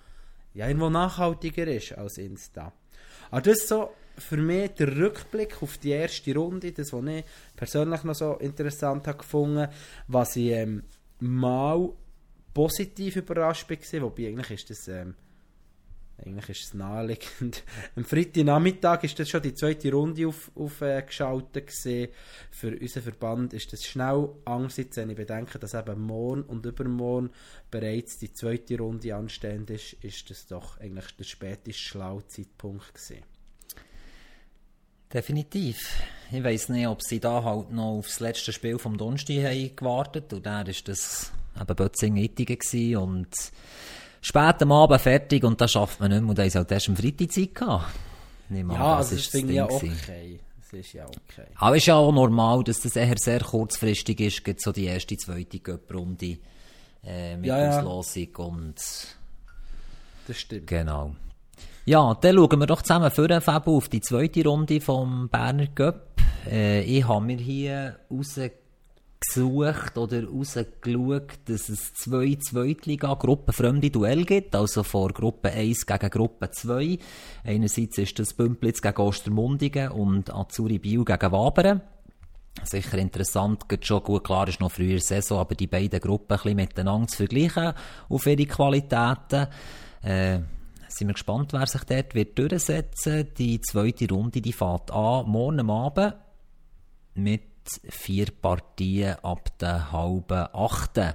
ja, 0.54 0.66
irgendwo 0.66 0.88
nachhaltiger 0.88 1.66
ist 1.66 1.92
als 1.92 2.18
Insta. 2.18 2.72
Aber 3.30 3.42
das 3.42 3.58
ist 3.58 3.68
so 3.68 3.90
für 4.16 4.36
mich 4.36 4.70
der 4.72 4.96
Rückblick 4.96 5.62
auf 5.62 5.78
die 5.78 5.90
erste 5.90 6.34
Runde, 6.34 6.72
das, 6.72 6.92
was 6.92 7.04
ich 7.04 7.24
persönlich 7.56 8.04
noch 8.04 8.14
so 8.14 8.34
interessant 8.34 9.06
habe 9.06 9.18
gefunden, 9.18 9.68
was 10.08 10.36
ich 10.36 10.50
ähm, 10.50 10.82
mal 11.20 11.90
positiv 12.52 13.16
überrascht 13.16 13.70
war, 13.70 14.02
wobei 14.02 14.28
eigentlich 14.28 14.50
ist 14.50 14.70
das 14.70 14.88
ähm, 14.88 15.14
eigentlich 16.24 16.48
ist 16.50 16.64
es 16.64 16.74
naheliegend. 16.74 17.62
Am 17.96 18.04
Freitagnachmittag 18.04 19.04
ist 19.04 19.18
das 19.18 19.28
schon 19.28 19.42
die 19.42 19.54
zweite 19.54 19.92
Runde 19.92 20.26
aufgeschaltet 20.26 21.68
auf, 21.68 21.86
äh, 21.86 22.08
Für 22.50 22.78
unseren 22.78 23.02
Verband 23.02 23.54
ist 23.54 23.72
das 23.72 23.84
schnell 23.84 24.28
angesichts, 24.44 24.96
wenn 24.96 25.10
ich 25.10 25.16
bedenke, 25.16 25.58
dass 25.58 25.74
eben 25.74 26.00
morgen 26.00 26.42
und 26.42 26.66
übermorgen 26.66 27.30
bereits 27.70 28.18
die 28.18 28.32
zweite 28.32 28.78
Runde 28.78 29.14
anstehend 29.14 29.70
ist, 29.70 29.94
ist 30.02 30.30
das 30.30 30.46
doch 30.46 30.78
eigentlich 30.80 31.16
der 31.16 31.24
späteste 31.24 31.72
schlaue 31.72 32.26
Zeitpunkt 32.26 32.94
gewesen. 32.94 33.22
Definitiv. 35.12 36.00
Ich 36.30 36.44
weiß 36.44 36.68
nicht, 36.68 36.86
ob 36.86 37.02
sie 37.02 37.18
da 37.18 37.42
halt 37.42 37.72
noch 37.72 37.98
auf 37.98 38.06
das 38.06 38.20
letzte 38.20 38.52
Spiel 38.52 38.78
vom 38.78 38.96
Donnerstag 38.96 39.38
haben 39.38 39.74
gewartet 39.74 40.32
und 40.32 40.46
da 40.46 40.62
ist 40.62 40.86
das 40.86 41.32
eben 41.60 41.74
Bötzing-Ittigen 41.74 42.96
und 42.96 43.34
spät 44.20 44.62
am 44.62 44.72
Abend 44.72 45.00
fertig 45.00 45.44
und 45.44 45.60
das 45.60 45.72
schafft 45.72 46.00
man 46.00 46.10
nicht 46.10 46.20
mehr. 46.20 46.30
Und 46.30 46.38
da 46.38 46.42
ist 46.44 46.54
halt 46.54 46.70
erst 46.70 46.88
am 46.88 46.96
Freitag 46.96 47.32
Zeit 47.32 47.54
gehabt. 47.54 47.86
Ja, 48.50 48.96
also 48.96 49.14
das 49.14 49.26
finde 49.26 49.52
ich 49.52 49.56
ja 49.56 49.64
okay. 49.64 50.40
Das 50.58 50.72
ist 50.72 50.92
ja 50.92 51.06
okay. 51.06 51.46
Aber 51.56 51.76
es 51.76 51.82
ist 51.82 51.86
ja 51.86 51.96
auch 51.96 52.12
normal, 52.12 52.62
dass 52.64 52.80
das 52.80 52.96
eher 52.96 53.16
sehr 53.16 53.40
kurzfristig 53.40 54.20
ist, 54.20 54.44
gibt 54.44 54.60
so 54.60 54.72
die 54.72 54.84
erste, 54.84 55.16
zweite 55.16 55.58
Göpprunde 55.58 56.38
äh, 57.04 57.36
mit 57.36 57.46
ja, 57.46 57.78
Auslosung 57.78 58.28
ja. 58.38 58.44
und... 58.44 58.76
Das 60.26 60.38
stimmt. 60.38 60.66
Genau. 60.66 61.16
Ja, 61.86 62.14
dann 62.14 62.36
schauen 62.36 62.60
wir 62.60 62.66
doch 62.66 62.82
zusammen 62.82 63.10
für 63.10 63.26
den 63.26 63.40
Fabio 63.40 63.78
auf 63.78 63.88
die 63.88 64.00
zweite 64.00 64.44
Runde 64.44 64.80
vom 64.80 65.28
Berner 65.28 65.66
Göpp. 65.66 66.20
Äh, 66.48 66.82
ich 66.82 67.06
habe 67.08 67.24
mir 67.24 67.38
hier 67.38 67.98
rausgekommen, 68.10 68.59
gesucht 69.20 69.98
oder 69.98 70.26
rausgeschaut, 70.26 71.38
dass 71.44 71.68
es 71.68 71.92
zwei 71.94 72.36
Zweitliga 72.40 73.14
gruppenfremde 73.14 73.90
Duell 73.90 74.24
gibt, 74.24 74.56
also 74.56 74.82
vor 74.82 75.12
Gruppe 75.12 75.50
1 75.50 75.84
gegen 75.86 76.10
Gruppe 76.10 76.50
2. 76.50 76.98
Einerseits 77.44 77.98
ist 77.98 78.18
das 78.18 78.34
Bümplitz 78.34 78.80
gegen 78.80 78.96
Ostermundigen 78.96 79.90
und 79.90 80.32
Azuri 80.34 80.78
Biel 80.78 81.04
gegen 81.04 81.32
Wabern. 81.32 81.82
Sicher 82.64 82.98
interessant, 82.98 83.68
geht 83.68 83.86
schon 83.86 84.02
gut, 84.02 84.24
klar 84.24 84.48
ist 84.48 84.60
noch 84.60 84.72
früher 84.72 84.98
Saison, 84.98 85.38
aber 85.38 85.54
die 85.54 85.66
beiden 85.66 86.00
Gruppen 86.00 86.32
ein 86.32 86.36
bisschen 86.36 86.56
miteinander 86.56 87.08
zu 87.08 87.18
vergleichen 87.18 87.74
auf 88.08 88.26
ihre 88.26 88.46
Qualitäten. 88.46 89.46
Äh, 90.02 90.40
sind 90.88 91.08
wir 91.08 91.14
gespannt, 91.14 91.52
wer 91.52 91.66
sich 91.66 91.84
dort 91.84 92.14
wird 92.14 92.38
durchsetzen 92.38 93.28
Die 93.38 93.60
zweite 93.60 94.08
Runde, 94.08 94.40
die 94.40 94.52
fährt 94.52 94.90
an, 94.90 95.28
morgen 95.28 95.70
Abend 95.70 96.14
mit 97.14 97.49
vier 97.88 98.26
Partien 98.30 99.16
ab 99.22 99.58
der 99.58 99.92
halben 99.92 100.48
achten. 100.52 101.14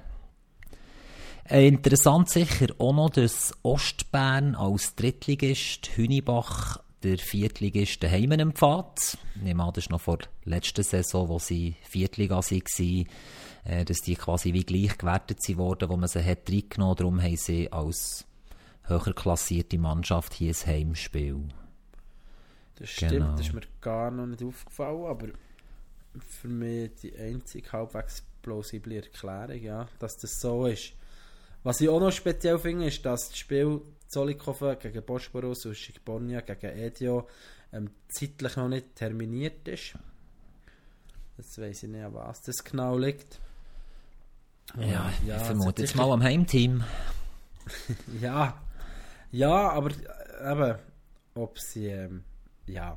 Äh, 1.48 1.68
interessant 1.68 2.28
sicher 2.28 2.68
auch 2.78 2.92
noch, 2.92 3.10
dass 3.10 3.54
Ostbern 3.62 4.54
als 4.54 4.94
Drittligist 4.96 5.96
Hünibach 5.96 6.78
der 7.02 7.18
Viertligist 7.18 8.02
daheim 8.02 8.32
empfahrt. 8.32 9.16
Ich 9.36 9.42
nehme 9.42 9.62
an, 9.62 9.72
das 9.72 9.84
ist 9.84 9.90
noch 9.90 10.00
vor 10.00 10.18
der 10.18 10.28
letzten 10.44 10.82
Saison, 10.82 11.28
wo 11.28 11.38
sie 11.38 11.76
Viertliga 11.82 12.36
waren, 12.36 13.06
äh, 13.64 13.84
dass 13.84 13.98
die 13.98 14.16
quasi 14.16 14.52
wie 14.52 14.64
gleich 14.64 14.98
gewertet 14.98 15.38
wurden, 15.56 15.88
wo 15.88 15.96
man 15.96 16.08
sie 16.08 16.24
hat 16.24 16.50
reingenommen. 16.50 16.96
Darum 16.96 17.22
haben 17.22 17.36
sie 17.36 17.70
als 17.70 18.26
höher 18.82 19.14
klassierte 19.14 19.78
Mannschaft 19.78 20.34
hier 20.34 20.52
ein 20.52 20.66
Heimspiel. 20.66 21.48
Das 22.76 22.90
stimmt, 22.90 23.12
genau. 23.12 23.32
das 23.32 23.40
ist 23.46 23.54
mir 23.54 23.62
gar 23.80 24.10
noch 24.10 24.26
nicht 24.26 24.42
aufgefallen, 24.42 25.06
aber 25.06 25.28
für 26.20 26.48
mich 26.48 26.94
die 27.02 27.16
einzige 27.16 27.72
halbwegs 27.72 28.22
plausible 28.42 28.96
Erklärung, 28.96 29.62
ja, 29.62 29.88
dass 29.98 30.16
das 30.16 30.40
so 30.40 30.66
ist. 30.66 30.92
Was 31.62 31.80
ich 31.80 31.88
auch 31.88 32.00
noch 32.00 32.12
speziell 32.12 32.58
finde, 32.58 32.86
ist, 32.86 33.04
dass 33.04 33.28
das 33.28 33.38
Spiel 33.38 33.80
Zollikofen 34.08 34.78
gegen 34.78 35.04
Bosporus 35.04 35.66
und 35.66 35.76
Schigbonia 35.76 36.40
gegen 36.40 36.78
Edio 36.78 37.28
ähm, 37.72 37.90
zeitlich 38.08 38.56
noch 38.56 38.68
nicht 38.68 38.94
terminiert 38.94 39.66
ist. 39.66 39.94
Jetzt 41.36 41.58
weiß 41.60 41.82
ich 41.82 41.88
nicht, 41.88 42.04
an 42.04 42.14
was 42.14 42.42
das 42.42 42.62
genau 42.62 42.96
liegt. 42.96 43.40
Ja, 44.78 45.12
ja 45.26 45.36
ich 45.36 45.42
vermute 45.42 45.82
jetzt 45.82 45.96
mal 45.96 46.10
am 46.10 46.22
Heimteam. 46.22 46.84
ja, 48.20 48.60
ja, 49.32 49.70
aber 49.70 49.90
äh, 49.90 50.52
eben, 50.52 50.78
ob 51.34 51.58
sie, 51.58 51.88
ähm, 51.88 52.24
ja, 52.66 52.96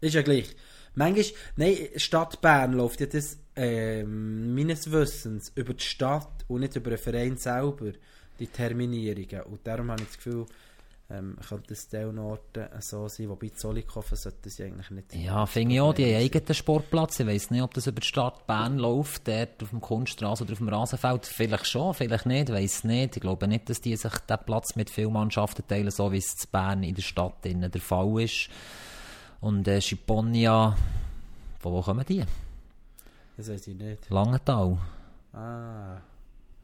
ist 0.00 0.14
ja 0.14 0.22
gleich. 0.22 0.54
Manchmal, 0.94 1.40
nein, 1.56 1.76
Stadt 1.96 2.40
Bern 2.40 2.72
läuft 2.72 3.00
ja 3.00 3.06
das 3.06 3.38
ähm, 3.56 4.54
meines 4.54 4.90
Wissens 4.90 5.52
über 5.54 5.74
die 5.74 5.84
Stadt 5.84 6.44
und 6.48 6.60
nicht 6.60 6.76
über 6.76 6.90
den 6.90 6.98
Verein 6.98 7.36
selber 7.36 7.92
die 8.38 8.46
Terminierungen. 8.46 9.42
Und 9.42 9.66
darum 9.66 9.90
habe 9.90 10.02
ich 10.02 10.08
das 10.08 10.16
Gefühl, 10.16 10.46
ähm, 11.10 11.36
könnte 11.46 11.74
es 11.74 11.92
Orten 11.92 12.68
so 12.80 13.08
sein, 13.08 13.28
wobei 13.28 13.48
Zollikofen 13.48 14.16
sollte 14.16 14.48
sie 14.48 14.64
eigentlich 14.64 14.90
nicht 14.90 15.14
Ja, 15.14 15.44
finde 15.44 15.74
ich 15.74 15.80
auch, 15.80 15.92
die 15.92 16.04
haben 16.04 16.22
eigenen 16.22 16.54
Sportplatz. 16.54 17.20
Ich 17.20 17.26
weiss 17.26 17.50
nicht, 17.50 17.62
ob 17.62 17.74
das 17.74 17.88
über 17.88 18.00
die 18.00 18.06
Stadt 18.06 18.46
Bern 18.46 18.78
läuft, 18.78 19.26
dort 19.26 19.62
auf 19.62 19.70
dem 19.70 19.80
Kunststraße 19.80 20.44
oder 20.44 20.52
auf 20.52 20.58
dem 20.58 20.68
Rasenfeld. 20.68 21.26
Vielleicht 21.26 21.66
schon, 21.66 21.94
vielleicht 21.94 22.26
nicht, 22.26 22.50
weiss 22.50 22.84
nicht. 22.84 23.16
Ich 23.16 23.22
glaube 23.22 23.48
nicht, 23.48 23.68
dass 23.68 23.80
die 23.80 23.96
sich 23.96 24.12
den 24.12 24.38
Platz 24.46 24.76
mit 24.76 24.88
vielen 24.88 25.12
Mannschaften 25.12 25.66
teilen, 25.66 25.90
so 25.90 26.12
wie 26.12 26.18
es 26.18 26.36
zu 26.36 26.46
Bern 26.48 26.82
in 26.82 26.94
der 26.94 27.02
Stadt 27.02 27.44
der 27.44 27.80
Fall 27.80 28.22
ist. 28.22 28.48
Und 29.40 29.66
äh, 29.68 29.80
Schiponia, 29.80 30.76
von 31.58 31.72
wo 31.72 31.80
kommen 31.80 32.04
die? 32.06 32.24
Das 33.36 33.48
weiß 33.48 33.68
ich 33.68 33.76
nicht. 33.76 34.10
Langenthal. 34.10 34.78
Ah. 35.32 35.96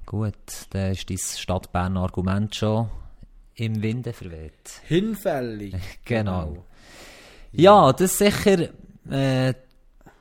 Gut, 0.04 0.34
dann 0.70 0.92
ist 0.92 1.08
dein 1.08 1.18
Stadt 1.18 1.72
Bern 1.72 1.96
Argument 1.96 2.54
schon 2.54 2.88
im 3.54 3.82
Winde 3.82 4.12
verweht. 4.12 4.82
Hinfällig. 4.84 5.74
genau. 6.04 6.64
Ja, 7.52 7.92
das 7.92 8.12
ist 8.12 8.18
sicher 8.18 8.68
äh, 9.10 9.54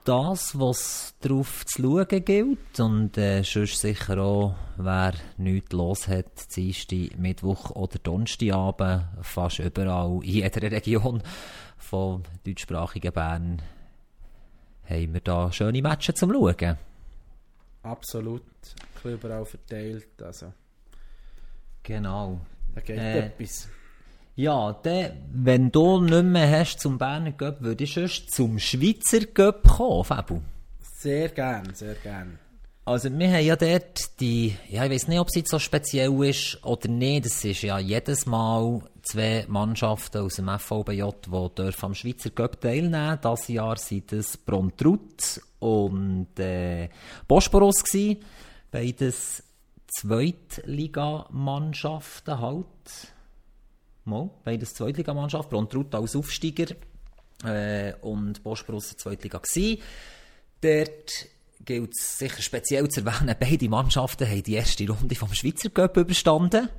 das, 0.06 0.58
was 0.58 1.16
darauf 1.20 1.66
zu 1.66 1.82
schauen 1.82 2.24
gilt. 2.24 2.80
Und 2.80 3.18
äh, 3.18 3.44
sonst 3.44 3.82
sicher 3.82 4.18
auch, 4.20 4.56
wer 4.78 5.14
nichts 5.38 5.74
los 5.74 6.08
hat, 6.08 6.56
Dienstag, 6.56 7.18
Mittwoch 7.18 7.72
oder 7.72 8.00
Donnerstagabend, 8.00 9.04
fast 9.22 9.60
überall 9.60 10.20
in 10.24 10.30
jeder 10.30 10.72
Region 10.72 11.22
vom 11.86 12.24
deutschsprachigen 12.44 13.14
Bern, 13.14 13.62
haben 14.90 15.14
wir 15.14 15.22
da 15.22 15.52
schöne 15.52 15.82
Matches 15.82 16.16
zum 16.16 16.34
Schauen. 16.34 16.78
Absolut. 17.84 18.44
Überall 19.04 19.46
verteilt. 19.46 20.22
Also. 20.22 20.52
Genau. 21.84 22.42
Da 22.74 22.82
geht 22.82 22.98
äh, 22.98 23.28
etwas. 23.28 23.70
Ja, 24.36 24.74
dann, 24.74 25.12
wenn 25.32 25.72
du 25.72 26.02
nicht 26.02 26.24
mehr 26.24 26.60
hast 26.60 26.80
zum 26.80 26.98
Berner 26.98 27.32
Göpp, 27.32 27.62
würde 27.62 27.84
ich 27.84 27.94
sonst 27.94 28.32
zum 28.32 28.58
Schweizer 28.58 29.28
Göpp 29.28 29.68
kommen, 29.68 30.04
Fabu? 30.04 30.42
Sehr 30.82 31.30
gern, 31.30 31.74
sehr 31.76 31.94
gern. 31.96 32.40
Also 32.88 33.12
wir 33.12 33.32
haben 33.32 33.44
ja 33.44 33.56
dort 33.56 34.20
die, 34.20 34.56
ja 34.70 34.86
ich 34.86 34.92
weiß 34.92 35.08
nicht, 35.08 35.20
ob 35.20 35.30
es 35.30 35.36
jetzt 35.36 35.50
so 35.50 35.58
speziell 35.58 36.24
ist 36.24 36.64
oder 36.64 36.88
nicht, 36.88 37.26
das 37.26 37.44
ist 37.44 37.64
ja 37.64 37.80
jedes 37.80 38.28
Mal 38.28 38.80
zwei 39.02 39.44
Mannschaften 39.48 40.20
aus 40.20 40.36
dem 40.36 40.50
FVBJ, 40.50 41.04
die 41.26 41.50
dürfen 41.56 41.86
am 41.86 41.96
Schweizer 41.96 42.30
Cup 42.30 42.62
teilnehmen. 42.62 43.20
Dieses 43.24 43.48
Jahr 43.48 43.78
sind 43.78 44.14
es 44.14 44.38
Brontrut 44.38 45.42
und 45.58 46.40
äh, 46.40 46.90
Bosporus 47.28 47.84
gewesen. 47.84 48.24
Beides 48.70 49.42
Zweitligamannschaften 49.88 52.40
halt. 52.40 52.68
Mal, 54.04 54.30
beides 54.44 54.76
Zweitligamannschaften. 54.76 55.50
Brontrut 55.50 55.96
als 55.96 56.16
Aufsteiger 56.16 56.76
äh, 57.46 57.96
und 58.02 58.44
Bosporus 58.44 58.96
Zweitliga 58.96 59.40
gewesen. 59.40 59.82
Dort 60.62 61.35
gilt 61.66 61.94
es 61.98 62.18
sicher 62.18 62.42
speziell 62.42 62.88
zu 62.90 63.02
erwähnen, 63.02 63.36
beide 63.40 63.70
Mannschaften 63.70 64.28
haben 64.28 64.44
die 64.44 64.54
erste 64.54 64.88
Runde 64.88 65.16
vom 65.16 65.34
Schweizer 65.34 65.70
Cup 65.70 65.98
überstanden. 65.98 66.70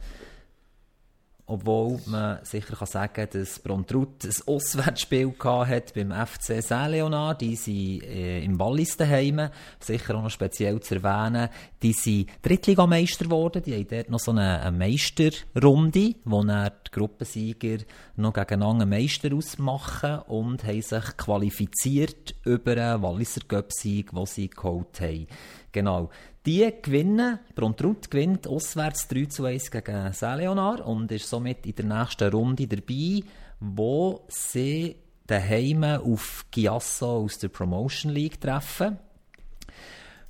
Obwohl 1.49 2.01
man 2.07 2.45
sicher 2.45 2.75
kann 2.75 2.89
sagen 2.89 3.13
kann, 3.13 3.29
dass 3.33 3.61
Brontrut 3.61 4.25
ein 4.25 4.35
Auswärtsspiel 4.47 5.33
hat 5.41 5.95
beim 5.95 6.11
FC 6.11 6.61
Saint-Leonard. 6.61 7.41
Die 7.41 7.55
sind 7.55 8.03
äh, 8.03 8.43
im 8.43 8.59
Wallis 8.59 8.97
daheim. 8.97 9.51
Sicher 9.79 10.17
auch 10.17 10.23
noch 10.23 10.31
speziell 10.31 10.81
zu 10.81 10.97
erwähnen. 10.97 11.49
Die 11.83 11.93
sind 11.93 12.31
Drittligameister 12.43 13.27
geworden. 13.27 13.63
Die 13.65 13.75
haben 13.75 13.87
dort 13.89 14.11
noch 14.11 14.19
so 14.19 14.33
eine, 14.33 14.61
eine 14.61 14.77
Meisterrunde, 14.77 16.17
wo 16.25 16.43
dann 16.43 16.73
die 16.85 16.91
Gruppensieger 16.91 17.85
noch 18.17 18.33
gegeneinander 18.33 18.87
Meister 18.87 19.33
ausmachen 19.33 20.19
und 20.27 20.65
haben 20.65 20.83
sich 20.83 21.17
qualifiziert 21.17 22.35
über 22.45 22.73
einen 22.73 23.03
Walliser 23.03 23.43
Cup-Sieg, 23.47 24.11
den 24.11 24.27
sie 24.27 24.51
geholt 24.51 25.01
haben. 25.01 25.29
Genau. 25.71 26.11
Die 26.47 26.73
gewinnen, 26.81 27.41
Brontrut 27.57 28.09
gewinnt 28.09 28.47
auswärts 28.47 29.09
3 29.09 29.25
zu 29.25 29.47
1 29.47 29.69
gegen 29.69 30.13
Saint-Leonard 30.13 30.81
und 30.81 31.11
ist 31.11 31.29
somit 31.29 31.67
in 31.67 31.75
der 31.75 31.85
nächsten 31.87 32.31
Runde 32.31 32.69
dabei, 32.69 33.25
wo 33.59 34.25
sie 34.29 34.95
daheim 35.27 35.83
auf 35.83 36.45
Giasso 36.53 37.25
aus 37.25 37.39
der 37.39 37.49
Promotion 37.49 38.13
League 38.13 38.41
treffen. 38.41 38.97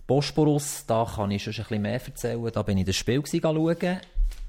Bosporus, 0.07 0.87
da 0.87 1.05
kann 1.05 1.33
ich 1.33 1.43
schon 1.43 1.53
ein 1.53 1.57
bisschen 1.57 1.83
mehr 1.83 2.03
erzählen, 2.03 2.51
da 2.51 2.63
bin 2.63 2.79
ich 2.79 2.87
das 2.87 2.97
Spiel 2.97 3.23
schauen. 3.27 4.01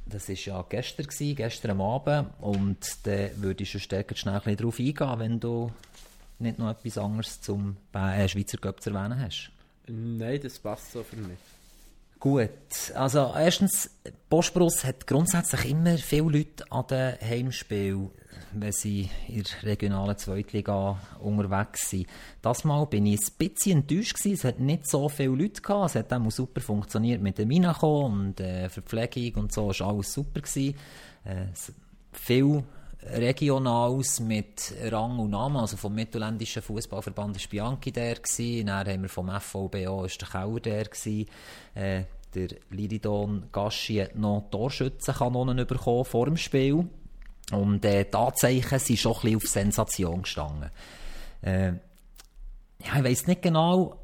Das 0.06 0.30
war 0.30 0.36
ja 0.36 0.66
gestern, 0.70 1.08
gestern 1.36 1.72
am 1.72 1.82
Abend 1.82 2.30
und 2.40 2.78
da 3.04 3.30
würde 3.36 3.64
ich 3.64 3.72
schon 3.72 3.82
stärker 3.82 4.16
schnell 4.16 4.40
darauf 4.56 4.80
eingehen, 4.80 5.20
wenn 5.20 5.40
du 5.42 5.70
nicht 6.40 6.60
noch 6.60 6.70
etwas 6.70 6.98
anderes 6.98 7.42
zum 7.42 7.76
äh, 7.92 8.26
Schweizer 8.30 8.58
Cup 8.58 8.82
zu 8.82 8.92
erwähnen 8.92 9.20
hast. 9.20 9.52
Nein, 9.88 10.40
das 10.42 10.60
passt 10.60 10.94
so 10.94 11.04
für 11.04 11.18
mich. 11.18 11.38
Gut, 12.20 12.50
also 12.96 13.32
erstens, 13.36 13.92
Bosporus 14.30 14.84
hat 14.84 15.06
grundsätzlich 15.06 15.70
immer 15.70 15.98
viele 15.98 16.40
Leute 16.40 16.72
an 16.72 16.88
den 16.88 17.16
Heimspielen, 17.22 18.10
wenn 18.54 18.72
sie 18.72 19.10
in 19.28 19.44
der 19.44 19.72
regionalen 19.72 20.18
Zweitliga 20.18 21.00
unterwegs 21.20 21.92
sind. 21.92 22.08
Das 22.42 22.64
Mal 22.64 22.86
bin 22.88 23.06
ich 23.06 23.20
ein 23.20 23.34
bisschen 23.38 23.80
enttäuscht 23.80 24.16
gewesen. 24.16 24.34
Es 24.34 24.44
hat 24.44 24.60
nicht 24.60 24.90
so 24.90 25.10
viele 25.10 25.36
Leute 25.36 25.62
gehabt. 25.62 25.92
Es 25.92 25.96
hat 25.96 26.12
auch 26.12 26.32
super 26.32 26.60
funktioniert 26.60 27.22
mit 27.22 27.38
dem 27.38 27.52
Reinkommen 27.52 28.28
und 28.30 28.40
äh, 28.40 28.68
Verpflegung 28.70 29.44
und 29.44 29.54
so. 29.54 29.70
Es 29.70 29.80
war 29.80 29.90
alles 29.90 30.12
super 30.12 30.42
gewesen. 30.42 30.76
Äh, 31.24 31.46
viel 32.14 32.64
Regionals 33.12 34.20
mit 34.20 34.74
Rang 34.92 35.20
und 35.20 35.32
Namen, 35.32 35.58
also 35.58 35.78
vom 35.78 35.94
mittelländischen 35.96 36.62
Fußballverband 36.62 37.36
war 37.36 37.50
Bianchi 37.50 37.92
der 37.92 38.16
gewesen, 38.16 38.68
dann 38.68 38.88
haben 38.88 39.02
wir 39.02 39.10
vom 39.10 39.30
FVBO 39.30 40.06
ist 40.06 40.22
der 40.22 40.30
Kauer 40.30 40.60
der 40.60 40.86
gewesen, 40.86 41.28
äh, 41.76 42.04
der 42.34 42.50
Liridon 42.70 43.48
Gaschi 43.52 43.98
hat 43.98 44.16
noch 44.16 44.48
Torschützenkanonen 44.52 45.66
bekommen 45.66 46.06
vor 46.06 46.26
dem 46.26 46.38
Spiel. 46.38 46.88
Und 47.52 47.86
äh, 47.86 48.04
die 48.04 48.14
Anzeichen 48.14 48.80
sind 48.80 49.00
schon 49.00 49.14
ein 49.14 49.22
bisschen 49.22 49.36
auf 49.38 49.44
Sensation 49.44 50.22
gestanden. 50.22 50.70
Äh, 51.42 51.68
ja, 51.68 52.98
ich 52.98 53.04
weiss 53.04 53.28
nicht 53.28 53.42
genau, 53.42 53.98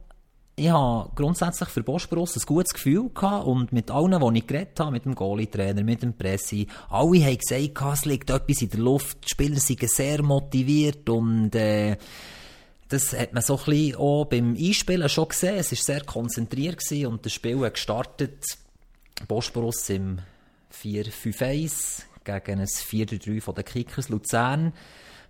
ich 0.56 0.70
habe 0.70 1.10
grundsätzlich 1.16 1.70
für 1.70 1.82
Bosporus 1.82 2.38
ein 2.38 2.44
gutes 2.46 2.74
Gefühl 2.74 3.10
gehabt 3.10 3.48
und 3.48 3.72
mit 3.74 3.90
allen, 3.90 4.34
die 4.34 4.40
ich 4.40 4.48
geredet 4.48 4.80
habe, 4.80 4.92
mit 4.92 5.06
dem 5.06 5.16
Goalie-Trainer, 5.16 5.84
mit 5.84 6.04
dem 6.04 6.14
Pressi, 6.14 6.68
alle 6.90 7.26
haben 7.26 7.38
gesagt, 7.38 7.94
es 7.94 8.06
liegt 8.06 8.30
etwas 8.30 8.62
in 8.62 8.70
der 8.70 8.80
Luft, 8.80 9.18
die 9.26 9.30
Spieler 9.30 9.60
sind 9.60 9.90
sehr 9.90 10.22
motiviert 10.22 11.10
und 11.10 11.56
äh, 11.56 11.98
das 12.94 13.14
hat 13.14 13.34
man 13.34 13.42
so 13.42 13.58
ein 13.58 13.66
bisschen 13.66 13.96
auch 13.96 14.26
beim 14.26 14.56
Einspielen 14.56 15.10
schon 15.10 15.30
gesehen. 15.30 15.56
Es 15.56 15.72
war 15.72 15.78
sehr 15.78 16.04
konzentriert 16.04 16.78
gewesen 16.78 17.08
und 17.08 17.26
das 17.26 17.34
Spiel 17.34 17.60
hat 17.62 17.74
gestartet. 17.74 18.44
Bosporus 19.28 19.90
im 19.90 20.20
4-5-1 20.72 22.04
gegen 22.24 22.60
ein 22.60 22.68
4-3 22.68 23.42
von 23.42 23.56
den 23.56 23.66
Kickers 23.66 24.10
Luzern. 24.10 24.74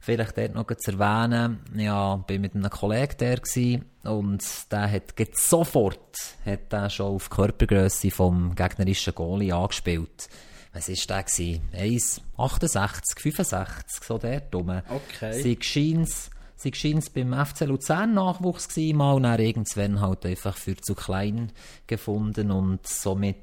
Vielleicht 0.05 0.37
dort 0.37 0.53
noch 0.53 0.67
zu 0.67 0.91
erwähnen, 0.91 1.61
ja, 1.77 2.17
bin 2.17 2.41
mit 2.41 2.55
einem 2.55 2.69
Kollegen 2.69 3.15
der 3.21 3.37
gewesen, 3.37 3.85
und 4.03 4.43
der 4.69 4.91
hat 4.91 5.13
sofort, 5.35 6.17
hat 6.45 6.73
der 6.73 6.89
schon 6.89 7.15
auf 7.15 7.29
die 7.29 7.35
Körpergröße 7.35 8.11
vom 8.11 8.53
gegnerischen 8.53 9.15
Goalie 9.15 9.55
angespielt. 9.55 10.27
Was 10.73 10.89
war 10.89 10.95
der 11.07 11.23
gewesen? 11.23 11.61
1, 11.71 12.21
68, 12.35 13.17
65, 13.17 14.03
so 14.03 14.17
dort 14.17 14.53
rum. 14.53 14.81
Okay. 14.89 15.41
Sie 15.41 15.57
scheint's, 15.61 16.31
sie 16.57 16.73
scheint's 16.73 17.09
beim 17.09 17.33
FC 17.33 17.61
Luzern 17.61 18.13
Nachwuchs 18.13 18.67
gewesen, 18.67 18.97
mal, 18.97 19.13
und 19.13 19.23
dann 19.23 19.39
irgendwann 19.39 20.01
halt 20.01 20.25
einfach 20.25 20.57
für 20.57 20.75
zu 20.75 20.95
klein 20.95 21.53
gefunden 21.87 22.51
und 22.51 22.85
somit 22.85 23.37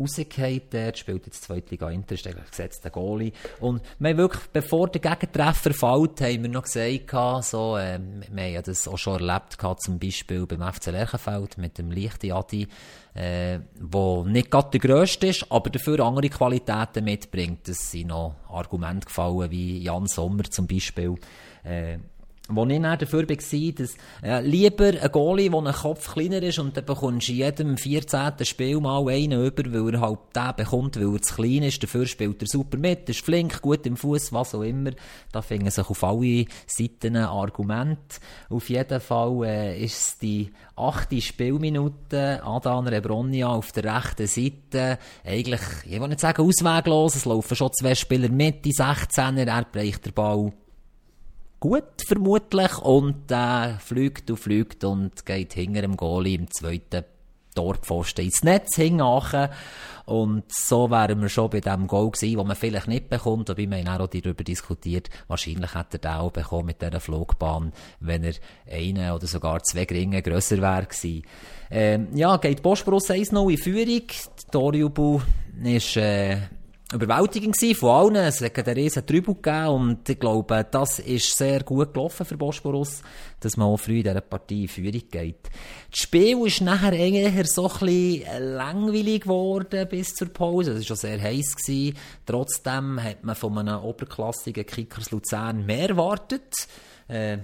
rausgefallen 0.00 0.62
dort, 0.70 0.98
spielt 0.98 1.26
jetzt 1.26 1.44
Zweitliga 1.44 1.90
Inter, 1.90 2.14
ist 2.14 2.26
eigentlich 2.26 2.50
gesetzter 2.50 2.90
Goalie. 2.90 3.32
Und 3.60 3.82
wir 3.98 4.10
haben 4.10 4.16
wirklich, 4.16 4.44
bevor 4.52 4.88
der 4.88 5.00
Gegentreffer 5.00 5.72
fällt, 5.72 6.20
haben 6.20 6.42
wir 6.42 6.48
noch 6.48 6.62
gesagt, 6.62 7.44
so, 7.44 7.76
äh, 7.76 7.98
wir 8.30 8.42
haben 8.44 8.52
ja 8.52 8.62
das 8.62 8.88
auch 8.88 8.98
schon 8.98 9.20
erlebt, 9.20 9.56
zum 9.80 9.98
Beispiel 9.98 10.46
beim 10.46 10.72
FC 10.72 10.86
Lerchenfeld 10.86 11.58
mit 11.58 11.78
dem 11.78 11.90
Leichten 11.90 12.32
Adi, 12.32 12.66
äh, 13.14 13.60
wo 13.80 14.24
nicht 14.24 14.50
gerade 14.50 14.70
der 14.70 14.80
grösste 14.80 15.28
ist, 15.28 15.46
aber 15.50 15.70
dafür 15.70 16.00
andere 16.00 16.28
Qualitäten 16.28 17.04
mitbringt. 17.04 17.68
Das 17.68 17.90
sind 17.90 18.08
noch 18.08 18.36
Argumente 18.48 19.06
gefallen, 19.06 19.50
wie 19.50 19.78
Jan 19.82 20.06
Sommer 20.06 20.44
zum 20.44 20.66
Beispiel, 20.66 21.16
äh, 21.64 21.98
wo 22.50 22.66
ich 22.66 22.80
dann 22.80 22.98
dafür 22.98 23.28
war, 23.28 23.36
dass 23.36 23.96
äh, 24.22 24.40
lieber 24.42 24.92
ein 25.00 25.12
Goalie, 25.12 25.50
der 25.50 25.58
ein 25.58 25.72
Kopf 25.72 26.12
kleiner 26.12 26.42
ist 26.42 26.58
und 26.58 26.76
dann 26.76 26.84
bekommst 26.84 27.28
du 27.28 27.32
in 27.32 27.38
jedem 27.38 27.76
14. 27.76 28.32
Spiel 28.42 28.80
mal 28.80 29.08
einen 29.08 29.44
über, 29.44 29.64
weil 29.72 29.94
er 29.94 30.00
halt 30.00 30.18
den 30.34 30.56
bekommt, 30.56 30.96
weil 30.96 31.14
er 31.14 31.22
zu 31.22 31.34
klein 31.34 31.62
ist. 31.62 31.82
Dafür 31.82 32.06
spielt 32.06 32.42
er 32.42 32.48
super 32.48 32.78
mit, 32.78 33.08
ist 33.08 33.24
flink, 33.24 33.60
gut 33.62 33.86
im 33.86 33.96
Fuß, 33.96 34.32
was 34.32 34.54
auch 34.54 34.62
immer. 34.62 34.90
Da 35.32 35.42
finden 35.42 35.70
sich 35.70 35.88
auf 35.88 36.04
alle 36.04 36.44
Seiten 36.66 37.16
ein 37.16 37.24
Argument. 37.24 38.20
Auf 38.48 38.68
jeden 38.68 39.00
Fall 39.00 39.44
äh, 39.44 39.84
ist 39.84 40.00
es 40.00 40.18
die 40.18 40.50
achte 40.76 41.20
Spielminute, 41.20 42.42
Adan 42.44 42.88
Rebronia 42.88 43.48
auf 43.48 43.72
der 43.72 43.84
rechten 43.84 44.26
Seite. 44.26 44.98
Eigentlich, 45.24 45.60
ich 45.84 46.00
will 46.00 46.08
nicht 46.08 46.20
sagen 46.20 46.42
ausweglos, 46.42 47.16
es 47.16 47.24
laufen 47.24 47.56
schon 47.56 47.72
zwei 47.72 47.94
Spieler 47.94 48.28
mit, 48.28 48.64
die 48.64 48.72
16er, 48.72 49.46
er 49.46 49.64
bricht 49.64 50.06
den 50.06 50.14
Ball 50.14 50.52
gut, 51.60 52.02
vermutlich, 52.06 52.78
und 52.78 53.30
äh, 53.30 53.78
fliegt 53.78 54.30
und 54.30 54.38
fliegt 54.38 54.84
und 54.84 55.24
geht 55.26 55.52
hinter 55.52 55.82
dem 55.82 55.96
Goalie 55.96 56.34
im 56.34 56.50
zweiten 56.50 57.04
Torpfosten 57.54 58.24
ins 58.24 58.42
Netz 58.42 58.76
hinten 58.76 59.02
Und 60.06 60.44
so 60.48 60.90
wären 60.90 61.20
wir 61.20 61.28
schon 61.28 61.50
bei 61.50 61.60
dem 61.60 61.86
Goal 61.86 62.10
gewesen, 62.10 62.38
wo 62.38 62.44
man 62.44 62.56
vielleicht 62.56 62.88
nicht 62.88 63.08
bekommt, 63.08 63.48
wobei 63.48 63.68
wir 63.68 63.84
haben 63.84 64.00
auch 64.00 64.06
darüber 64.06 64.44
diskutiert, 64.44 65.10
wahrscheinlich 65.28 65.74
hätte 65.74 65.98
er 65.98 66.00
den 66.00 66.20
auch 66.20 66.32
bekommen 66.32 66.66
mit 66.66 66.82
dieser 66.82 67.00
Flugbahn, 67.00 67.72
wenn 68.00 68.24
er 68.24 68.34
eine 68.70 69.14
oder 69.14 69.26
sogar 69.26 69.62
zwei 69.62 69.84
Gringe 69.84 70.22
grösser 70.22 70.58
wäre 70.58 70.86
gewesen. 70.86 71.22
Ähm, 71.70 72.08
ja, 72.14 72.36
geht 72.38 72.62
Bosporus 72.62 73.10
1-0 73.10 73.50
in 73.50 73.58
Führung. 73.58 73.86
Die 73.86 74.50
Torjubel 74.50 75.20
ist, 75.62 75.96
äh, 75.96 76.38
überwältigend 76.92 77.56
gewesen 77.56 77.78
von 77.78 77.90
allen. 77.90 78.16
Es 78.16 78.40
hat 78.40 78.58
einen 78.58 78.76
riesen 78.76 79.06
Trübel 79.06 79.34
gegeben 79.34 79.68
und 79.68 80.08
ich 80.08 80.18
glaube, 80.18 80.66
das 80.70 80.98
ist 80.98 81.36
sehr 81.36 81.62
gut 81.62 81.94
gelaufen 81.94 82.26
für 82.26 82.36
Bosporus, 82.36 83.02
dass 83.38 83.56
man 83.56 83.68
auch 83.68 83.76
früh 83.76 83.98
in 83.98 84.04
dieser 84.04 84.20
Partie 84.20 84.62
in 84.62 84.68
Führung 84.68 85.02
geht. 85.10 85.50
Das 85.90 86.00
Spiel 86.00 86.46
ist 86.46 86.60
nachher 86.60 86.92
eher 86.92 87.44
so 87.46 87.70
ein 87.70 87.78
bisschen 87.78 88.54
langweilig 88.56 89.22
geworden 89.22 89.88
bis 89.88 90.14
zur 90.14 90.28
Pause. 90.28 90.72
Es 90.72 90.78
war 90.78 90.84
schon 90.84 90.96
sehr 90.96 91.20
heiß 91.20 91.56
gewesen. 91.56 91.96
Trotzdem 92.26 93.02
hat 93.02 93.24
man 93.24 93.36
von 93.36 93.58
einem 93.58 93.82
oberklassigen 93.82 94.66
Kickers 94.66 95.10
Luzern 95.10 95.64
mehr 95.64 95.90
erwartet. 95.90 96.54
Äh, 97.08 97.38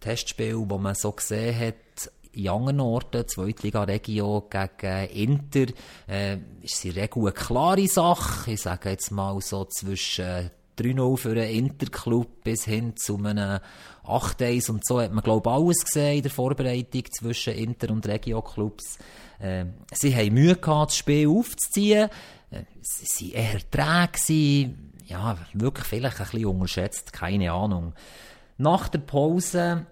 Testspiel, 0.00 0.56
wo 0.56 0.78
man 0.78 0.94
so 0.94 1.12
gesehen 1.12 1.58
hat, 1.58 2.10
in 2.36 2.48
anderen 2.48 2.80
Orten, 2.80 3.26
Zweitliga-Regio 3.26 4.48
gegen 4.50 5.08
Inter, 5.08 5.72
äh, 6.06 6.38
ist 6.62 6.80
sie 6.80 6.90
eine 6.90 7.08
eine 7.12 7.32
klare 7.32 7.88
Sache. 7.88 8.52
Ich 8.52 8.62
sage 8.62 8.90
jetzt 8.90 9.10
mal 9.10 9.40
so 9.40 9.64
zwischen 9.64 10.50
3-0 10.78 11.16
für 11.16 11.30
einen 11.30 11.68
Interclub 11.68 12.44
bis 12.44 12.64
hin 12.64 12.96
zu 12.96 13.16
einem 13.16 13.60
8-1 14.04 14.70
und 14.70 14.86
so 14.86 15.00
hat 15.00 15.12
man 15.12 15.24
glaube 15.24 15.48
ich 15.48 15.56
alles 15.56 15.84
gesehen 15.84 16.16
in 16.16 16.22
der 16.22 16.30
Vorbereitung 16.30 17.04
zwischen 17.10 17.54
Inter- 17.54 17.90
und 17.90 18.06
Regio-Clubs. 18.06 18.98
Äh, 19.38 19.66
sie 19.92 20.14
haben 20.14 20.34
Mühe 20.34 20.56
gehabt, 20.56 20.90
das 20.90 20.98
Spiel 20.98 21.28
aufzuziehen. 21.28 22.08
Äh, 22.50 22.62
sie 22.82 23.32
waren 23.34 23.42
eher 23.42 23.70
träge, 23.70 24.74
ja, 25.06 25.38
wirklich 25.54 25.86
vielleicht 25.86 26.20
ein 26.20 26.26
bisschen 26.26 26.46
unterschätzt, 26.46 27.12
keine 27.12 27.52
Ahnung. 27.52 27.94
Nach 28.58 28.88
der 28.88 28.98
Pause 29.00 29.86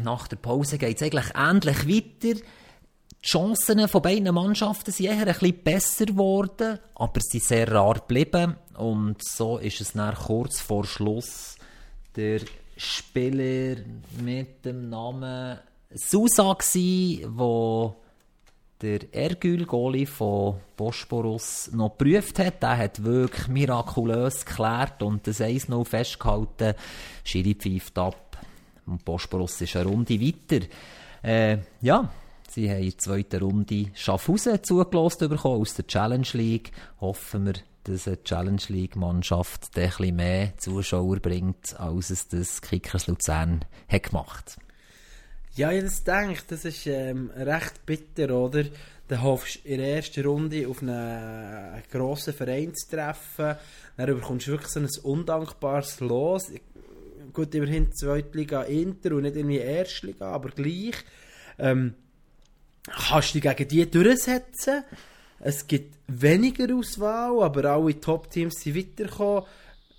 nach 0.00 0.28
der 0.28 0.36
Pause 0.36 0.78
geht 0.78 0.96
es 0.96 1.02
eigentlich 1.02 1.34
ähnlich 1.34 1.88
weiter. 1.88 2.40
Die 3.24 3.28
Chancen 3.28 3.86
von 3.86 4.02
beiden 4.02 4.34
Mannschaften 4.34 4.90
sind 4.90 5.06
eher 5.06 5.18
ein 5.18 5.26
bisschen 5.26 5.62
besser 5.62 6.06
geworden, 6.06 6.78
aber 6.94 7.20
sie 7.20 7.38
sind 7.38 7.48
sehr 7.48 7.70
rar 7.70 7.94
geblieben. 7.94 8.56
Und 8.74 9.22
so 9.22 9.58
ist 9.58 9.80
es 9.80 9.92
dann 9.92 10.14
kurz 10.14 10.60
vor 10.60 10.84
Schluss 10.84 11.56
der 12.16 12.40
Spieler 12.76 13.76
mit 14.20 14.64
dem 14.64 14.88
Namen 14.88 15.58
Susa 15.94 16.54
gsi, 16.54 17.24
wo 17.28 17.94
der 18.80 19.14
Ergül 19.14 19.66
Goli 19.66 20.06
von 20.06 20.56
Bosporus 20.76 21.70
noch 21.72 21.96
geprüft 21.96 22.38
hat. 22.40 22.62
Der 22.62 22.76
hat 22.76 23.04
wirklich 23.04 23.46
mirakulös 23.46 24.44
geklärt 24.44 25.02
und 25.02 25.26
das 25.26 25.40
1-0 25.40 25.84
festgehalten. 25.84 26.74
Schiri 27.22 27.54
pfeift 27.54 27.96
ab 27.98 28.21
und 28.86 29.04
Bosporus 29.04 29.60
ist 29.60 29.76
eine 29.76 29.88
Runde 29.88 30.20
weiter. 30.20 30.66
Äh, 31.22 31.58
ja, 31.80 32.10
sie 32.48 32.68
haben 32.70 32.78
in 32.78 32.90
der 32.90 32.98
zweiten 32.98 33.42
Runde 33.42 33.86
Schaffhausen 33.94 34.62
zugelassen 34.62 35.28
bekommen 35.28 35.60
aus 35.60 35.74
der 35.74 35.86
Challenge 35.86 36.28
League. 36.32 36.72
Hoffen 37.00 37.46
wir, 37.46 37.54
dass 37.84 38.06
eine 38.06 38.22
Challenge 38.22 38.62
League 38.68 38.96
Mannschaft 38.96 39.76
ein 39.76 40.16
mehr 40.16 40.56
Zuschauer 40.58 41.16
bringt, 41.16 41.78
als 41.78 42.10
es 42.10 42.28
das 42.28 42.60
Kickers 42.60 43.06
Luzern 43.06 43.64
hat 43.88 44.02
gemacht. 44.04 44.56
Ja, 45.54 45.70
ich 45.70 46.04
denke, 46.04 46.42
das 46.48 46.64
ist 46.64 46.86
ähm, 46.86 47.30
recht 47.36 47.84
bitter, 47.84 48.34
oder? 48.34 48.64
Dann 49.08 49.22
hoffst 49.22 49.64
du 49.64 49.68
in 49.68 49.78
der 49.78 49.96
ersten 49.96 50.24
Runde 50.24 50.66
auf 50.66 50.80
einen 50.80 51.82
grossen 51.90 52.32
Verein 52.32 52.74
zu 52.74 52.96
treffen, 52.96 53.56
dann 53.98 54.06
bekommst 54.06 54.46
du 54.46 54.52
wirklich 54.52 54.70
so 54.70 54.80
ein 54.80 54.88
undankbares 55.02 56.00
Los 56.00 56.50
gut, 57.32 57.54
immerhin 57.54 57.92
Zweitliga 57.92 58.62
Inter 58.62 59.12
und 59.12 59.22
nicht 59.22 59.36
irgendwie 59.36 59.58
Erstliga, 59.58 60.30
aber 60.30 60.50
gleich. 60.50 60.94
Ähm, 61.58 61.94
kannst 62.86 63.34
du 63.34 63.40
dich 63.40 63.56
gegen 63.56 63.68
die 63.68 63.90
durchsetzen. 63.90 64.84
Es 65.40 65.66
gibt 65.66 65.96
weniger 66.06 66.74
Auswahl, 66.74 67.42
aber 67.42 67.64
alle 67.64 67.98
Top-Teams 67.98 68.60
sind 68.60 68.76
weitergekommen. 68.76 69.44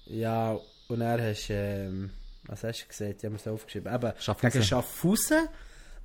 Ja, 0.05 0.57
und 0.87 1.01
er 1.01 1.29
hast 1.29 1.49
ähm, 1.49 2.11
was 2.45 2.63
hast 2.63 2.83
du 2.83 2.87
gesagt? 2.87 3.15
Ich 3.19 3.25
habe 3.25 3.35
es 3.35 3.47
aufgeschrieben. 3.47 3.93
Eben, 3.93 4.13
Schaffhausen. 4.19 4.51
gegen 4.51 4.63
Schaffhausen. 4.63 5.47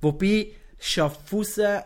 Wobei 0.01 0.51
Schaffhausen 0.79 1.81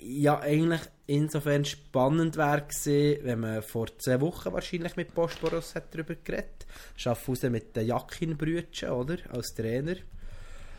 ja 0.00 0.38
eigentlich 0.40 0.82
insofern 1.10 1.64
spannend 1.64 2.36
wäre 2.36 2.62
gewesen, 2.62 3.24
wenn 3.24 3.40
man 3.40 3.62
vor 3.62 3.86
zwei 3.98 4.20
Wochen 4.20 4.52
wahrscheinlich 4.52 4.96
mit 4.96 5.14
Bosporus 5.14 5.74
hat 5.74 5.92
darüber 5.92 6.14
geredet. 6.14 6.66
Schaffhausen 6.96 7.52
mit 7.52 7.74
den 7.74 7.88
Jakin-Brüdchen, 7.88 8.90
oder? 8.90 9.16
Als 9.30 9.54
Trainer. 9.54 9.96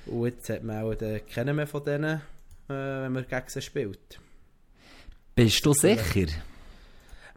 Und 0.06 0.26
jetzt 0.26 0.50
hat 0.50 0.64
man 0.64 0.84
auch 0.84 0.96
den, 0.96 1.26
kennen 1.26 1.58
wir 1.58 1.68
von 1.68 1.84
denen, 1.84 2.22
äh, 2.70 2.74
wenn 2.74 3.12
man 3.12 3.28
gegen 3.28 3.50
sie 3.50 3.62
spielt. 3.62 4.20
Bist 5.36 5.66
du 5.66 5.74
sicher? 5.74 6.28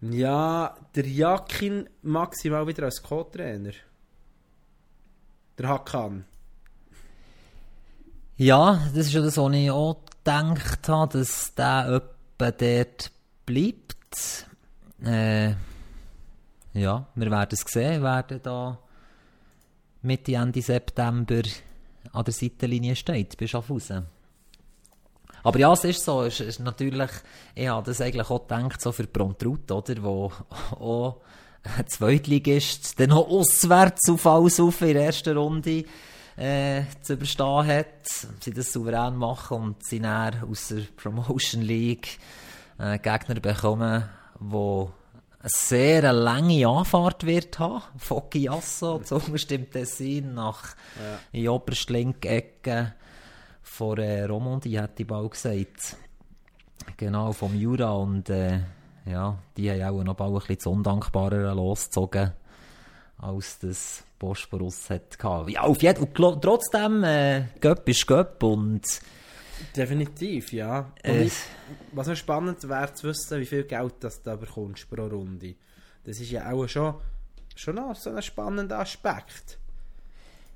Ja, 0.00 0.76
der 0.94 1.06
Jakin 1.06 1.88
maximal 2.02 2.66
wieder 2.66 2.84
als 2.84 3.02
Co-Trainer. 3.02 3.72
Der 5.58 5.68
Hakan. 5.68 6.24
Ja, 8.36 8.82
das 8.94 9.06
ist 9.06 9.12
ja 9.12 9.20
das, 9.20 9.36
was 9.36 9.52
ich 9.52 9.70
auch 9.70 10.00
gedacht 10.04 10.88
habe, 10.88 11.18
dass 11.18 11.54
der 11.54 12.13
etwa 12.38 12.50
dort 12.50 13.10
bleibt. 13.46 14.46
Äh, 15.04 15.54
ja, 16.74 17.06
wir 17.14 17.30
werden 17.30 17.48
es 17.52 17.60
sehen, 17.72 18.02
werden 18.02 18.40
da 18.42 18.78
Mitte, 20.02 20.34
Ende 20.34 20.62
September 20.62 21.42
an 22.12 22.24
der 22.24 22.34
Seitenlinie 22.34 22.96
steht, 22.96 23.36
bei 23.36 23.46
Schaffhausen. 23.46 24.06
Aber 25.42 25.58
ja, 25.58 25.72
es 25.72 25.84
ist 25.84 26.04
so, 26.04 26.22
es 26.22 26.40
ist 26.40 26.60
natürlich, 26.60 27.10
ich 27.54 27.68
habe 27.68 27.86
das 27.86 28.00
eigentlich 28.00 28.28
auch 28.30 28.46
gedacht, 28.46 28.80
so 28.80 28.92
für 28.92 29.06
Brontrut, 29.06 29.70
oder, 29.70 30.02
wo 30.02 30.32
auch 30.70 31.20
Zweitligist 31.86 32.98
dann 33.00 33.12
auch 33.12 33.28
auswärts 33.28 34.08
auf 34.10 34.26
alles 34.26 34.60
auf 34.60 34.80
in 34.82 34.94
der 34.94 35.06
ersten 35.06 35.36
Runde 35.36 35.84
äh, 36.36 36.82
zu 37.02 37.14
überstehen 37.14 37.66
hat. 37.66 38.06
Sie 38.40 38.52
das 38.52 38.72
souverän 38.72 39.16
machen 39.16 39.56
und 39.58 39.84
sie 39.84 40.00
dann 40.00 40.42
aus 40.42 40.68
der 40.68 40.82
Promotion 40.96 41.62
League 41.62 42.18
äh, 42.78 42.98
Gegner 42.98 43.40
bekommen, 43.40 44.04
wo 44.38 44.92
eine 45.40 45.50
sehr 45.50 46.12
lange 46.12 46.66
Anfahrt 46.66 47.24
wird 47.26 47.58
haben, 47.58 47.82
von 47.98 48.22
Chiasso 48.30 49.00
zu 49.00 49.20
im 49.50 49.70
Tessin 49.70 50.34
nach 50.34 50.74
ja. 50.96 51.18
in 51.32 51.42
die 51.42 51.48
oberste 51.48 51.92
linke 51.92 52.28
Ecke 52.28 52.94
von 53.62 53.98
äh, 53.98 54.24
Romandie, 54.24 54.80
hätte 54.80 55.02
ich 55.02 55.06
bald 55.06 55.32
gesagt. 55.32 55.96
Genau, 56.96 57.32
vom 57.32 57.54
Jura 57.54 57.90
und 57.92 58.30
äh, 58.30 58.60
ja, 59.06 59.38
die 59.56 59.70
haben 59.70 60.00
auch 60.00 60.04
noch 60.04 60.14
bald 60.14 60.32
ein 60.32 60.38
bisschen 60.38 60.60
zu 60.60 60.70
undankbarer 60.70 61.54
losgezogen, 61.54 62.32
als 63.24 63.58
das 63.58 64.04
Bosporus 64.18 64.90
hat 64.90 65.18
gehabt. 65.18 65.50
Ja, 65.50 65.62
auf 65.62 65.82
jeden 65.82 66.14
Fall, 66.14 66.38
trotzdem, 66.40 67.04
äh, 67.04 67.44
Göpp 67.60 67.88
ist 67.88 68.06
Göpp 68.06 68.42
und 68.42 68.82
Definitiv, 69.76 70.52
ja. 70.52 70.92
Äh, 71.02 71.24
ich, 71.24 71.32
was 71.92 72.06
noch 72.06 72.16
spannend 72.16 72.68
wäre 72.68 72.92
zu 72.92 73.08
wissen, 73.08 73.40
wie 73.40 73.46
viel 73.46 73.64
Geld 73.64 73.94
das 74.00 74.22
du 74.22 74.30
da 74.30 74.36
bekommst 74.36 74.88
pro 74.90 75.06
Runde. 75.06 75.54
Das 76.04 76.20
ist 76.20 76.30
ja 76.30 76.50
auch 76.50 76.66
schon, 76.66 76.94
schon 77.54 77.76
noch 77.76 77.94
so 77.94 78.10
ein 78.10 78.22
spannender 78.22 78.80
Aspekt. 78.80 79.58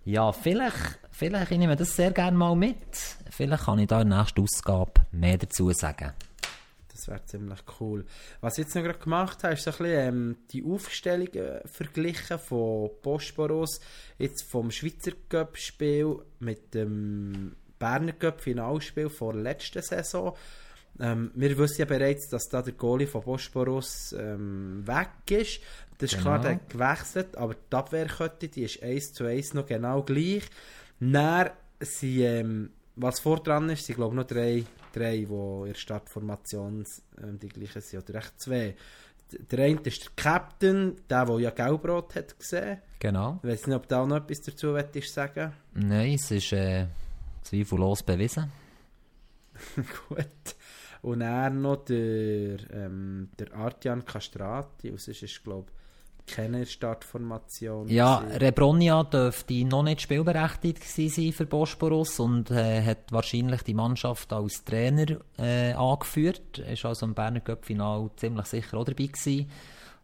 Ja, 0.05 0.33
vielleicht, 0.33 0.99
vielleicht 1.11 1.51
nehme 1.51 1.73
ich 1.73 1.79
das 1.79 1.95
sehr 1.95 2.11
gerne 2.11 2.37
mal 2.37 2.57
mit. 2.57 2.77
Vielleicht 3.31 3.65
kann 3.65 3.79
ich 3.79 3.89
da 3.89 4.03
in 4.03 4.11
der 4.11 4.21
nächsten 4.21 4.43
Ausgabe 4.43 4.93
mehr 5.13 5.39
dazu 5.39 5.71
sagen. 5.73 6.13
Das 7.09 7.15
wäre 7.15 7.27
ziemlich 7.27 7.61
cool. 7.81 8.05
Was 8.41 8.59
ich 8.59 8.65
jetzt 8.65 8.75
noch 8.75 8.83
gerade 8.83 8.99
gemacht 8.99 9.43
habe, 9.43 9.55
ist 9.55 9.65
so 9.65 9.71
ein 9.71 9.77
bisschen 9.79 10.09
ähm, 10.09 10.37
die 10.51 10.63
Aufstellungen 10.65 11.61
verglichen 11.65 12.39
von 12.39 12.91
Bosporus, 13.03 13.81
jetzt 14.19 14.43
vom 14.43 14.71
Schweizer 14.71 15.13
Cup-Spiel 15.29 16.19
mit 16.41 16.75
dem 16.75 17.57
Berner 17.79 18.13
Cup-Finalspiel 18.13 19.09
vor 19.09 19.33
der 19.33 19.43
letzten 19.43 19.83
Saison. 19.83 20.37
Ähm, 21.01 21.31
wir 21.35 21.57
wissen 21.57 21.81
ja 21.81 21.85
bereits, 21.87 22.29
dass 22.29 22.49
da 22.49 22.61
der 22.61 22.75
Goalie 22.75 23.07
von 23.07 23.23
Bosporus 23.23 24.13
ähm, 24.19 24.87
weg 24.87 25.09
ist. 25.31 25.61
Das 25.99 26.13
ist 26.13 26.21
klar, 26.21 26.39
Genau. 26.39 26.43
der 26.43 26.55
hat 26.57 26.71
gewechselt, 26.71 27.37
aber 27.37 27.55
die 27.55 27.77
Abwehrkette, 27.77 28.49
die 28.49 28.65
ist 28.65 28.83
1 28.83 29.15
zu 29.15 29.25
1 29.25 29.55
noch 29.55 29.67
genau 29.67 30.03
gleich. 30.03 30.43
Dann 31.01 31.51
sind, 31.81 32.19
ähm, 32.21 32.71
was 32.97 33.21
vor 33.21 33.41
dran 33.43 33.71
ist, 33.71 33.87
sind 33.87 33.97
glaube 33.97 34.15
ich 34.15 34.17
noch 34.17 34.27
drei, 34.27 34.65
drei, 34.93 35.19
die 35.19 35.25
in 35.25 35.67
der 35.67 35.75
Startformation 35.75 36.85
ähm, 37.23 37.39
die 37.39 37.49
gleichen 37.49 37.81
sind, 37.81 38.09
oder 38.09 38.19
echt 38.19 38.41
zwei. 38.41 38.75
Der 39.51 39.59
eine 39.59 39.81
ist 39.83 40.05
der 40.05 40.13
Captain, 40.17 40.97
der, 41.09 41.27
der 41.27 41.39
ja 41.41 41.51
Gelbrot 41.51 42.15
hat 42.15 42.39
gesehen. 42.39 42.79
Genau. 42.99 43.39
Ich 43.43 43.49
weiß 43.49 43.67
nicht, 43.67 43.77
ob 43.77 43.87
du 43.87 43.97
auch 43.97 44.07
noch 44.07 44.17
etwas 44.17 44.41
dazu 44.41 44.69
möchtest 44.69 45.13
sagen 45.13 45.53
Nein, 45.75 46.15
es 46.15 46.31
ist 46.31 46.53
äh, 46.53 46.87
zweifellos 47.43 48.03
bewiesen. 48.03 48.51
Gut. 50.09 50.57
Und 51.03 51.21
dann 51.21 51.61
noch 51.61 51.85
der, 51.85 52.59
ähm, 52.73 53.29
der 53.39 53.55
Artian 53.55 54.05
Castrati, 54.05 54.91
und 54.91 55.01
sonst 55.01 55.23
ist, 55.23 55.45
glaube 55.45 55.71
keine 56.29 56.67
Startformation. 56.67 57.89
Ja, 57.89 58.21
gewesen. 58.21 58.39
Rebronia 58.39 59.05
dürfte 59.05 59.65
noch 59.65 59.83
nicht 59.83 60.03
spielberechtigt 60.03 60.85
sein 60.85 61.33
für 61.33 61.47
Bosporus 61.47 62.21
und 62.21 62.51
äh, 62.51 62.83
hat 62.85 63.11
wahrscheinlich 63.11 63.63
die 63.63 63.75
Mannschaft 63.75 64.33
als 64.33 64.65
Trainer 64.65 65.19
äh, 65.39 65.73
angeführt. 65.73 66.59
Er 66.59 66.73
ist 66.73 66.85
also 66.85 67.07
im 67.07 67.15
Berner 67.15 67.41
Cup-Final 67.41 68.11
ziemlich 68.17 68.47
sicher 68.47 68.79
auch 68.79 68.85
dabei 68.85 69.07
gewesen. 69.07 69.51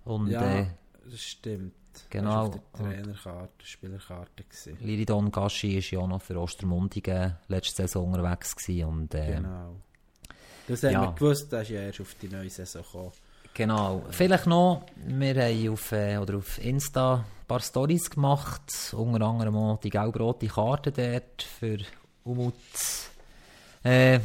Und 0.04 0.28
ja 0.28 0.60
äh, 0.60 0.66
das 1.10 1.20
stimmt. 1.20 1.74
genau. 2.10 2.30
Das 2.30 2.34
war 2.34 2.44
auf 2.46 2.60
der 2.78 2.90
Trainerkarte, 2.90 3.66
Spielerkarte. 3.66 4.44
Gewesen. 4.44 4.78
Liridon 4.80 5.30
Gaschi 5.30 5.78
ist 5.78 5.90
ja 5.90 6.00
auch 6.00 6.08
noch 6.08 6.22
für 6.22 6.38
Ostermundigen 6.38 7.37
letzte 7.48 7.82
Saison 7.82 8.12
unterwegs 8.12 8.56
gewesen 8.56 8.88
und 8.88 9.14
äh, 9.14 9.37
Genau. 9.37 9.76
Das 10.66 10.82
haben 10.82 10.92
ja. 10.92 11.02
wir 11.02 11.12
gewusst, 11.12 11.52
das 11.52 11.62
ist 11.64 11.70
ja 11.70 11.82
erst 11.82 12.00
auf 12.00 12.14
die 12.20 12.28
neue 12.28 12.48
Saison 12.48 12.82
gekommen. 12.82 13.12
Genau. 13.54 14.02
Vielleicht 14.10 14.46
noch, 14.46 14.84
wir 15.06 15.34
haben 15.42 15.68
auf, 15.70 15.92
äh, 15.92 16.18
oder 16.18 16.38
auf 16.38 16.62
Insta 16.62 17.14
ein 17.18 17.46
paar 17.46 17.60
Stories 17.60 18.10
gemacht, 18.10 18.62
unter 18.92 19.24
anderem 19.24 19.56
auch 19.56 19.78
die 19.78 19.90
gelb-rote 19.90 20.48
Karte 20.48 20.90
dort 20.90 21.42
für 21.42 21.78
Umut 22.24 22.54
äh, 23.84 24.18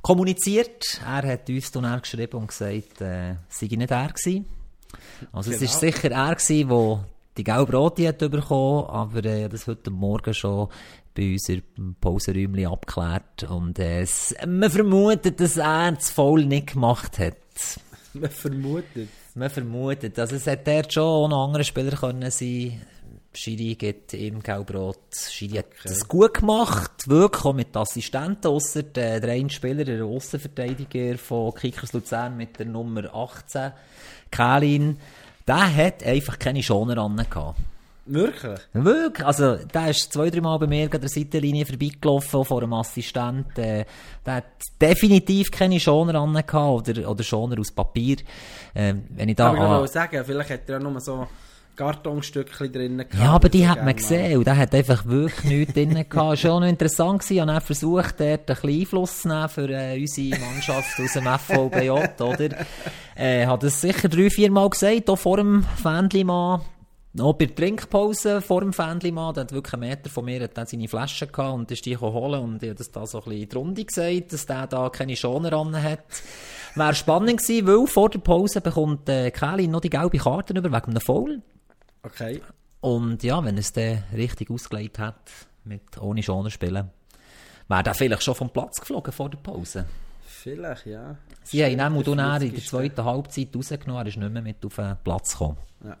kommuniziert. 0.00 1.00
Er 1.06 1.30
hat 1.32 1.48
uns 1.50 1.70
dann 1.72 1.84
auch 1.84 2.00
geschrieben 2.00 2.38
und 2.38 2.46
gesagt, 2.48 3.00
äh, 3.00 3.34
sei 3.48 3.66
nicht 3.66 3.90
er 3.90 4.08
gewesen. 4.08 4.46
Also 5.32 5.50
es 5.50 5.58
Genau. 5.58 5.70
ist 5.70 5.80
sicher 5.80 6.10
er 6.10 6.34
gewesen, 6.34 6.68
der 6.68 7.04
die 7.36 7.44
gelb-rote 7.44 8.08
hat 8.08 8.18
bekommen, 8.18 8.86
aber 8.88 9.24
äh, 9.24 9.48
das 9.48 9.66
heute 9.66 9.90
Morgen 9.90 10.32
schon 10.32 10.68
bei 11.14 11.32
uns 11.32 11.48
im 11.48 11.96
Pausenräumchen 12.00 12.66
abgeklärt 12.66 13.44
und 13.48 13.78
äh, 13.78 14.00
es, 14.02 14.34
man 14.46 14.70
vermutet, 14.70 15.38
dass 15.40 15.56
er 15.56 15.92
das 15.92 16.10
Foul 16.10 16.44
nicht 16.46 16.72
gemacht 16.72 17.18
hat. 17.18 17.36
Man 18.20 18.30
vermutet. 18.30 19.08
Man 19.34 19.50
vermutet, 19.50 20.18
also 20.18 20.36
es 20.36 20.46
hätte 20.46 20.72
dort 20.72 20.92
schon 20.92 21.02
auch 21.02 21.28
noch 21.28 21.46
andere 21.46 21.64
Spieler 21.64 21.96
können 21.96 22.30
sein. 22.30 22.80
Schiri 23.36 23.74
geht 23.74 24.14
im 24.14 24.40
Gelbrot. 24.40 25.12
Schiri 25.28 25.56
hat 25.56 25.66
das 25.82 26.06
gut 26.06 26.34
gemacht, 26.34 27.08
wirklich 27.08 27.44
auch 27.44 27.52
mit 27.52 27.76
Assistenten, 27.76 28.46
ausser 28.46 28.84
der, 28.84 29.18
der 29.18 29.48
Spieler, 29.48 29.84
der 29.84 30.04
Aussenverteidiger 30.04 31.18
von 31.18 31.52
Kickers 31.52 31.92
Luzern 31.92 32.36
mit 32.36 32.56
der 32.58 32.66
Nummer 32.66 33.12
18, 33.12 33.72
Kalin, 34.30 34.98
der 35.48 35.76
hat 35.76 36.04
einfach 36.04 36.38
keine 36.38 36.62
Schoner 36.62 36.96
ran 36.96 37.16
gehabt. 37.16 37.58
Wirklich? 38.06 38.60
Wirklich, 38.74 39.26
also 39.26 39.56
der 39.56 39.88
ist 39.90 40.12
zwei, 40.12 40.28
drei 40.28 40.40
Mal 40.42 40.58
bei 40.58 40.66
mir 40.66 40.84
an 40.92 41.00
der 41.00 41.08
Seitenlinie 41.08 41.64
vorbeigelaufen, 41.64 42.44
vor 42.44 42.62
einem 42.62 42.74
Assistent. 42.74 43.58
Äh, 43.58 43.84
der 44.26 44.34
hat 44.34 44.44
definitiv 44.80 45.50
keine 45.50 45.80
Schoner 45.80 46.12
gehabt, 46.42 46.88
oder, 46.88 47.08
oder 47.10 47.22
Schoner 47.24 47.58
aus 47.58 47.72
Papier. 47.72 48.16
Ähm, 48.74 49.04
wenn 49.10 49.28
ich 49.30 49.36
da 49.36 49.48
Aber 49.48 49.56
ich 49.56 49.62
an- 49.62 49.70
wollte 49.78 49.92
sagen, 49.92 50.22
vielleicht 50.24 50.50
hat 50.50 50.60
er 50.68 50.78
ja 50.78 50.80
nur 50.80 51.00
so 51.00 51.26
Kartonstückchen 51.76 52.70
drin 52.72 52.98
gehabt. 52.98 53.14
Ja, 53.14 53.32
aber 53.32 53.48
die 53.48 53.66
hat 53.66 53.84
man 53.84 53.96
gesehen 53.96 54.38
und 54.38 54.46
der 54.46 54.56
hat 54.56 54.74
einfach 54.74 55.04
wirklich 55.06 55.44
nichts 55.44 55.74
drin 55.74 55.94
gehabt. 56.08 56.46
Auch 56.46 56.60
noch 56.60 56.66
interessant 56.68 57.20
gewesen. 57.22 57.48
Ich 57.48 57.54
habe 57.54 57.64
versucht, 57.64 58.20
dort 58.20 58.40
ein 58.40 58.46
bisschen 58.46 58.80
Einfluss 58.80 59.22
zu 59.22 59.28
nehmen 59.28 59.48
für 59.48 59.68
äh, 59.70 59.98
unsere 60.00 60.38
Mannschaft 60.40 61.00
aus 61.00 61.12
dem 61.14 61.24
FVBJ, 61.26 61.90
oder? 62.22 62.48
Äh, 63.16 63.46
hat 63.46 63.62
es 63.64 63.80
sicher 63.80 64.08
drei, 64.08 64.28
vier 64.30 64.50
Mal 64.50 64.68
gesagt, 64.70 65.08
auch 65.10 65.16
vor 65.18 65.38
dem 65.38 65.64
Fähnlimann. 65.82 66.60
Auch 67.20 67.34
bei 67.34 67.46
der 67.46 67.54
Trinkpause 67.54 68.40
vor 68.40 68.60
dem 68.60 68.72
Fähnlimann, 68.72 69.34
der 69.34 69.44
hat 69.44 69.52
wirklich 69.52 69.74
einen 69.74 69.88
Meter 69.88 70.10
von 70.10 70.24
mir 70.24 70.42
hat 70.42 70.68
seine 70.68 70.88
Flasche 70.88 71.28
gehabt 71.28 71.54
und 71.54 71.70
ist 71.70 71.86
die 71.86 71.96
holen 71.96 72.42
und 72.42 72.62
ich 72.62 72.70
habe 72.70 72.78
das 72.78 72.90
da 72.90 73.06
so 73.06 73.18
ein 73.18 73.24
bisschen 73.24 73.42
in 73.42 73.48
die 73.48 73.56
Runde 73.56 73.84
gesagt, 73.84 74.32
dass 74.32 74.46
der 74.46 74.66
da 74.66 74.88
keine 74.88 75.14
Schoner 75.14 75.52
ran 75.52 75.80
hat. 75.80 76.04
Wäre 76.74 76.94
spannend 76.94 77.40
gewesen, 77.40 77.66
weil 77.68 77.86
vor 77.86 78.10
der 78.10 78.18
Pause 78.18 78.60
bekommt 78.60 79.08
äh, 79.08 79.30
Kelly 79.30 79.68
noch 79.68 79.80
die 79.80 79.90
gelbe 79.90 80.18
Karte 80.18 80.54
über 80.54 80.72
wegen 80.72 80.90
einem 80.90 81.00
Foul. 81.00 81.40
Okay. 82.02 82.42
Und 82.80 83.22
ja, 83.22 83.42
wenn 83.44 83.54
er 83.54 83.60
es 83.60 83.72
dann 83.72 84.02
richtig 84.12 84.50
ausgelegt 84.50 84.98
hat, 84.98 85.30
mit 85.62 86.00
ohne 86.00 86.22
Schoner 86.22 86.50
spielen, 86.50 86.90
wäre 87.68 87.84
er 87.84 87.94
vielleicht 87.94 88.24
schon 88.24 88.34
vom 88.34 88.50
Platz 88.50 88.80
geflogen 88.80 89.12
vor 89.12 89.30
der 89.30 89.38
Pause. 89.38 89.86
Vielleicht, 90.26 90.86
ja. 90.86 91.16
Sie 91.44 91.64
haben 91.64 91.72
ihn 91.72 91.80
auch 91.80 92.02
Der 92.02 92.12
in 92.12 92.16
der 92.16 92.40
40. 92.40 92.68
zweiten 92.68 93.04
Halbzeit 93.04 93.54
rausgenommen, 93.54 94.02
er 94.02 94.08
ist 94.08 94.16
nicht 94.16 94.32
mehr 94.32 94.42
mit 94.42 94.66
auf 94.66 94.74
den 94.74 94.96
Platz 95.02 95.32
gekommen. 95.32 95.58
Ja. 95.84 95.96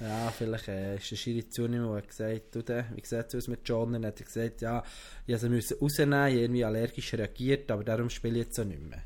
Ja, 0.00 0.32
vielleicht 0.36 0.68
äh, 0.68 0.96
ist 0.96 1.10
der 1.10 1.16
Schiri 1.16 1.48
zunehmen, 1.48 1.88
der 1.88 1.96
hat 1.96 2.08
gesagt, 2.08 2.54
du, 2.54 2.62
der, 2.62 2.84
wie 2.94 3.04
sieht 3.04 3.26
es 3.26 3.34
aus 3.34 3.48
mit 3.48 3.68
John? 3.68 3.92
Dann 3.94 4.06
hat 4.06 4.20
er 4.20 4.26
gesagt, 4.26 4.60
ja, 4.60 4.82
ich 5.26 5.32
musste 5.32 5.46
sie 5.46 5.52
müssen 5.52 5.76
rausnehmen, 5.80 6.28
ich 6.28 6.34
irgendwie 6.36 6.64
allergisch 6.64 7.14
reagiert, 7.14 7.70
aber 7.70 7.82
darum 7.82 8.08
spiele 8.08 8.38
ich 8.38 8.44
jetzt 8.46 8.56
so 8.56 8.64
nicht 8.64 8.82
mehr. 8.82 9.02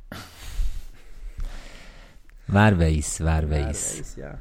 Wer 2.47 2.79
weiß, 2.79 3.21
wer 3.21 3.49
Wer 3.49 3.66
weiß. 3.68 3.99
weiss, 3.99 4.16
ja. 4.16 4.38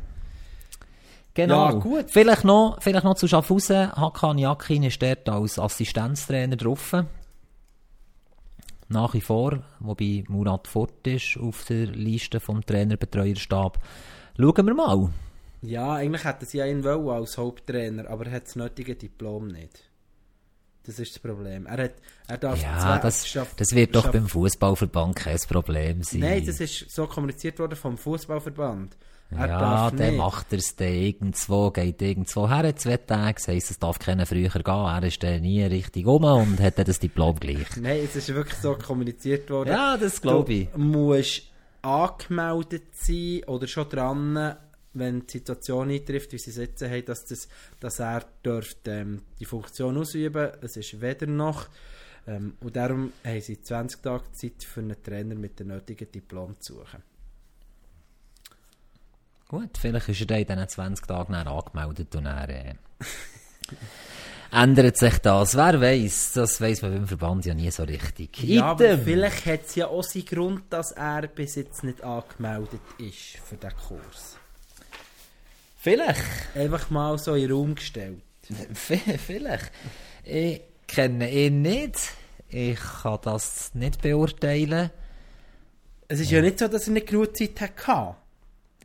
Genau. 1.34 1.70
Ja, 1.70 1.72
gut. 1.74 2.06
Vielleicht 2.10 2.44
noch, 2.44 2.78
vielleicht 2.82 3.06
noch 3.06 3.16
zu 3.16 3.28
Schaffhausen. 3.28 3.92
Hakan 3.94 4.38
Jakin 4.38 4.84
ist 4.84 5.02
dort 5.02 5.30
als 5.30 5.58
Assistenztrainer 5.58 6.58
drauf. 6.58 6.94
Nach 8.90 9.14
wie 9.14 9.22
vor, 9.22 9.64
wobei 9.80 10.26
Murat 10.28 10.68
Fort 10.68 11.08
ist 11.08 11.38
auf 11.38 11.64
der 11.64 11.86
Liste 11.86 12.42
vom 12.42 12.66
Trainerbetreuerstab. 12.66 13.82
Schauen 14.38 14.68
wir 14.68 14.74
mal. 14.74 15.10
Ja, 15.62 15.93
eigentlich 15.93 16.24
hätten 16.24 16.45
sie 16.45 16.58
ja 16.58 16.65
ihn 16.65 16.84
wollen 16.84 17.08
als 17.10 17.38
Haupttrainer, 17.38 18.10
aber 18.10 18.26
er 18.28 18.32
hat 18.34 18.47
das 18.47 18.56
nötige 18.56 18.95
Diplom 18.95 19.47
nicht. 19.47 19.84
Das 20.84 20.97
ist 20.97 21.13
das 21.13 21.19
Problem. 21.19 21.67
Er, 21.67 21.84
hat, 21.84 21.93
er 22.28 22.38
darf 22.39 22.60
Ja, 22.62 22.80
zwei- 22.80 22.97
das, 22.97 23.28
schaff- 23.28 23.54
das 23.56 23.71
wird 23.76 23.93
doch 23.95 24.04
schaff- 24.06 24.12
beim 24.13 24.28
Fußballverband 24.28 25.15
kein 25.15 25.38
Problem 25.47 26.02
sein. 26.02 26.21
Nein, 26.21 26.43
das 26.45 26.60
ist 26.60 26.89
so 26.89 27.06
kommuniziert 27.06 27.60
worden 27.60 27.76
vom 27.76 27.97
Fußballverband. 27.97 28.97
Er 29.34 29.47
ja, 29.47 29.91
dann 29.91 30.17
macht 30.17 30.52
er 30.52 30.58
es 30.58 30.76
dann 30.76 30.89
irgendwo, 30.91 31.69
geht 31.71 32.02
irgendwo 32.02 32.50
her, 32.50 32.76
zwei 32.76 32.97
Tage, 32.97 33.36
das 33.36 33.47
heisst, 33.47 33.71
es 33.71 33.80
darf 33.80 33.97
keiner 34.00 34.26
früher 34.26 34.50
gehen, 34.50 34.65
er 34.65 35.04
ist 35.04 35.24
dann 35.24 35.41
nie 35.41 35.63
richtig 35.63 36.06
um 36.06 36.24
und 36.26 36.60
hat 36.60 36.78
dann 36.80 36.86
das 36.86 37.00
Diplom 37.00 37.39
gleich. 37.39 37.78
Nein, 37.80 38.02
es 38.04 38.15
ist 38.17 38.34
wirklich 38.34 38.58
so 38.60 38.76
kommuniziert 38.76 39.50
worden. 39.50 39.69
Ja, 39.69 39.95
das 39.95 40.19
glaube 40.21 40.52
ich. 40.52 40.69
Du 40.71 40.80
musst 40.80 41.43
angemeldet 41.82 42.84
sein 42.93 43.41
oder 43.47 43.67
schon 43.67 43.88
dran, 43.88 44.56
wenn 44.94 45.26
die 45.26 45.32
Situation 45.32 45.90
eintrifft, 45.90 46.34
wie 46.34 46.38
sie 46.38 46.52
es 46.52 46.58
jetzt 46.58 46.82
haben, 46.84 47.06
dass, 47.06 47.26
das, 47.26 47.48
dass 47.80 48.00
er 48.00 48.26
dürfte, 48.44 48.92
ähm, 48.92 49.22
die 49.40 49.46
Funktion 49.46 49.98
ausüben 49.98 50.52
Es 50.62 50.78
ist 50.78 51.00
weder 51.00 51.28
noch. 51.28 51.68
Ähm, 52.28 52.56
und 52.60 52.76
darum 52.76 53.14
haben 53.24 53.42
sie 53.42 53.62
20 53.62 54.02
Tage 54.02 54.32
Zeit 54.34 54.64
für 54.64 54.82
einen 54.82 55.02
Trainer 55.02 55.36
mit 55.36 55.60
dem 55.60 55.68
nötigen 55.68 56.12
Diplom 56.12 56.60
zu 56.60 56.76
suchen. 56.76 57.04
Gut, 59.48 59.78
vielleicht 59.78 60.10
ist 60.10 60.22
er 60.22 60.28
dann 60.28 60.60
in 60.60 60.66
diesen 60.66 60.70
20 60.70 61.08
Tagen 61.08 61.36
angemeldet 61.36 62.16
und 62.16 62.24
dann 62.24 62.50
äh, 62.50 62.76
ändert 64.52 64.98
sich 64.98 65.18
das. 65.18 65.56
Wer 65.56 65.82
weiß, 65.82 66.34
das 66.34 66.62
weiß 66.62 66.82
man 66.84 66.94
beim 66.94 67.08
Verband 67.08 67.46
ja 67.46 67.54
nie 67.54 67.72
so 67.72 67.84
richtig. 67.84 68.42
Ja, 68.44 68.66
aber 68.66 68.98
vielleicht 68.98 69.46
hat 69.46 69.66
es 69.66 69.76
ja 69.76 69.88
auch 69.88 70.04
seinen 70.04 70.26
Grund, 70.26 70.64
dass 70.70 70.92
er 70.92 71.28
bis 71.28 71.56
jetzt 71.56 71.84
nicht 71.84 72.04
angemeldet 72.04 72.82
ist 72.98 73.40
für 73.44 73.58
den 73.58 73.72
Kurs. 73.76 74.38
Vielleicht. 75.84 76.22
Einfach 76.54 76.91
mal 76.91 77.17
so 77.17 77.34
in 77.34 77.41
den 77.41 77.52
Raum 77.54 77.74
gestellt. 77.74 78.22
Vielleicht. 79.26 79.72
Ich 80.24 80.62
kenne 80.86 81.28
ihn 81.32 81.63
nicht. 81.63 81.96
Ich 82.50 82.80
kann 83.02 83.17
das 83.24 83.74
nicht 83.74 84.00
beurteilen. 84.00 84.91
Es 86.08 86.20
ist 86.20 86.30
ja 86.30 86.39
nicht 86.39 86.60
so, 86.60 86.67
dass 86.67 86.86
er 86.88 86.94
nicht 86.94 87.08
genug 87.08 87.36
Zeit 87.36 87.60
hatte. 87.60 88.15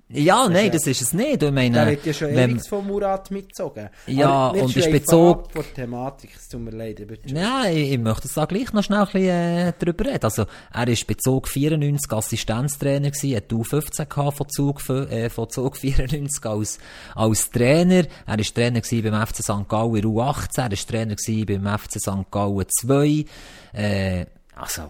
Ja, 0.09 0.49
nein, 0.49 0.71
das 0.71 0.87
ist 0.87 1.03
es 1.03 1.13
nicht. 1.13 1.43
Ich 1.43 1.51
meine, 1.51 1.75
Der 1.79 1.87
wird 1.89 2.07
ja 2.07 2.13
schon 2.13 2.33
wenn- 2.33 2.51
ewig 2.53 2.69
von 2.69 2.87
Murat 2.87 3.29
mitgezogen. 3.33 3.89
Ja, 4.07 4.49
und 4.51 4.77
ist 4.77 4.87
ab 5.13 5.53
Von 5.53 5.65
der 5.65 5.75
Thematik, 5.75 6.31
es 6.37 6.49
tut 6.49 6.61
mir 6.61 6.71
leid. 6.71 7.05
Ja, 7.25 7.65
ich, 7.65 7.91
ich 7.91 7.99
möchte 7.99 8.29
da 8.33 8.45
gleich 8.45 8.73
noch 8.73 8.85
schnell 8.85 9.01
ein 9.01 9.05
bisschen, 9.07 9.29
äh, 9.29 9.73
drüber 9.77 10.05
reden. 10.05 10.23
Also, 10.23 10.47
er 10.73 10.87
ist 10.87 11.07
Zug 11.21 11.49
94 11.49 12.13
Assistenztrainer 12.13 13.11
gewesen, 13.11 13.35
hat 13.37 13.53
U15 13.53 14.07
gehabt 14.09 14.37
von 14.37 14.49
Zug, 14.49 14.89
äh, 14.91 15.29
von 15.29 15.51
Zug 15.51 15.77
94 15.77 16.47
als, 16.47 16.79
als 17.17 17.51
Trainer. 17.51 18.05
Er 18.27 18.39
ist 18.39 18.55
Trainer 18.55 18.81
gewesen 18.83 19.11
beim 19.11 19.27
FC 19.27 19.43
St. 19.43 19.69
Gallen 19.69 19.97
in 19.97 20.03
der 20.03 20.11
U18, 20.11 20.63
er 20.63 20.73
ist 20.73 20.89
Trainer 20.89 21.17
gewesen 21.17 21.47
beim 21.47 21.79
FC 21.79 21.99
St. 22.01 22.31
Gallen 22.31 22.65
2. 22.81 23.25
Äh, 23.73 24.27
also, 24.55 24.83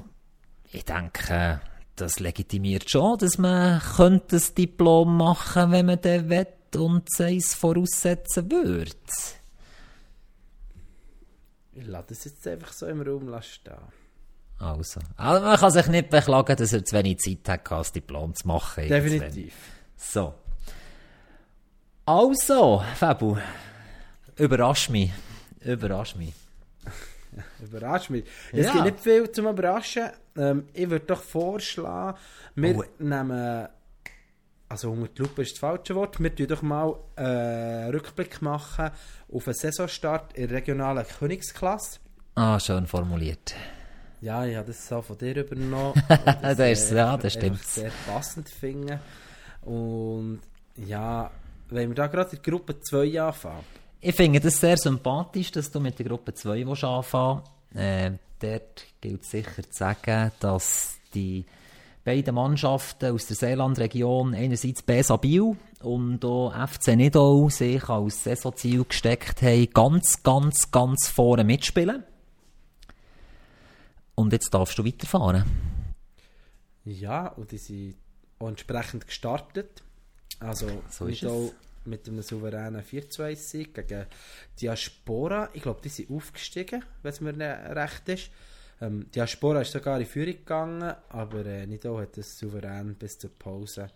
ich 0.72 0.84
denke, 0.84 1.60
das 1.96 2.20
legitimiert 2.20 2.90
schon, 2.90 3.18
dass 3.18 3.38
man 3.38 3.80
könnte 3.80 4.36
das 4.36 4.54
Diplom 4.54 5.16
machen, 5.16 5.70
wenn 5.72 5.86
man 5.86 6.00
den 6.00 6.28
will 6.28 6.46
und 6.76 7.08
es 7.20 7.54
voraussetzen 7.54 8.50
würde. 8.50 8.90
Ich 11.72 11.86
lasse 11.86 12.06
das 12.08 12.24
jetzt 12.24 12.46
einfach 12.46 12.72
so 12.72 12.86
im 12.86 13.02
Raum 13.02 13.34
stehen. 13.42 13.74
Also. 14.58 15.00
also. 15.16 15.44
Man 15.44 15.56
kann 15.58 15.70
sich 15.70 15.86
nicht 15.88 16.10
beklagen, 16.10 16.56
dass 16.56 16.72
er 16.72 16.84
zu 16.84 16.96
wenig 16.96 17.18
Zeit 17.18 17.48
hat, 17.48 17.70
das 17.70 17.92
Diplom 17.92 18.34
zu 18.34 18.46
machen. 18.48 18.88
Definitiv. 18.88 19.54
So. 19.96 20.34
Also, 22.06 22.82
Fabu, 22.94 23.36
überrasch 24.36 24.88
mich. 24.88 25.12
Überrasch 25.60 26.14
mich. 26.14 26.32
Überrascht 27.62 28.10
mich. 28.10 28.24
Es 28.52 28.66
Ja. 28.66 28.72
gibt 28.72 28.84
nicht 28.84 29.00
viel 29.00 29.30
zum 29.30 29.48
Überraschen. 29.48 30.10
Ähm, 30.36 30.68
ich 30.74 30.88
würde 30.90 31.06
doch 31.06 31.22
vorschlagen, 31.22 32.16
wir 32.54 32.76
Oh. 32.78 32.84
nehmen. 32.98 33.68
Also, 34.68 34.90
unter 34.90 35.06
die 35.08 35.22
Lupe 35.22 35.42
ist 35.42 35.52
das 35.52 35.58
falsche 35.60 35.94
Wort. 35.94 36.18
Wir 36.20 36.34
tun 36.34 36.46
doch 36.48 36.62
mal 36.62 36.94
einen 37.14 37.90
Rückblick 37.92 38.42
machen 38.42 38.90
auf 39.32 39.46
einen 39.46 39.54
Saisonstart 39.54 40.32
in 40.36 40.48
der 40.48 40.56
regionalen 40.58 41.06
Königsklasse. 41.06 42.00
Ah, 42.34 42.58
schön 42.58 42.86
formuliert. 42.86 43.54
Ja, 44.20 44.44
ich 44.44 44.56
habe 44.56 44.66
das 44.68 44.88
so 44.88 45.02
von 45.02 45.16
dir 45.18 45.36
übernommen. 45.36 45.94
Das 46.42 46.58
ist- 46.58 46.90
ja, 46.90 47.16
das 47.16 47.34
stimmt. 47.34 47.62
sehr 47.62 47.92
passend 48.08 48.48
finden. 48.48 48.98
Und 49.62 50.40
ja, 50.76 51.30
wenn 51.68 51.88
wir 51.90 51.94
da 51.94 52.06
gerade 52.08 52.34
in 52.36 52.42
Gruppe 52.42 52.80
2 52.80 53.20
anfangen. 53.20 53.64
Ich 54.00 54.14
finde 54.14 54.40
das 54.40 54.58
sehr 54.60 54.76
sympathisch, 54.76 55.50
dass 55.52 55.70
du 55.70 55.80
mit 55.80 55.98
der 55.98 56.06
Gruppe 56.06 56.34
2 56.34 56.66
willst 56.66 56.84
anfangen 56.84 57.42
äh, 57.74 58.12
Dort 58.40 58.84
gilt 59.00 59.24
sicher 59.24 59.62
zu 59.62 59.72
sagen, 59.72 60.32
dass 60.40 60.98
die 61.14 61.44
beiden 62.04 62.34
Mannschaften 62.34 63.12
aus 63.12 63.26
der 63.26 63.36
Seelandregion, 63.36 64.34
einerseits 64.34 64.82
Besa 64.82 65.16
Biel 65.16 65.56
und 65.80 66.24
auch 66.24 66.52
FC 66.52 66.96
Nidau, 66.96 67.48
sich 67.48 67.88
als 67.88 68.22
Saisonziel 68.22 68.84
gesteckt 68.84 69.42
haben, 69.42 69.68
ganz, 69.72 70.22
ganz, 70.22 70.70
ganz 70.70 71.08
vorne 71.08 71.44
mitspielen. 71.44 72.04
Und 74.14 74.32
jetzt 74.32 74.54
darfst 74.54 74.78
du 74.78 74.84
weiterfahren. 74.84 75.44
Ja, 76.84 77.28
und 77.28 77.50
die 77.50 77.58
sind 77.58 77.96
entsprechend 78.38 79.06
gestartet. 79.06 79.82
Also 80.38 80.66
So 80.90 81.08
es. 81.08 81.22
Mit 81.86 82.08
einem 82.08 82.22
souveränen 82.22 82.82
4-2-Sieg 82.82 83.74
gegen 83.74 84.06
Diaspora. 84.60 85.50
Ich 85.52 85.62
glaube, 85.62 85.80
die 85.82 85.88
sind 85.88 86.10
aufgestiegen, 86.10 86.84
wenn 87.02 87.12
es 87.12 87.20
mir 87.20 87.32
nicht 87.32 87.76
recht 87.76 88.08
ist. 88.08 88.30
Ähm, 88.80 89.10
Diaspora 89.10 89.62
ist 89.62 89.72
sogar 89.72 89.98
in 89.98 90.06
Führung 90.06 90.34
gegangen, 90.34 90.94
aber 91.08 91.46
äh, 91.46 91.66
Nido 91.66 91.98
hat 91.98 92.16
das 92.18 92.38
souverän 92.38 92.94
bis 92.94 93.18
zur 93.18 93.30
Pause 93.30 93.88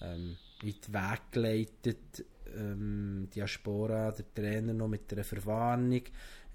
ähm, 0.00 0.36
in 0.62 0.74
den 0.80 0.94
Weg 0.94 1.20
geleitet. 1.30 2.24
Ähm, 2.56 3.28
Diaspora, 3.34 4.10
der 4.10 4.34
Trainer 4.34 4.72
noch 4.72 4.88
mit 4.88 5.12
einer 5.12 5.24
Verwarnung 5.24 6.02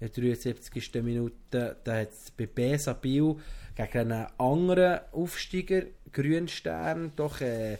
der 0.00 0.08
73. 0.08 1.02
Minute. 1.02 1.76
Da 1.82 1.96
hat 2.00 2.10
es 2.10 2.30
bei 2.30 2.46
Besa 2.46 2.92
Biel 2.94 3.36
gegen 3.74 4.12
einen 4.12 4.26
anderen 4.38 5.00
Aufsteiger, 5.12 5.82
Grünstern, 6.12 7.12
doch 7.14 7.40
äh, 7.40 7.78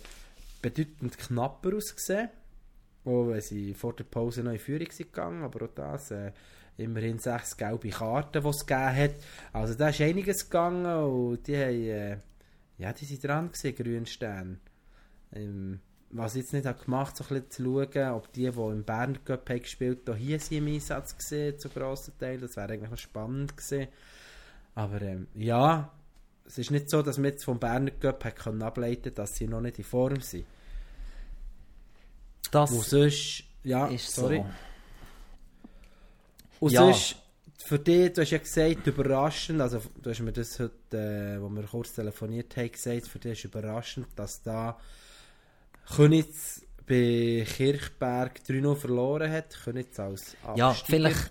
bedeutend 0.62 1.18
knapper 1.18 1.76
ausgesehen. 1.76 2.28
Auch 3.08 3.28
wenn 3.28 3.40
sie 3.40 3.74
vor 3.74 3.94
der 3.94 4.04
Pause 4.04 4.42
noch 4.42 4.52
in 4.52 4.58
Führung 4.58 4.90
sind 4.90 5.12
gegangen, 5.12 5.42
aber 5.42 5.64
auch 5.64 5.74
das, 5.74 6.10
äh, 6.10 6.32
immerhin 6.76 7.18
sechs 7.18 7.56
gelbe 7.56 7.88
Karten, 7.88 8.42
die 8.42 8.48
es 8.48 8.66
gegeben 8.66 8.96
hat. 8.96 9.14
Also 9.52 9.74
da 9.74 9.88
ist 9.88 10.00
einiges 10.00 10.48
gegangen 10.48 10.86
und 10.86 11.46
die 11.46 11.56
haben, 11.56 11.88
äh, 11.88 12.18
ja, 12.76 12.92
die 12.92 13.04
sind 13.04 13.24
dran 13.24 13.50
gewesen, 13.50 13.74
Grünstern. 13.74 14.60
Ähm, 15.32 15.80
was 16.10 16.34
ich 16.34 16.42
jetzt 16.42 16.52
nicht 16.52 16.66
habe 16.66 16.82
gemacht 16.82 17.16
so 17.16 17.24
ein 17.24 17.28
bisschen 17.28 17.50
zu 17.50 17.64
schauen, 17.64 18.12
ob 18.12 18.32
die, 18.32 18.50
die 18.50 18.60
im 18.60 18.84
Berner 18.84 19.18
Cup 19.24 19.46
gespielt 19.46 20.08
haben, 20.08 20.16
hier 20.16 20.38
sind 20.38 20.58
im 20.58 20.66
Einsatz 20.68 21.16
gesehen, 21.16 21.58
zu 21.58 21.68
grossen 21.68 22.14
Teil. 22.18 22.38
Das 22.38 22.56
wäre 22.56 22.72
eigentlich 22.72 23.00
spannend 23.00 23.56
gewesen. 23.56 23.88
Aber 24.74 25.02
ähm, 25.02 25.26
ja, 25.34 25.92
es 26.46 26.56
ist 26.58 26.70
nicht 26.70 26.88
so, 26.88 27.02
dass 27.02 27.18
man 27.18 27.32
jetzt 27.32 27.44
vom 27.44 27.58
Berner 27.58 27.90
Cup 27.90 28.24
hat 28.24 28.36
können 28.36 28.62
ableiten 28.62 29.14
dass 29.14 29.36
sie 29.36 29.48
noch 29.48 29.60
nicht 29.60 29.78
in 29.78 29.84
Form 29.84 30.20
sind. 30.20 30.46
Das 32.50 32.70
Und 32.70 32.84
sonst, 32.84 33.44
ja, 33.64 33.86
ist 33.86 34.14
sorry. 34.14 34.38
so. 34.38 34.44
Und 36.60 36.72
Ja. 36.72 36.80
sonst, 36.84 37.16
für 37.64 37.78
dich, 37.78 38.12
du 38.12 38.22
hast 38.22 38.30
ja 38.30 38.38
gesagt, 38.38 38.86
überraschend, 38.86 39.60
also 39.60 39.80
du 40.02 40.10
hast 40.10 40.20
mir 40.20 40.32
das 40.32 40.58
heute, 40.58 40.96
äh, 40.96 41.40
wo 41.42 41.48
wir 41.50 41.62
kurz 41.64 41.92
telefoniert 41.92 42.56
haben, 42.56 42.70
gesagt, 42.72 43.06
für 43.08 43.18
dich 43.18 43.32
ist 43.32 43.44
überraschend, 43.44 44.06
dass 44.16 44.42
da 44.42 44.78
Könitz 45.94 46.62
bei 46.86 47.44
Kirchberg 47.46 48.40
3-0 48.46 48.76
verloren 48.76 49.30
hat. 49.30 49.54
Könitz 49.64 49.98
als 50.00 50.36
Ja, 50.56 50.70
Absteiger. 50.70 50.86
vielleicht, 51.10 51.30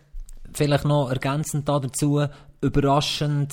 vielleicht 0.53 0.85
noch 0.85 1.09
ergänzend 1.09 1.67
da 1.67 1.79
dazu, 1.79 2.25
überraschend, 2.61 3.51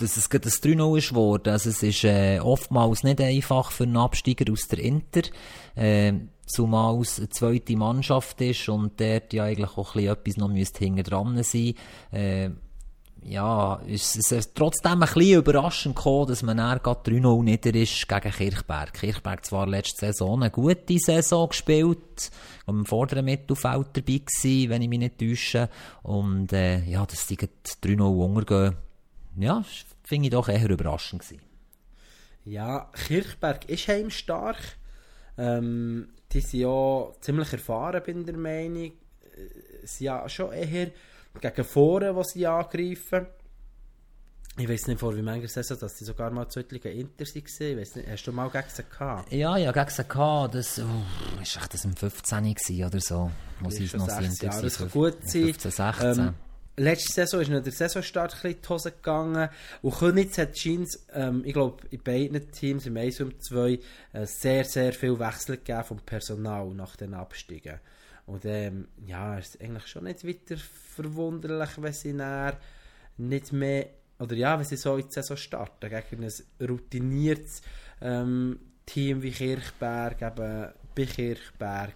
dass 0.00 0.16
es 0.16 0.30
gerade 0.30 0.48
ein 0.48 0.52
3-0 0.52 0.98
ist 0.98 1.08
geworden. 1.10 1.48
Also 1.50 1.70
es 1.70 1.82
ist 1.82 2.04
äh, 2.04 2.40
oftmals 2.40 3.02
nicht 3.02 3.20
einfach 3.20 3.70
für 3.70 3.84
einen 3.84 3.96
Absteiger 3.96 4.52
aus 4.52 4.68
der 4.68 4.78
Inter, 4.78 5.22
äh, 5.74 6.12
zumal 6.46 7.00
es 7.00 7.18
eine 7.18 7.28
zweite 7.28 7.76
Mannschaft 7.76 8.40
ist 8.40 8.68
und 8.68 9.00
dort 9.00 9.32
ja 9.32 9.44
eigentlich 9.44 9.76
auch 9.76 9.94
ein 9.94 10.02
bisschen 10.04 10.12
etwas 10.12 10.36
noch 10.36 10.78
hinten 10.78 11.02
dran 11.02 11.42
sein. 11.42 11.74
Äh, 12.12 12.50
ja, 13.22 13.74
ist 13.86 14.16
es 14.16 14.32
ist 14.32 14.54
trotzdem 14.54 14.92
ein 14.92 15.00
bisschen 15.00 15.38
überraschend 15.40 15.96
gekommen, 15.96 16.28
dass 16.28 16.42
man 16.42 16.56
dann 16.56 16.78
gerade 16.78 17.10
3-0 17.10 17.42
nieder 17.42 17.74
ist 17.74 18.08
gegen 18.08 18.30
Kirchberg. 18.30 18.94
Kirchberg 18.94 19.44
zwar 19.44 19.66
letzte 19.66 20.06
Saison 20.06 20.42
eine 20.42 20.50
gute 20.50 20.98
Saison 20.98 21.48
gespielt, 21.48 22.30
am 22.66 22.86
vorderen 22.86 23.26
Mittelfeld 23.26 23.88
dabei 23.92 24.22
gewesen, 24.24 24.70
wenn 24.70 24.82
ich 24.82 24.88
mich 24.88 24.98
nicht 24.98 25.18
täusche. 25.18 25.68
Und, 26.02 26.52
äh, 26.52 26.82
ja, 26.84 27.04
dass 27.04 27.26
gerade 27.28 27.52
3-0 27.82 28.00
untergehen, 28.00 28.76
ja, 29.42 29.64
finde 30.02 30.26
ich 30.26 30.30
doch 30.32 30.48
eher 30.48 30.68
überraschend 30.70 31.22
gewesen. 31.22 31.40
Ja, 32.44 32.90
Kirchberg 33.06 33.68
ist 33.68 33.88
heimstark. 33.88 34.58
Ähm, 35.38 36.08
die 36.32 36.40
sind 36.40 36.60
ja 36.60 37.08
ziemlich 37.20 37.52
erfahren, 37.52 38.02
bin 38.04 38.24
der 38.24 38.36
Meinung. 38.36 38.92
Äh, 38.92 39.86
Sie 39.86 40.04
ja 40.04 40.28
schon 40.28 40.52
eher 40.52 40.90
gegen 41.40 41.64
vorne, 41.64 42.14
wo 42.14 42.22
sie 42.22 42.46
angreifen. 42.46 43.26
Ich 44.58 44.68
weiß 44.68 44.88
nicht 44.88 45.00
vor 45.00 45.16
wie 45.16 45.22
mancher 45.22 45.48
Saison, 45.48 45.78
dass 45.78 45.96
sie 45.96 46.04
sogar 46.04 46.30
mal 46.30 46.48
Zöttlinge 46.48 46.90
Inter 46.90 47.24
waren. 47.24 47.78
Ich 47.78 48.08
hast 48.10 48.24
du 48.26 48.32
mal 48.32 48.50
gegen 48.50 48.64
sie 48.68 48.82
gehabt? 48.82 49.32
Ja, 49.32 49.56
ja, 49.56 49.72
gegen 49.72 49.88
sie 49.90 50.04
gehabt, 50.04 50.54
das, 50.54 50.78
oh, 50.80 51.40
ist 51.42 51.56
echt 51.56 51.72
das 51.72 51.84
im 51.84 51.96
15 51.96 52.54
gewesen 52.54 52.84
oder 52.84 53.00
so, 53.00 53.30
Das 53.62 53.74
sie 53.74 53.84
ist 53.84 53.94
noch 53.96 54.08
schon 54.10 54.22
sind. 54.22 54.32
sechs 54.32 54.42
Jahre, 54.42 54.62
das 54.62 54.78
kann 54.78 54.90
gut 54.90 55.16
sein. 55.22 55.42
15, 55.44 55.70
16. 55.70 56.18
Ähm, 56.18 56.34
letzte 56.80 57.12
Saison 57.12 57.40
ist 57.40 57.50
noch 57.50 57.62
der 57.62 57.72
Saisonstart 57.72 58.32
ein 58.32 58.36
bisschen 58.36 58.56
in 58.56 58.62
die 58.62 58.68
Hose 58.68 58.92
gegangen. 58.92 59.48
Und 59.82 59.94
Königs 59.94 60.38
hat 60.38 60.58
scheint, 60.58 60.88
ähm, 61.12 61.42
ich 61.44 61.52
glaube, 61.52 61.86
in 61.90 62.02
beiden 62.02 62.50
Teams, 62.50 62.86
im 62.86 62.96
1 62.96 63.20
und 63.20 63.42
2, 63.44 63.78
äh, 64.12 64.26
sehr, 64.26 64.64
sehr 64.64 64.92
viel 64.92 65.18
Wechsel 65.18 65.56
gegeben 65.56 65.84
vom 65.84 66.00
Personal 66.00 66.68
nach 66.68 66.96
den 66.96 67.14
Abstiegen. 67.14 67.80
Und 68.26 68.44
ähm, 68.44 68.88
ja, 69.06 69.38
es 69.38 69.54
ist 69.54 69.60
eigentlich 69.60 69.86
schon 69.86 70.04
nicht 70.04 70.26
weiter 70.26 70.56
verwunderlich, 70.94 71.70
wenn 71.78 71.92
sie 71.92 72.12
nachher 72.12 72.58
nicht 73.18 73.52
mehr, 73.52 73.88
oder 74.18 74.34
ja, 74.34 74.58
wenn 74.58 74.64
sie 74.64 74.76
so 74.76 74.96
in 74.96 75.06
die 75.06 75.12
Saison 75.12 75.36
starten, 75.36 75.90
gegen 75.90 76.24
ein 76.24 76.68
routiniertes 76.68 77.62
ähm, 78.00 78.58
Team 78.86 79.22
wie 79.22 79.32
Kirchberg, 79.32 80.22
eben 80.22 80.68
bei 80.94 81.04
Kirchberg. 81.04 81.94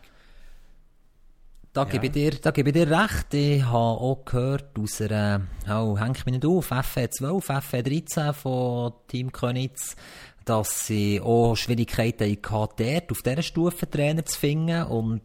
Da, 1.74 1.82
Ja. 1.82 1.88
gebe 1.88 2.06
ich 2.06 2.12
dir, 2.12 2.30
da 2.40 2.52
gebe 2.52 2.68
ich 2.70 2.74
dir 2.74 2.88
recht. 2.88 3.34
Ich 3.34 3.64
habe 3.64 3.76
auch 3.76 4.24
gehört 4.24 4.78
aus 4.78 5.00
einer, 5.00 5.40
oh, 5.68 5.98
häng 5.98 6.14
ich 6.14 6.24
mich 6.24 6.34
nicht 6.34 6.46
auf, 6.46 6.70
FE12, 6.70 7.50
FE13 7.50 8.32
von 8.32 8.92
Team 9.08 9.32
Könitz, 9.32 9.96
dass 10.44 10.86
sie 10.86 11.20
auch 11.20 11.56
Schwierigkeiten 11.56 12.30
hatten, 12.30 12.84
dort 12.84 13.10
auf 13.10 13.22
dieser 13.22 13.42
Stufe 13.42 13.90
Trainer 13.90 14.24
zu 14.24 14.38
finden. 14.38 14.84
Und 14.84 15.22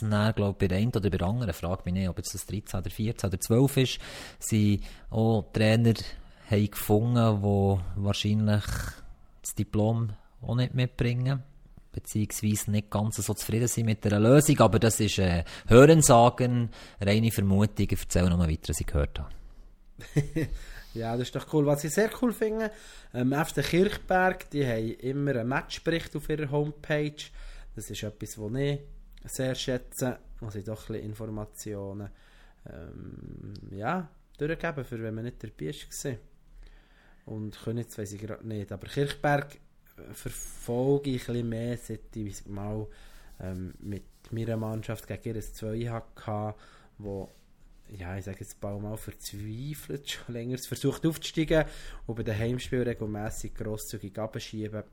dann, 0.00 0.34
glaube 0.34 0.52
ich, 0.52 0.58
bei 0.58 0.68
der 0.68 0.78
einen 0.78 0.88
oder 0.88 1.10
bei 1.10 1.18
der 1.18 1.26
anderen, 1.26 1.52
frage 1.52 1.82
mich 1.84 1.92
nicht, 1.92 2.08
ob 2.08 2.16
jetzt 2.16 2.32
das 2.32 2.46
13 2.46 2.80
oder 2.80 2.90
14 2.90 3.28
oder 3.28 3.38
12 3.38 3.76
ist, 3.76 3.98
sie 4.38 4.80
auch 5.10 5.52
Trainer 5.52 5.92
haben 6.50 6.70
gefunden, 6.70 7.42
die 7.42 8.02
wahrscheinlich 8.02 8.64
das 9.42 9.54
Diplom 9.54 10.12
auch 10.40 10.54
nicht 10.54 10.74
mitbringen. 10.74 11.42
Beziehungsweise 12.02 12.70
nicht 12.70 12.90
ganz 12.90 13.16
so 13.16 13.34
zufrieden 13.34 13.68
sind 13.68 13.86
mit 13.86 14.04
der 14.04 14.18
Lösung, 14.18 14.58
aber 14.60 14.78
das 14.78 15.00
ist 15.00 15.18
äh, 15.18 15.44
Hörensagen, 15.68 16.70
reine 17.00 17.30
Vermutung, 17.30 17.86
ich 17.90 18.00
erzähle 18.00 18.30
nochmal 18.30 18.50
weiter, 18.50 18.68
was 18.68 18.80
ich 18.80 18.86
gehört 18.86 19.18
habe. 19.18 19.30
Ja, 20.92 21.12
das 21.12 21.28
ist 21.28 21.36
doch 21.36 21.52
cool. 21.52 21.66
Was 21.66 21.84
ich 21.84 21.92
sehr 21.92 22.10
cool 22.20 22.32
finde, 22.32 22.72
ähm, 23.14 23.32
FC 23.32 23.62
Kirchberg, 23.62 24.50
die 24.50 24.66
haben 24.66 24.94
immer 24.94 25.36
einen 25.36 25.48
Matchbericht 25.48 26.16
auf 26.16 26.28
ihrer 26.28 26.50
Homepage. 26.50 27.14
Das 27.76 27.90
ist 27.90 28.02
etwas, 28.02 28.38
was 28.38 28.54
ich 28.54 28.80
sehr 29.24 29.54
schätze. 29.54 30.18
Also 30.40 30.60
doch 30.62 30.88
ein 30.88 30.94
bisschen 30.94 31.10
Informationen 31.10 32.10
ähm, 32.68 33.54
ja, 33.70 34.08
durchgeben, 34.36 34.84
für 34.84 35.00
wenn 35.00 35.14
man 35.14 35.24
nicht 35.24 35.42
dabei 35.42 35.72
war. 35.72 36.16
Und 37.26 37.62
Königs 37.62 37.96
weiß 37.96 38.12
ich 38.12 38.20
gerade 38.20 38.46
nicht. 38.46 38.72
Aber 38.72 38.88
Kirchberg 38.88 39.58
verfolge 40.12 41.10
ich 41.10 41.28
ein 41.28 41.48
mehr, 41.48 41.76
seit 41.76 42.14
ich 42.14 42.46
mal 42.46 42.86
ähm, 43.40 43.74
mit 43.78 44.04
meiner 44.30 44.56
Mannschaft 44.56 45.06
gegen 45.06 45.36
ihr 45.36 45.40
2 45.40 45.88
hatte, 45.88 46.54
wo 46.98 47.28
ja, 47.98 48.16
ich 48.16 48.24
sage 48.24 48.38
jetzt 48.40 48.60
bald 48.60 48.80
mal 48.80 48.96
verzweifelt, 48.96 50.08
schon 50.08 50.34
länger 50.34 50.58
versucht 50.58 51.04
aufzusteigen 51.04 51.64
und 52.06 52.14
bei 52.14 52.22
den 52.22 52.38
Heimspielen 52.38 52.86
regelmässig 52.86 53.54
grosszügig 53.54 54.16
abschieben. 54.18 54.84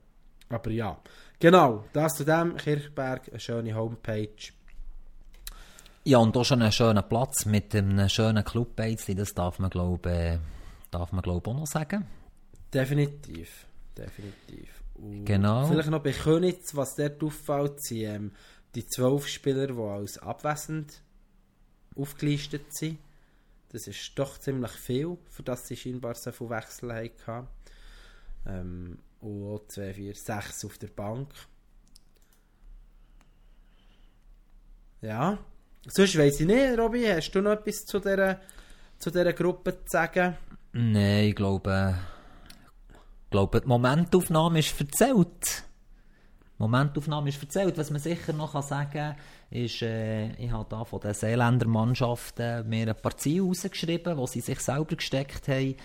Aber 0.49 0.71
ja, 0.71 0.99
genau, 1.39 1.85
das 1.93 2.15
zu 2.15 2.23
dem, 2.23 2.55
Kirchberg, 2.55 3.29
eine 3.29 3.39
schöne 3.39 3.75
Homepage. 3.75 4.51
Ja, 6.05 6.19
und 6.19 6.35
auch 6.37 6.45
schon 6.45 6.61
einen 6.61 6.71
schönen 6.71 7.03
Platz 7.07 7.45
mit 7.45 7.75
einem 7.75 8.07
schönen 8.07 8.43
Clubbeizli, 8.43 9.13
das 9.13 9.33
darf 9.33 9.59
man 9.59 9.69
glaube 9.69 10.09
äh, 10.09 10.39
darf 10.89 11.11
man 11.11 11.21
glaube 11.21 11.49
auch 11.49 11.55
noch 11.55 11.67
sagen. 11.67 12.07
Definitiv, 12.73 13.65
definitiv. 13.97 14.76
Und 14.97 15.25
Genau. 15.25 15.67
Vielleicht 15.67 15.89
noch 15.89 16.03
bei 16.03 16.11
Königs, 16.11 16.75
was 16.75 16.95
dort 16.95 17.23
auffällt, 17.23 17.81
sind 17.81 17.97
ähm, 17.97 18.31
die 18.75 18.85
zwölf 18.85 19.27
Spieler, 19.27 19.67
die 19.67 19.79
als 19.79 20.17
abwesend 20.17 21.01
aufgelistet 21.95 22.73
sind. 22.73 22.99
Das 23.69 23.87
ist 23.87 24.11
doch 24.15 24.37
ziemlich 24.37 24.71
viel, 24.71 25.17
für 25.29 25.43
das 25.43 25.67
sie 25.67 25.75
scheinbar 25.75 26.15
so 26.15 26.31
viele 26.31 26.51
Wechsel 26.51 26.93
hatten. 26.93 27.47
Ähm, 28.45 28.99
und 29.19 29.43
auch 29.45 29.67
2, 29.67 29.93
4, 29.93 30.15
6 30.15 30.65
auf 30.65 30.77
der 30.77 30.87
Bank. 30.87 31.29
Ja. 35.01 35.37
Sonst 35.87 36.17
weiss 36.17 36.39
ich 36.39 36.45
nicht, 36.45 36.77
Robby, 36.77 37.05
hast 37.05 37.31
du 37.31 37.41
noch 37.41 37.51
etwas 37.51 37.85
zu 37.85 37.99
dieser, 37.99 38.39
zu 38.97 39.09
dieser 39.09 39.33
Gruppe 39.33 39.73
zu 39.85 39.91
sagen? 39.91 40.37
Nein, 40.73 41.25
ich 41.25 41.35
glaube, 41.35 41.97
ich 43.27 43.31
glaube, 43.31 43.59
die 43.59 43.67
Momentaufnahme 43.67 44.59
ist 44.59 44.79
erzählt. 44.79 45.63
Die 46.57 46.63
Momentaufnahme 46.63 47.27
ist 47.27 47.43
erzählt. 47.43 47.77
Was 47.77 47.91
man 47.91 47.99
sicher 47.99 48.31
noch 48.31 48.53
kann 48.53 48.61
sagen 48.61 48.91
kann, 48.93 49.15
ist, 49.49 49.81
äh, 49.81 50.31
ich 50.37 50.49
habe 50.49 50.65
da 50.69 50.85
von 50.85 51.01
den 51.01 51.13
Seeländer 51.13 51.67
Mannschaften 51.67 52.69
mir 52.69 52.87
ein 52.87 52.95
paar 52.95 53.17
Ziele 53.17 53.43
rausgeschrieben, 53.43 54.17
die 54.17 54.27
sie 54.27 54.39
sich 54.39 54.61
selber 54.61 54.95
gesteckt 54.95 55.49
haben. 55.49 55.75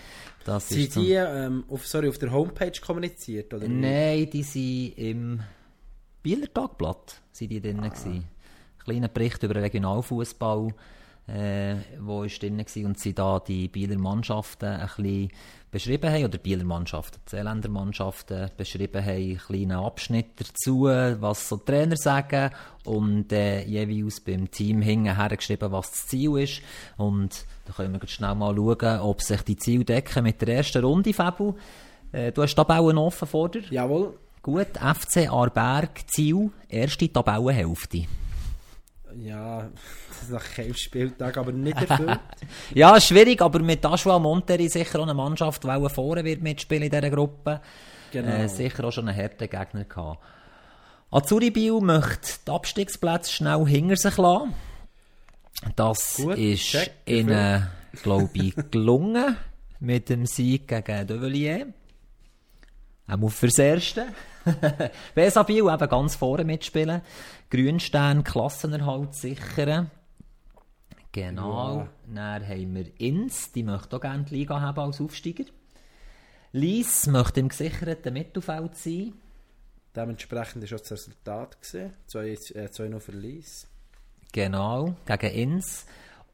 Das 0.45 0.69
Sind 0.69 0.95
die 0.95 1.11
ähm, 1.11 1.65
auf, 1.69 1.85
sorry, 1.85 2.07
auf 2.07 2.17
der 2.17 2.31
Homepage 2.31 2.79
kommuniziert? 2.79 3.53
Oder? 3.53 3.67
Nein, 3.67 4.29
die 4.31 4.43
sind 4.43 4.97
im 4.97 5.43
Bieler 6.21 6.47
Tagblatt 6.53 7.21
sind 7.33 7.51
die 7.51 7.59
drin 7.59 7.81
gewesen. 7.81 8.23
Kleiner 8.85 9.09
Bericht 9.09 9.43
über 9.43 9.55
Regionalfußball, 9.55 10.73
äh, 11.27 11.75
wo 11.99 12.23
ist 12.23 12.41
drin 12.41 12.57
gewesen 12.57 12.85
und 12.85 12.99
sie 12.99 13.13
da 13.13 13.39
die 13.39 13.67
Bieler 13.67 13.97
Mannschaften 13.97 14.65
ein 14.65 14.87
bisschen 14.87 15.31
beschrieben 15.71 16.11
haben, 16.11 16.25
oder 16.25 16.37
Bieler 16.37 16.65
Mannschaften, 16.65 17.19
die 17.25 17.29
Seeländer 17.31 17.69
Mannschaften 17.69 18.51
beschrieben 18.57 19.03
haben, 19.03 19.15
einen 19.15 19.37
kleinen 19.37 19.71
Abschnitt 19.71 20.31
dazu, 20.37 20.83
was 20.83 21.49
so 21.49 21.57
die 21.57 21.65
Trainer 21.65 21.95
sagen 21.95 22.51
und 22.83 23.31
äh, 23.31 23.63
jeweils 23.63 24.19
beim 24.19 24.51
Team 24.51 24.81
hinten 24.81 25.15
geschrieben, 25.29 25.71
was 25.71 25.91
das 25.91 26.07
Ziel 26.07 26.37
ist 26.37 26.61
und 26.97 27.45
da 27.65 27.73
können 27.73 27.99
wir 27.99 28.07
schnell 28.07 28.35
mal 28.35 28.55
schauen, 28.55 28.99
ob 28.99 29.21
sich 29.21 29.41
die 29.43 29.57
Ziele 29.57 29.85
decken 29.85 30.23
mit 30.23 30.41
der 30.41 30.57
ersten 30.57 30.83
Runde, 30.83 31.13
Fabu. 31.13 31.55
Äh, 32.11 32.31
du 32.31 32.43
hast 32.43 32.55
Tabellen 32.55 32.97
offen 32.97 33.27
vor 33.27 33.49
dir. 33.49 33.63
Jawohl. 33.71 34.13
Gut, 34.41 34.67
FC 34.77 35.31
Arberg, 35.31 36.01
Ziel, 36.07 36.51
erste 36.67 37.11
Tabellenhälfte. 37.11 38.05
Ja, 39.19 39.69
das 40.09 40.23
ist 40.23 40.31
nach 40.31 40.53
keinem 40.55 40.73
Spieltag, 40.73 41.37
aber 41.37 41.51
nicht 41.51 41.77
erfüllt. 41.77 42.19
Ja, 42.73 42.99
schwierig, 42.99 43.41
aber 43.41 43.59
mit 43.59 43.85
Aschua 43.85 44.19
Monteri 44.19 44.69
sicher 44.69 44.99
auch 44.99 45.03
eine 45.03 45.13
Mannschaft, 45.13 45.63
die 45.63 45.67
auch 45.69 45.89
vorne 45.91 46.23
wird 46.23 46.41
mitspielen 46.41 46.83
in 46.83 46.89
dieser 46.89 47.09
Gruppe. 47.09 47.61
Genau. 48.11 48.29
Äh, 48.29 48.47
sicher 48.47 48.83
auch 48.85 48.91
schon 48.91 49.07
einen 49.07 49.17
harten 49.17 49.49
Gegner 49.49 49.85
gehabt. 49.85 50.19
Azuri 51.11 51.51
Biel 51.51 51.79
möchte 51.79 52.39
die 52.47 52.51
Abstiegsplätze 52.51 53.31
schnell 53.31 53.65
hinter 53.67 53.95
sich 53.95 54.17
lassen. 54.17 54.53
Das 55.75 56.17
Gut, 56.17 56.37
ist 56.37 56.63
check, 56.63 56.91
ihnen, 57.05 57.67
glaube 58.01 58.29
ich, 58.33 58.55
gelungen 58.71 59.37
mit 59.79 60.09
dem 60.09 60.25
Sieg 60.25 60.67
gegen 60.67 61.07
Develier. 61.07 61.67
Auch 63.07 63.29
fürs 63.29 63.59
Erste. 63.59 64.07
Besa 65.15 65.43
Biel 65.43 65.67
eben 65.69 65.89
ganz 65.89 66.15
vorne 66.15 66.43
mitspielen. 66.43 67.01
Grünstein, 67.49 68.23
Klassenerhalt 68.23 69.15
sichern. 69.15 69.91
Genau. 71.11 71.87
Dann 72.07 72.47
haben 72.47 72.75
wir 72.75 72.99
Inns, 72.99 73.51
die 73.51 73.63
möchte 73.63 73.95
auch 73.95 74.01
gerne 74.01 74.23
die 74.23 74.35
Liga 74.35 74.59
haben 74.59 74.79
als 74.79 74.99
Aufsteiger. 74.99 75.45
Lies 76.51 77.07
möchte 77.07 77.39
im 77.39 77.49
gesicherten 77.49 78.13
Mittelfeld 78.13 78.75
sein. 78.75 79.13
Dementsprechend 79.95 80.69
war 80.69 80.77
auch 80.77 80.81
das 80.81 80.91
Resultat. 80.91 81.57
2-0 81.61 82.55
äh, 82.55 82.65
2-0 82.65 82.99
Verlies. 82.99 83.67
Genau, 84.31 84.95
gegen 85.05 85.33
Inns. 85.33 85.85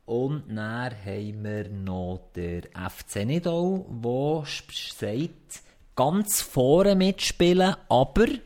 Und 0.06 0.46
dann 0.48 0.92
haben 1.06 1.44
wir 1.44 1.70
noch 1.70 2.32
der 2.36 2.64
FC 2.90 3.26
Nidau, 3.26 3.86
der 3.90 4.44
sagt, 4.46 5.64
ganz 6.00 6.42
vorne 6.42 6.96
mitspielen, 6.96 7.76
aber 7.90 8.26
die 8.28 8.42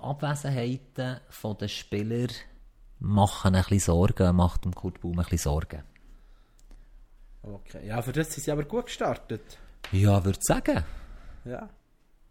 Abwesenheiten 0.00 1.20
der 1.60 1.68
Spieler 1.68 2.28
machen 2.98 3.54
ein 3.54 3.62
bisschen 3.62 3.80
Sorgen, 3.80 4.34
macht 4.34 4.64
dem 4.64 4.74
Kurt 4.74 4.98
Baum 5.02 5.18
ein 5.18 5.24
bisschen 5.24 5.38
Sorgen. 5.38 5.82
Okay. 7.42 7.86
Ja, 7.86 8.00
für 8.00 8.12
das 8.12 8.32
sind 8.32 8.44
sie 8.44 8.50
aber 8.50 8.64
gut 8.64 8.86
gestartet. 8.86 9.58
Ja, 9.92 10.24
würde 10.24 10.38
sagen. 10.40 10.82
Ja. 11.44 11.68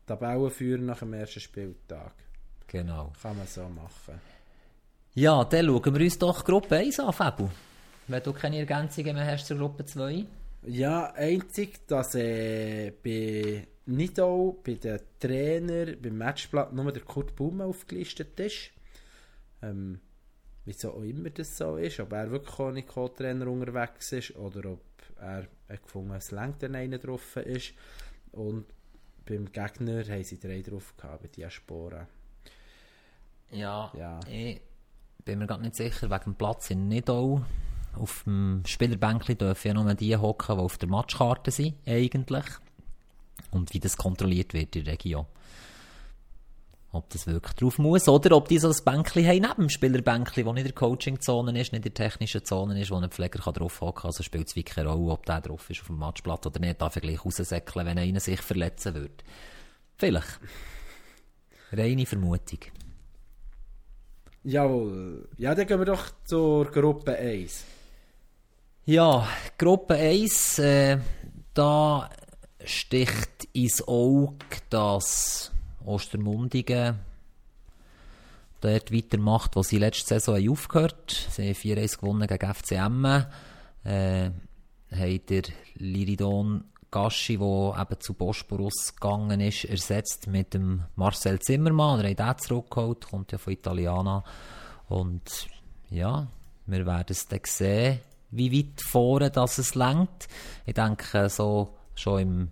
Tabellenführer 0.08 0.82
nach 0.82 1.00
dem 1.00 1.14
ersten 1.14 1.40
Spieltag. 1.40 2.14
Genau. 2.66 3.14
Kann 3.22 3.38
man 3.38 3.46
so 3.46 3.62
machen. 3.62 4.20
Ja, 5.14 5.44
dann 5.44 5.68
schauen 5.68 5.94
wir 5.94 6.02
uns 6.02 6.18
doch 6.18 6.44
Gruppe 6.44 6.78
1 6.78 7.00
an, 7.00 7.14
Fabu. 7.14 7.48
Wenn 8.08 8.24
du 8.24 8.34
keine 8.34 8.58
Ergänzungen 8.58 9.14
mehr 9.14 9.28
hast 9.28 9.46
zur 9.46 9.60
Gruppe 9.60 9.86
2. 9.86 10.26
Ja, 10.64 11.14
einzig, 11.14 11.88
dass 11.88 12.16
äh, 12.16 12.92
bei 13.04 13.68
Nidau, 13.88 14.60
bei 14.64 14.74
den 14.76 15.00
Trainer, 15.20 15.96
beim 15.96 16.18
Matchblatt 16.18 16.74
nur 16.74 16.92
der 16.92 17.04
Kurt 17.04 17.36
Baum 17.36 17.62
aufgelistet 17.62 18.40
ist. 18.40 18.72
Ähm, 19.62 20.00
wieso 20.66 20.92
auch 20.92 21.04
immer 21.04 21.30
das 21.30 21.58
so 21.58 21.78
ist, 21.78 22.00
ob 22.00 22.12
er 22.12 22.30
wirklich 22.30 22.60
ohne 22.60 22.84
Co-Trainer 22.84 23.48
unterwegs 23.48 24.12
ist 24.12 24.36
oder 24.36 24.72
ob 24.74 24.82
er 25.20 25.48
hat 25.70 25.84
gefunden 25.84 26.12
es 26.12 26.32
längt, 26.32 26.64
einer 26.64 26.98
drauf 26.98 27.38
ist. 27.38 27.74
Und 28.32 28.66
beim 29.26 29.52
Gegner 29.52 30.04
haben 30.08 30.24
sie 30.24 30.40
drei 30.40 30.62
drauf 30.62 30.96
gehabt, 30.98 31.24
bei 31.24 31.28
Diaspora. 31.30 32.08
Ja, 33.52 33.92
Ja. 33.98 34.20
ich 34.30 34.62
bin 35.24 35.40
mir 35.40 35.48
gerade 35.48 35.64
nicht 35.64 35.76
sicher, 35.76 36.10
wegen 36.10 36.24
dem 36.24 36.36
Platz 36.36 36.70
in 36.70 36.88
Nidau. 36.88 37.42
Auf 37.96 38.24
dem 38.26 38.64
Spielerbänkli 38.66 39.36
dürfen 39.36 39.68
ja 39.68 39.74
nur 39.74 39.94
die 39.96 40.16
hocken, 40.16 40.58
die 40.58 40.62
auf 40.62 40.78
der 40.78 40.90
Matchkarte 40.90 41.52
sind, 41.52 41.76
eigentlich. 41.86 42.46
Und 43.52 43.74
wie 43.74 43.80
das 43.80 43.98
kontrolliert 43.98 44.54
wird 44.54 44.76
in 44.76 44.84
der 44.84 44.94
Region. 44.94 45.26
Ob 46.92 47.10
das 47.10 47.28
wirklich 47.28 47.54
drauf 47.56 47.78
muss, 47.80 48.08
oder 48.08 48.36
ob 48.36 48.48
die 48.48 48.60
so 48.60 48.70
ein 48.70 48.76
Bänkli 48.84 49.24
haben 49.24 49.42
neben 49.42 49.56
dem 49.56 49.70
Spielerbänkli, 49.70 50.44
das 50.44 50.54
nicht 50.54 50.66
in 50.66 50.68
der 50.68 50.76
Coaching-Zone 50.76 51.52
ist, 51.60 51.72
nicht 51.72 51.86
in 51.86 51.94
der 51.94 51.94
technischen 51.94 52.46
Zone 52.46 52.80
ist, 52.80 52.92
wo 52.92 52.96
ein 52.96 53.10
Pfleger 53.10 53.40
kann 53.40 53.54
drauf 53.54 53.82
hocken 53.82 54.02
kann. 54.02 54.10
Also 54.10 54.24
spielt 54.24 54.48
es 54.48 54.56
wirklich 54.56 54.76
keine 54.76 54.90
Rolle, 54.90 55.12
ob 55.12 55.26
der 55.26 55.42
drauf 55.42 55.70
ist 55.70 55.82
auf 55.82 55.88
dem 55.88 55.98
Matchblatt 55.98 56.46
oder 56.46 56.60
nicht. 56.60 56.82
Darf 56.82 56.96
er 56.96 57.02
gleich 57.02 57.24
raussäckeln, 57.24 57.86
wenn 57.86 58.00
einer 58.00 58.20
sich 58.20 58.42
verletzen 58.42 58.96
würde. 58.96 59.14
Vielleicht. 59.98 60.40
Reine 61.74 62.06
Vermutung. 62.06 62.60
Jawohl. 64.44 65.28
Ja, 65.38 65.54
dann 65.54 65.68
gehen 65.68 65.80
wir 65.80 65.86
doch 65.86 66.06
zur 66.24 66.72
Gruppe 66.72 67.18
1. 67.18 67.66
Ja, 68.86 69.28
Gruppe 69.58 69.96
1, 69.96 70.60
äh, 70.60 71.00
da 71.54 72.10
sticht 72.64 73.48
ins 73.54 73.88
Auge, 73.88 74.38
dass 74.70 75.52
Ostermundigen 75.86 77.00
dort 78.62 78.92
weitermacht, 78.92 79.56
wo 79.56 79.64
sie 79.64 79.78
letzte 79.78 80.16
Saison 80.16 80.36
haben 80.36 80.50
aufgehört 80.50 81.28
Sie 81.32 81.44
haben 81.44 81.54
4-1 81.54 82.00
gewonnen 82.00 82.28
gegen 82.28 82.54
FCM. 82.54 83.06
Äh, 83.84 84.32
haben 84.90 85.26
der 85.30 85.44
Liridon 85.76 86.64
Gaschi, 86.90 87.38
der 87.38 87.76
eben 87.80 88.00
zu 88.00 88.14
Bosporus 88.14 88.96
gegangen 88.96 89.42
ist, 89.42 89.66
ersetzt 89.66 90.28
mit 90.28 90.54
dem 90.54 90.84
Marcel 90.96 91.40
Zimmermann. 91.40 92.00
Er 92.00 92.12
hat 92.12 92.20
den 92.20 92.44
zurückgeholt, 92.44 93.08
kommt 93.10 93.32
ja 93.32 93.38
von 93.38 93.54
Italiana. 93.54 94.24
Und 94.88 95.48
ja, 95.90 96.28
wir 96.66 96.86
werden 96.86 97.08
es 97.10 97.28
dann 97.28 97.42
sehen, 97.44 98.00
wie 98.32 98.52
weit 98.52 98.82
vorne 98.82 99.30
das 99.30 99.58
es 99.58 99.76
lenkt. 99.76 100.28
Ich 100.66 100.74
denke, 100.74 101.30
so 101.30 101.77
schon 102.00 102.20
im, 102.20 102.52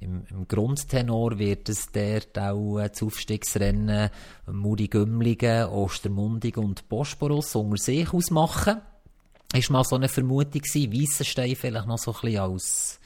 im, 0.00 0.24
im 0.30 0.48
Grundtenor 0.48 1.38
wird 1.38 1.68
es 1.68 1.90
dort 1.92 2.38
auch 2.38 2.78
äh, 2.78 2.88
das 2.88 3.02
Aufstiegsrennen 3.02 4.10
Muri 4.50 4.88
Gümligen, 4.88 5.66
Ostermundigen 5.66 6.64
und 6.64 6.88
Bosporus 6.88 7.54
unter 7.54 7.76
sich 7.76 8.12
ausmachen. 8.12 8.80
Ist 9.54 9.70
mal 9.70 9.84
so 9.84 9.96
eine 9.96 10.08
Vermutung 10.08 10.62
gewesen, 10.62 10.92
Weissenstein 10.92 11.56
vielleicht 11.56 11.86
noch 11.86 11.98
so 11.98 12.12
ein 12.12 12.20
bisschen 12.22 12.40
als 12.40 13.00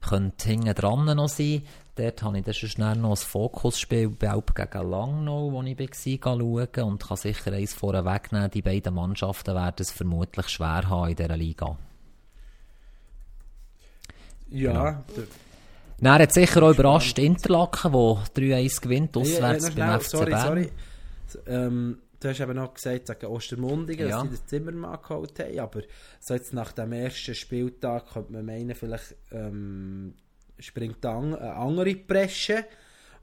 könnte 0.00 0.48
hinten 0.48 0.74
dran 0.74 1.04
noch 1.04 1.28
sein. 1.28 1.62
Dort 1.96 2.22
habe 2.22 2.38
ich 2.38 2.44
dann 2.44 2.54
schon 2.54 2.68
schnell 2.68 2.96
noch 2.96 3.10
ein 3.10 3.16
Fokusspiel 3.16 4.08
Belp 4.08 4.54
gegen 4.54 4.90
Langnau, 4.90 5.50
wo 5.52 5.62
ich 5.62 5.78
war, 5.78 6.38
schauen 6.38 6.84
und 6.84 7.02
kann 7.04 7.16
sicher 7.16 7.52
eins 7.52 7.74
vorne 7.74 8.04
wegnehmen. 8.04 8.50
Die 8.52 8.62
beiden 8.62 8.94
Mannschaften 8.94 9.54
werden 9.54 9.76
es 9.80 9.90
vermutlich 9.90 10.48
schwer 10.48 10.88
haben 10.88 11.10
in 11.10 11.16
dieser 11.16 11.36
Liga. 11.36 11.76
Ja, 14.50 15.04
genau. 15.14 15.26
Dann 16.00 16.22
hat 16.22 16.32
sicher 16.32 16.62
auch 16.62 16.70
überrascht 16.70 17.18
Interlaken, 17.18 17.92
wo 17.92 18.20
3-1 18.36 18.80
gewinnt, 18.80 19.16
auswärts 19.16 19.68
ja, 19.68 19.74
beim 19.74 20.00
FC 20.00 20.10
sorry, 20.10 20.30
Bern. 20.30 20.46
Sorry. 20.46 20.70
Ähm, 21.46 21.98
du 22.20 22.28
hast 22.28 22.40
eben 22.40 22.54
noch 22.54 22.74
gesagt, 22.74 23.06
gegen 23.06 23.32
Ostermundigen, 23.32 24.08
ja. 24.08 24.16
dass 24.16 24.22
sie 24.22 24.30
das 24.30 24.46
Zimmermann 24.46 24.98
geholt 25.02 25.38
haben, 25.40 25.58
aber 25.58 25.82
so 26.20 26.34
jetzt 26.34 26.52
nach 26.52 26.72
dem 26.72 26.92
ersten 26.92 27.34
Spieltag 27.34 28.12
könnte 28.12 28.32
man 28.32 28.46
meinen, 28.46 28.76
vielleicht 28.76 29.16
ähm, 29.32 30.14
springt 30.58 31.04
eine 31.04 31.54
andere 31.54 31.94
Presche. 31.96 32.64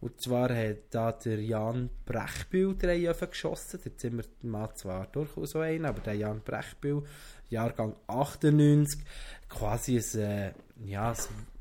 Und 0.01 0.21
zwar 0.21 0.53
hat 0.55 0.78
da 0.91 1.13
der 1.13 1.41
Jan 1.41 1.89
Brechbühl 2.05 2.76
drei 2.78 3.07
Öfen 3.07 3.30
geschossen. 3.30 3.80
Der 3.84 3.97
Zimmermann 3.97 4.76
zwar 4.76 5.07
durchaus 5.07 5.51
so 5.51 5.59
einen, 5.59 5.86
aber 5.86 6.01
der 6.01 6.15
Jan 6.15 6.41
Brechbühl, 6.41 7.03
Jahrgang 7.49 7.95
98, 8.07 8.99
quasi 9.49 9.97
ein, 9.97 10.19
äh, 10.19 10.53
ja, 10.84 11.11
ein 11.11 11.17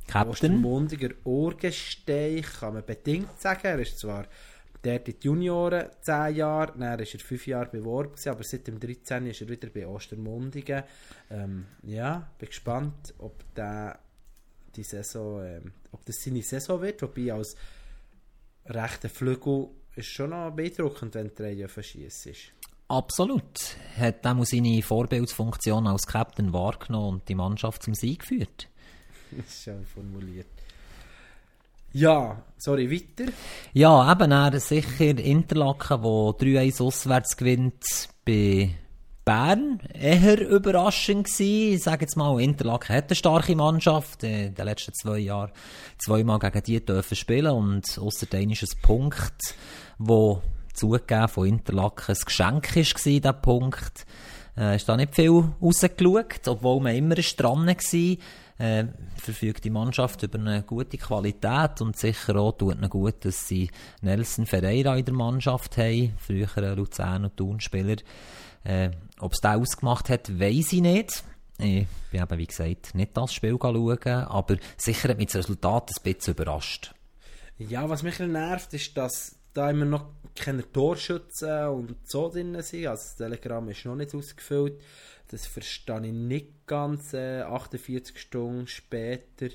Captain. 0.07 0.31
Ostermundiger 0.31 1.11
Urgestein, 1.25 2.43
kann 2.43 2.75
man 2.75 2.85
bedingt 2.85 3.41
sagen. 3.41 3.63
Er 3.65 3.79
ist 3.79 3.99
zwar 3.99 4.27
in 4.83 5.05
die 5.05 5.17
Junioren 5.21 5.87
10 6.03 6.37
Jahre, 6.37 6.73
dann 6.73 6.81
war 6.81 7.01
er 7.01 7.07
5 7.07 7.47
Jahre 7.47 7.71
beworben, 7.71 8.15
aber 8.27 8.45
seit 8.45 8.67
dem 8.67 8.79
13 8.79 9.27
ist 9.27 9.41
er 9.41 9.49
wieder 9.49 9.69
bei 9.71 9.87
Ostermundigen. 9.87 10.83
Ähm, 11.31 11.67
ja, 11.85 12.29
bin 12.39 12.49
gespannt, 12.49 13.15
ob 13.19 13.55
der 13.55 13.99
die 14.77 14.83
Saison, 14.83 15.43
ähm, 15.43 15.73
ob 15.93 16.05
das 16.05 16.17
seine 16.23 16.43
Saison 16.43 16.83
wird, 16.83 17.01
wobei 17.01 17.33
als 17.33 17.57
rechter 18.67 19.09
Flügel 19.09 19.69
ist 19.97 20.09
schon 20.09 20.31
noch 20.31 20.51
beeindruckend, 20.51 21.15
wenn 21.15 21.35
der 21.35 21.47
Reihe 21.47 21.69
verschießt 21.69 22.27
ist. 22.27 22.53
Absolut. 22.89 23.77
Hat 23.97 24.27
auch 24.27 24.45
seine 24.45 24.83
Vorbildsfunktion 24.83 25.87
als 25.87 26.07
Captain 26.07 26.53
wahrgenommen 26.53 27.21
und 27.21 27.29
die 27.29 27.35
Mannschaft 27.35 27.83
zum 27.83 27.95
Sieg 27.95 28.21
geführt. 28.21 28.69
das 29.31 29.47
ist 29.47 29.63
schön 29.65 29.85
formuliert. 29.85 30.47
Ja, 31.93 32.43
sorry, 32.59 32.91
weiter. 32.91 33.31
Ja, 33.73 34.11
eben, 34.11 34.33
er 34.33 34.59
sicher 34.59 35.17
Interlaken, 35.17 36.03
wo 36.03 36.31
3-1 36.31 36.83
auswärts 36.83 37.37
gewinnt 37.37 38.09
bei 38.25 38.75
Bern 39.25 39.81
eher 39.95 40.41
überraschend 40.41 41.27
gewesen. 41.27 41.75
Ich 41.75 41.83
sage 41.83 42.03
jetzt 42.03 42.17
mal, 42.17 42.41
Interlaken 42.41 42.97
hat 42.97 43.11
eine 43.11 43.15
starke 43.15 43.55
Mannschaft. 43.55 44.25
In 44.25 44.55
den 44.55 44.65
letzten 44.65 44.93
zwei 44.93 45.19
Jahren 45.19 45.53
zweimal 45.99 46.41
gegen 46.41 46.63
die 46.65 46.85
dürfen 46.85 47.17
spielen 47.17 47.53
und 47.53 47.99
ausser 47.99 48.27
ist 48.33 48.63
ein 48.63 48.83
Punkt, 48.83 49.55
wo 49.99 50.43
zugegeben 50.75 51.29
von 51.29 51.47
Interlaken 51.47 52.15
ein 52.15 52.23
Geschenk 52.25 52.77
war, 52.77 52.93
dieser 53.05 53.33
Punkt. 53.33 54.05
Äh, 54.57 54.77
ist 54.77 54.89
da 54.89 54.97
nicht 54.97 55.15
viel 55.15 55.45
rausgeschaut, 55.63 56.47
obwohl 56.47 56.81
man 56.81 56.95
immer 56.95 57.15
dran 57.15 57.67
war. 57.67 58.17
Äh, 58.57 58.85
verfügt 59.17 59.65
die 59.65 59.71
Mannschaft 59.71 60.23
über 60.23 60.39
eine 60.39 60.63
gute 60.63 60.97
Qualität 60.97 61.81
und 61.81 61.97
sicher 61.97 62.37
auch 62.37 62.53
tut 62.53 62.77
ihnen 62.77 62.89
gut, 62.89 63.25
dass 63.25 63.49
sie 63.49 63.69
Nelson 64.01 64.47
Ferreira 64.47 64.97
in 64.97 65.05
der 65.05 65.15
Mannschaft 65.15 65.77
haben, 65.77 66.15
früher 66.19 66.77
Luzern- 66.77 67.25
und 67.25 67.37
Thun-Spieler. 67.37 67.97
Äh, 68.63 68.91
Ob 69.19 69.33
es 69.33 69.41
da 69.41 69.57
ausgemacht 69.57 70.09
hat, 70.09 70.39
weiß 70.39 70.73
ich 70.73 70.81
nicht. 70.81 71.25
Ich 71.59 71.87
bin 72.11 72.23
eben, 72.23 72.39
wie 72.39 72.47
gesagt, 72.47 72.95
nicht 72.95 73.17
das 73.17 73.33
Spiel 73.33 73.57
schauen, 73.61 73.99
aber 74.07 74.57
sicher 74.77 75.09
hat 75.09 75.19
mich 75.19 75.27
das 75.29 75.37
Resultat 75.37 75.91
ein 75.91 76.03
bisschen 76.13 76.35
überrascht. 76.35 76.95
Ja, 77.59 77.89
was 77.89 78.03
mich 78.03 78.19
nervt, 78.19 78.73
ist, 78.75 78.97
dass 78.97 79.37
da 79.55 79.71
immer 79.71 79.85
noch 79.85 80.07
keine 80.35 80.71
Torschützen 80.71 81.69
und 81.69 81.97
so 82.05 82.29
drin 82.29 82.61
sind. 82.61 82.87
Also 82.87 83.03
das 83.03 83.17
Telegramm 83.17 83.69
ist 83.69 83.85
noch 83.85 83.95
nicht 83.95 84.15
ausgefüllt. 84.15 84.81
Das 85.29 85.47
verstehe 85.47 86.07
ich 86.07 86.13
nicht 86.13 86.67
ganz 86.67 87.15
äh, 87.15 87.43
48 87.43 88.19
Stunden 88.19 88.67
später. 88.67 89.49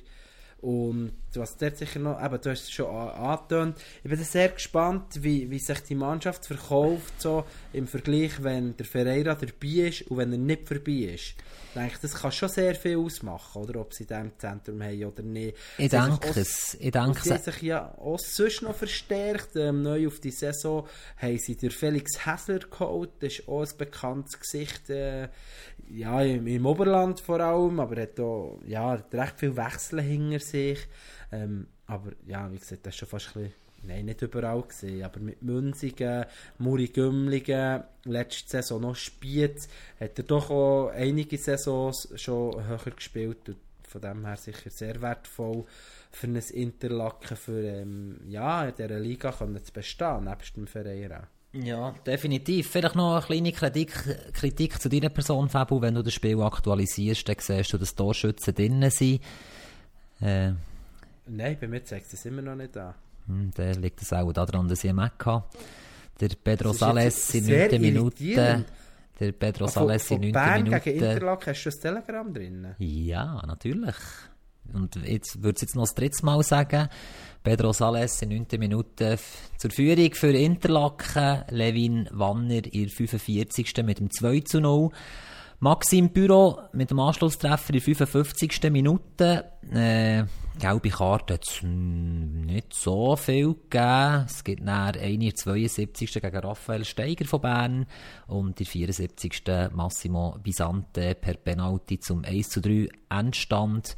Und 0.62 1.14
was 1.36 1.56
dort 1.56 1.78
sicher 1.78 2.00
noch, 2.00 2.22
eben, 2.22 2.42
du 2.42 2.50
hast 2.50 2.64
es 2.64 2.72
schon 2.72 2.88
angetönt, 2.88 3.80
ich 4.04 4.10
bin 4.10 4.22
sehr 4.22 4.50
gespannt, 4.50 5.24
wie, 5.24 5.50
wie 5.50 5.60
sich 5.60 5.80
die 5.82 5.96
Mannschaft 5.96 6.46
verkauft, 6.46 7.14
so 7.18 7.46
im 7.72 7.88
Vergleich, 7.88 8.44
wenn 8.44 8.76
der 8.76 8.86
Ferreira 8.86 9.36
dabei 9.36 9.88
ist 9.88 10.02
und 10.04 10.18
wenn 10.18 10.34
er 10.34 10.38
nicht 10.38 10.68
vorbei 10.68 11.14
ist. 11.14 11.36
Ich 11.70 11.76
denke, 11.76 11.98
das 12.02 12.16
kann 12.16 12.32
schon 12.32 12.50
sehr 12.50 12.74
viel 12.74 12.98
ausmachen, 12.98 13.62
oder? 13.62 13.80
Ob 13.82 13.94
sie 13.94 14.04
in 14.04 14.08
diesem 14.08 14.40
Zentrum 14.40 14.82
haben 14.82 15.06
oder 15.06 15.22
nicht. 15.22 15.56
Ich 15.78 15.90
denke 15.90 16.30
es. 16.36 16.76
Ich 16.80 16.92
denke 16.92 17.22
sie 17.22 17.32
haben 17.32 17.44
sich 17.44 17.62
ja 17.62 17.94
auch 18.00 18.18
sonst 18.18 18.64
noch 18.64 18.76
verstärkt. 18.76 19.56
Ähm, 19.56 19.84
neu 19.84 20.08
auf 20.08 20.20
die 20.20 20.32
Saison 20.32 20.88
haben 21.18 21.38
sie 21.38 21.56
der 21.56 21.70
Felix 21.70 22.26
Hässler 22.26 22.60
geholt. 22.60 23.12
Das 23.20 23.34
ist 23.34 23.48
auch 23.48 23.62
ein 23.62 23.78
bekanntes 23.78 24.40
Gesicht. 24.40 24.90
Äh, 24.90 25.30
ja, 25.90 26.22
im, 26.22 26.66
Oberland 26.66 27.20
vor 27.20 27.40
allem. 27.40 27.80
Aber 27.80 27.98
er 27.98 28.04
hat 28.04 28.20
auch, 28.20 28.60
ja, 28.66 28.92
hat 28.92 29.14
recht 29.14 29.40
viel 29.40 29.56
Wechsel 29.56 30.02
hinter 30.02 30.40
sich. 30.40 30.88
Ähm, 31.32 31.68
aber 31.86 32.12
ja, 32.26 32.52
wie 32.52 32.58
gesagt, 32.58 32.86
das 32.86 32.94
ist 32.94 33.00
schon 33.00 33.10
fast 33.10 33.36
ein 33.36 33.44
bisschen 33.44 33.70
Nein, 33.84 34.06
nicht 34.06 34.22
überall 34.22 34.62
gesehen, 34.64 35.04
aber 35.04 35.20
mit 35.20 35.42
Münzigen, 35.42 36.26
Muri 36.58 36.88
Gümligen, 36.88 37.84
letzte 38.04 38.50
Saison 38.50 38.82
noch 38.82 38.96
Spiez, 38.96 39.70
hat 40.00 40.18
er 40.18 40.26
doch 40.26 40.50
auch 40.50 40.90
einige 40.90 41.38
Saisons 41.38 42.10
schon 42.16 42.68
höher 42.68 42.92
gespielt 42.94 43.48
und 43.48 43.58
von 43.88 44.02
dem 44.02 44.26
her 44.26 44.38
sicher 44.38 44.70
sehr 44.70 45.02
wertvoll 45.02 45.66
für 46.12 46.28
ein 46.28 46.36
Interlaken, 46.36 47.38
für 47.38 47.64
ähm, 47.64 48.20
ja, 48.28 48.66
in 48.68 48.76
dieser 48.76 49.00
Liga 49.00 49.32
können 49.32 49.64
zu 49.64 49.72
bestehen, 49.72 50.26
nebst 50.26 50.58
dem 50.58 50.68
Verein 50.68 51.28
Ja, 51.52 51.96
definitiv. 52.06 52.70
Vielleicht 52.70 52.96
noch 52.96 53.16
eine 53.16 53.26
kleine 53.26 53.52
Kritik, 53.52 53.92
Kritik 54.34 54.80
zu 54.80 54.88
deiner 54.88 55.10
Person, 55.10 55.50
Fabu. 55.50 55.82
Wenn 55.82 55.96
du 55.96 56.04
das 56.04 56.14
Spiel 56.14 56.40
aktualisierst, 56.42 57.28
dann 57.28 57.38
siehst 57.40 57.74
du, 57.74 57.78
dass 57.78 57.96
Torschützen 57.96 58.54
drinnen 58.54 58.92
sind. 58.92 59.22
Äh, 60.22 60.52
Nein, 61.26 61.58
bei 61.60 61.68
mir 61.68 61.84
zeigt 61.84 62.14
es 62.14 62.26
immer 62.26 62.42
noch 62.42 62.56
nicht 62.56 62.78
an. 62.78 62.94
Hm, 63.28 63.52
der 63.52 63.76
liegt 63.76 64.02
es 64.02 64.14
auch 64.14 64.32
daran, 64.32 64.68
dass 64.68 64.84
ich 64.84 64.90
einen 64.90 65.02
hatte. 65.02 65.44
Der 66.20 66.30
Pedro 66.44 66.74
Sales 66.74 67.34
in 67.34 67.46
9 67.46 67.82
Minuten. 67.82 68.66
Der 69.20 69.32
Pedro 69.32 69.66
ah, 69.66 69.70
Sales 69.70 70.12
in 70.12 70.22
9 70.22 70.32
Bern 70.32 70.64
Minuten. 70.64 70.84
gegen 70.84 71.04
Interlaken 71.04 71.46
hast 71.48 71.66
du 71.66 71.70
das 71.70 71.80
Telegramm 71.80 72.34
drin? 72.34 72.76
Ja, 72.78 73.42
natürlich. 73.46 73.96
Und 74.74 74.96
jetzt 74.98 75.42
würde 75.42 75.56
ich 75.58 75.62
jetzt 75.64 75.76
noch 75.76 75.84
das 75.84 75.96
dritte 75.96 76.26
Mal 76.26 76.44
sagen. 76.44 76.90
Pedro 77.44 77.72
Sales 77.74 78.22
in 78.22 78.30
9 78.30 78.60
Minuten 78.60 79.18
zur 79.58 79.72
Führung 79.72 80.14
für 80.14 80.32
Interlaken. 80.32 81.44
Levin 81.50 82.10
Wanner 82.12 82.66
in 82.74 82.90
45. 82.90 83.84
mit 83.84 84.00
dem 84.00 84.12
2 84.12 84.42
zu 84.42 84.60
0. 84.60 84.90
Maxim 85.62 86.10
Büro 86.10 86.60
mit 86.72 86.90
dem 86.90 87.00
Anschlusstreffer 87.00 87.74
in 87.74 87.82
55. 87.82 88.72
Minute. 88.72 89.52
Äh, 89.74 90.24
gelbe 90.58 90.90
Karte 90.90 91.34
hat 91.34 91.48
es 91.48 91.62
nicht 91.64 92.74
so 92.74 93.16
viel 93.16 93.56
gegeben. 93.56 94.26
Es 94.26 94.44
gibt 94.44 94.64
nach 94.64 94.94
eine 94.96 95.26
in 95.26 95.36
72. 95.36 96.14
gegen 96.14 96.38
Raphael 96.38 96.86
Steiger 96.86 97.26
von 97.26 97.42
Bern 97.42 97.86
und 98.28 98.60
in 98.60 98.66
74. 98.66 99.44
Massimo 99.74 100.38
Bisante 100.42 101.16
per 101.16 101.34
Penalty 101.34 102.00
zum 102.00 102.24
1 102.24 102.50
zu 102.50 102.62
3 102.62 102.88
Endstand. 103.10 103.96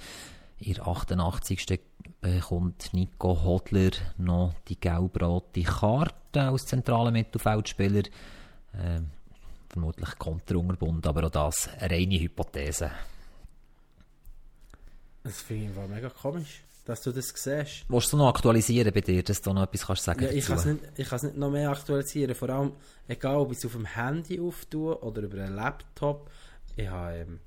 In 0.58 0.80
88. 0.80 1.80
bekommt 2.22 2.94
Nico 2.94 3.44
Hodler 3.44 3.92
noch 4.18 4.54
die 4.68 4.80
gelb-rote 4.80 5.64
Karte 5.64 6.42
als 6.42 6.68
zentraler 6.68 7.12
Mittelfeldspieler. 7.12 8.04
Äh, 8.74 9.02
vermutlich 9.70 10.18
Konterunterbund, 10.18 11.06
aber 11.08 11.26
auch 11.26 11.32
das 11.32 11.70
eine 11.80 11.96
reine 11.96 12.20
Hypothese. 12.20 12.92
Das 15.24 15.42
finde 15.42 15.72
ich 15.72 15.90
mega 15.90 16.10
komisch, 16.10 16.64
dass 16.86 17.02
du 17.02 17.12
das 17.12 17.30
siehst. 17.30 17.86
Willst 17.88 18.14
du 18.14 18.18
noch 18.18 18.30
aktualisieren 18.30 18.92
bei 18.94 19.02
dir, 19.02 19.24
dass 19.24 19.42
du 19.42 19.54
noch 19.54 19.64
etwas 19.64 19.86
kannst 19.86 20.04
sagen 20.04 20.24
ja, 20.24 20.32
ich 20.32 20.46
kann 20.46 20.58
es 20.58 20.66
nicht, 20.66 21.24
nicht 21.24 21.38
noch 21.38 21.52
mehr 21.52 21.70
aktualisieren, 21.70 22.36
vor 22.36 22.50
allem, 22.50 22.74
egal 23.08 23.38
ob 23.38 23.52
ich 23.52 23.60
es 23.60 23.66
auf 23.66 23.74
dem 23.74 23.86
Handy 23.86 24.40
auftue 24.40 25.00
oder 25.02 25.22
über 25.22 25.44
einen 25.44 25.56
Laptop, 25.56 26.30
ich 26.76 26.88
habe 26.88 27.18
ähm, 27.18 27.40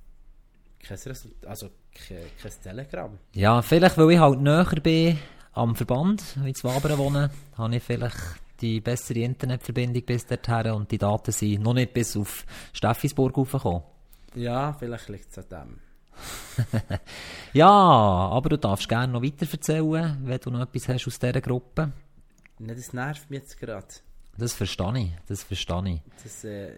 kein, 0.86 0.98
Resultat, 0.98 1.46
also 1.48 1.70
kein, 1.92 2.18
kein 2.40 2.52
Telegramm. 2.62 3.18
Ja, 3.32 3.62
vielleicht, 3.62 3.98
weil 3.98 4.10
ich 4.12 4.18
halt 4.18 4.40
näher 4.40 4.80
bin 4.82 5.18
am 5.52 5.74
Verband, 5.74 6.22
wie 6.42 6.50
in 6.50 6.54
Wabern 6.62 6.98
wohne, 6.98 7.30
habe 7.56 7.76
ich 7.76 7.82
vielleicht 7.82 8.16
die 8.60 8.80
bessere 8.80 9.20
Internetverbindung 9.20 10.02
bis 10.04 10.26
dorthin 10.26 10.72
und 10.72 10.90
die 10.90 10.98
Daten 10.98 11.32
sind 11.32 11.62
noch 11.62 11.74
nicht 11.74 11.92
bis 11.92 12.16
auf 12.16 12.46
Steffisburg 12.72 13.36
raufgekommen. 13.36 13.82
Ja, 14.34 14.72
vielleicht 14.72 15.08
liegt 15.08 15.30
es 15.30 15.38
an 15.38 15.44
dem. 15.50 15.80
Ja, 17.52 17.68
aber 17.68 18.50
du 18.50 18.58
darfst 18.58 18.88
gerne 18.88 19.12
noch 19.12 19.22
weiter 19.22 19.46
erzählen, 19.50 20.18
wenn 20.22 20.40
du 20.40 20.50
noch 20.50 20.62
etwas 20.62 20.88
hast 20.88 21.06
aus 21.06 21.18
dieser 21.18 21.40
Gruppe. 21.40 21.92
Nein, 22.58 22.76
das 22.76 22.92
nervt 22.92 23.30
mich 23.30 23.40
jetzt 23.40 23.58
gerade. 23.58 23.86
Das 24.36 24.52
verstehe 24.52 24.98
ich, 24.98 25.12
das 25.28 25.44
verstehe 25.44 25.94
ich. 25.94 26.00
Das, 26.22 26.44
äh, 26.44 26.72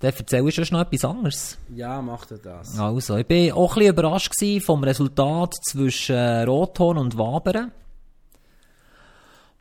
Dann 0.00 0.12
erzählst 0.12 0.58
du 0.58 0.64
schon 0.64 0.78
noch 0.78 0.86
etwas 0.86 1.04
anderes. 1.04 1.58
ja, 1.74 2.00
mach 2.02 2.26
du 2.26 2.36
das. 2.36 2.78
Also, 2.78 3.16
ich 3.16 3.26
bin 3.26 3.52
auch 3.52 3.76
ein 3.76 3.80
bisschen 3.80 3.92
überrascht 3.92 4.34
vom 4.64 4.84
Resultat 4.84 5.54
zwischen 5.62 6.16
äh, 6.16 6.42
Rothorn 6.42 6.98
und 6.98 7.16
Wabern. 7.16 7.72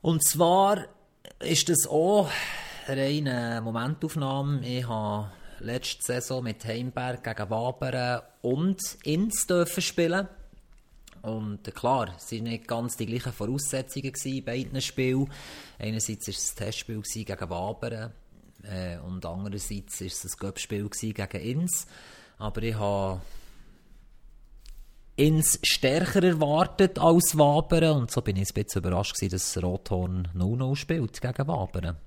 Und 0.02 0.24
zwar 0.24 0.86
ist 1.40 1.70
das 1.70 1.88
auch 1.88 2.30
eine 2.88 3.02
reine 3.02 3.62
Momentaufnahme. 3.64 4.68
Ich 4.68 4.88
habe 4.88 5.32
letzte 5.60 6.14
Saison 6.14 6.44
mit 6.44 6.66
Heimberg 6.66 7.24
gegen 7.24 7.50
Wabern 7.50 8.22
und 8.42 8.82
Inns 9.04 9.48
dürfen 9.48 9.82
spielen. 9.82 10.28
Und 11.22 11.66
äh, 11.68 11.72
klar, 11.72 12.14
es 12.18 12.32
waren 12.32 12.44
nicht 12.44 12.68
ganz 12.68 12.98
die 12.98 13.06
gleichen 13.06 13.32
Voraussetzungen 13.32 14.14
in 14.26 14.44
beiden 14.44 14.82
Spielen. 14.82 15.32
Einerseits 15.80 16.28
war 16.28 16.34
es 16.34 16.52
ein 16.52 16.66
Testspiel 16.66 17.02
gegen 17.02 17.50
Wabern 17.50 18.12
äh, 18.64 18.98
und 19.00 19.26
andererseits 19.26 20.00
war 20.02 20.08
es 20.08 20.24
ein 20.26 20.32
Göppspiel 20.40 20.90
gegen 20.90 21.42
Inns. 21.42 21.88
Aber 22.38 22.62
ich 22.64 22.76
habe 22.76 23.22
Inns 25.16 25.60
stärker 25.64 26.24
erwartet 26.24 26.98
als 26.98 27.38
Wabern 27.38 27.98
und 28.02 28.12
so 28.12 28.22
bin 28.22 28.36
ich 28.38 28.50
ein 28.50 28.64
bisschen 28.64 28.82
überrascht 28.82 29.16
gewesen, 29.16 29.32
dass 29.34 29.62
Rothorn 29.62 30.28
0-0 30.36 30.76
spielt 30.76 31.22
gegen 31.22 31.48
Wabern. 31.48 31.98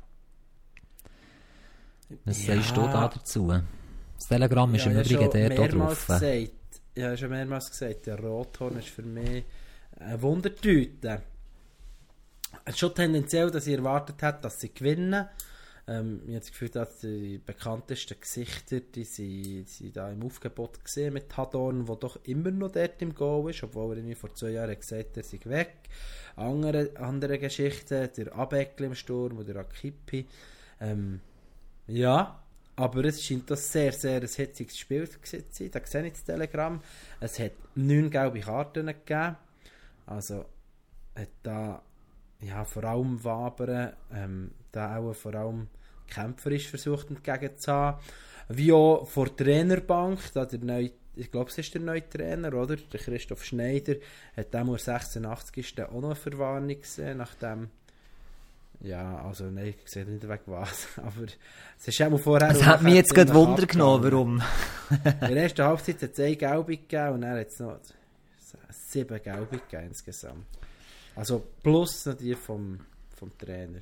Was 2.24 2.46
Ja. 2.46 2.54
sagst 2.56 2.76
du 2.76 2.82
da 2.82 3.08
dazu? 3.08 3.48
Das 3.48 4.28
Telegramm 4.28 4.74
ist 4.74 4.86
Ja, 4.86 4.90
im 4.92 5.00
Übrigen 5.00 5.28
auch 5.28 5.34
mehrmals 5.34 6.06
drauf. 6.06 6.20
gesagt, 6.20 6.52
ich 6.94 7.02
habe 7.04 7.16
schon 7.18 7.30
mehrmals 7.30 7.70
gesagt, 7.70 8.06
der 8.06 8.18
Rothorn 8.18 8.78
ist 8.78 8.88
für 8.88 9.02
mich 9.02 9.44
eine 9.98 10.20
Wundertüte. 10.22 11.22
Es 12.64 12.74
ist 12.74 12.78
schon 12.80 12.94
tendenziell, 12.94 13.50
dass 13.50 13.66
ich 13.66 13.74
erwartet 13.76 14.20
hätte, 14.22 14.40
dass 14.42 14.58
sie 14.58 14.72
gewinnen. 14.72 15.28
Ähm, 15.88 16.22
ich 16.24 16.30
habe 16.30 16.40
das 16.40 16.50
Gefühl, 16.50 16.68
dass 16.70 16.98
die 17.00 17.38
bekanntesten 17.38 18.18
Gesichter, 18.20 18.80
die 18.80 19.04
sind, 19.04 19.68
sind 19.68 19.96
da 19.96 20.10
im 20.10 20.22
Aufgebot 20.24 20.84
gesehen 20.84 21.14
mit 21.14 21.36
Hadorn, 21.36 21.86
der 21.86 21.96
doch 21.96 22.18
immer 22.24 22.50
noch 22.50 22.72
dort 22.72 23.00
im 23.02 23.14
Goal 23.14 23.50
ist, 23.50 23.62
obwohl 23.62 23.98
er 23.98 24.16
vor 24.16 24.34
zwei 24.34 24.50
Jahren 24.50 24.78
gesagt 24.78 25.10
hat, 25.10 25.16
er 25.16 25.22
sei 25.22 25.40
weg. 25.44 25.74
Andere, 26.34 26.90
andere 26.96 27.38
Geschichten, 27.38 28.08
der 28.16 28.34
Abeckl 28.34 28.84
im 28.84 28.94
Sturm 28.94 29.38
oder 29.38 29.56
Akipi. 29.60 30.26
Ähm, 30.80 31.20
ja, 31.86 32.42
aber 32.74 33.04
es 33.04 33.24
scheint 33.24 33.50
das 33.50 33.72
sehr, 33.72 33.92
sehr 33.92 34.20
ein 34.20 34.28
hitziges 34.28 34.76
Spiel 34.76 35.08
zu 35.08 35.18
sein. 35.22 35.70
Da 35.70 35.80
sehe 35.84 36.06
ich 36.06 36.12
das 36.12 36.24
Telegramm. 36.24 36.82
Es 37.20 37.38
hat 37.38 37.52
neun 37.74 38.10
gelbe 38.10 38.40
Karten 38.40 38.86
gegeben. 38.86 39.36
Also 40.04 40.44
hat 41.14 41.30
da 41.42 41.82
ja, 42.40 42.64
vor 42.64 42.84
allem 42.84 43.22
Wabern 43.24 43.92
ähm, 44.12 44.50
da 44.76 44.96
auch 44.96 45.14
vor 45.14 45.34
allem 45.34 45.68
kämpferisch 46.08 46.68
versucht 46.68 47.10
entgegenzuhaben. 47.10 48.00
Wie 48.48 48.72
auch 48.72 49.06
vor 49.06 49.26
der 49.26 49.46
Trainerbank, 49.46 50.20
da 50.34 50.44
der 50.44 50.60
neue, 50.60 50.92
ich 51.16 51.30
glaube 51.30 51.50
es 51.50 51.58
ist 51.58 51.74
der 51.74 51.80
neue 51.80 52.08
Trainer, 52.08 52.54
oder? 52.54 52.76
Der 52.76 53.00
Christoph 53.00 53.44
Schneider 53.44 53.96
hat 54.36 54.54
dem 54.54 54.70
am 54.70 54.78
86. 54.78 55.82
auch 55.82 55.92
noch 55.92 56.04
eine 56.04 56.14
Verwarnung 56.14 56.80
gesehen, 56.80 57.18
nachdem 57.18 57.70
ja, 58.80 59.24
also 59.24 59.44
nein, 59.44 59.74
ich 59.82 59.90
sehe 59.90 60.04
nicht 60.04 60.28
weg 60.28 60.42
was, 60.46 60.86
aber 60.98 61.26
es 61.78 61.88
ist 61.88 62.02
auch 62.02 62.18
vorher... 62.18 62.50
Es 62.50 62.64
hat 62.64 62.82
mich 62.82 62.94
jetzt 62.94 63.14
gerade 63.14 63.34
Wunder 63.34 63.66
genommen, 63.66 64.04
warum. 64.04 64.42
In 64.90 65.34
der 65.34 65.44
ersten 65.44 65.64
Halbzeit 65.64 66.02
hat 66.02 66.12
es 66.12 66.20
eine 66.20 66.36
Gelbe 66.36 66.76
gegeben 66.76 67.14
und 67.14 67.20
dann 67.22 67.38
hat 67.38 67.48
es 67.48 67.58
noch 67.58 67.80
sieben 68.70 69.22
Gelbe 69.22 69.58
gegeben 69.58 69.88
insgesamt. 69.88 70.46
Also 71.14 71.42
plus 71.62 72.04
noch 72.04 72.14
die 72.14 72.34
vom, 72.34 72.80
vom 73.16 73.36
Trainer. 73.38 73.80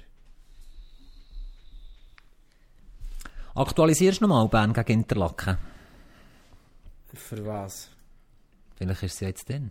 Aktualisierst 3.55 4.20
du 4.20 4.26
nochmal 4.26 4.48
Bern 4.48 4.72
gegen 4.72 5.00
Interlaken? 5.00 5.59
Für 7.14 7.46
was? 7.46 7.90
Vielleicht 8.76 9.02
ist 9.05 9.18
sie 9.18 9.26
jetzt 9.26 9.48
drin. 9.48 9.70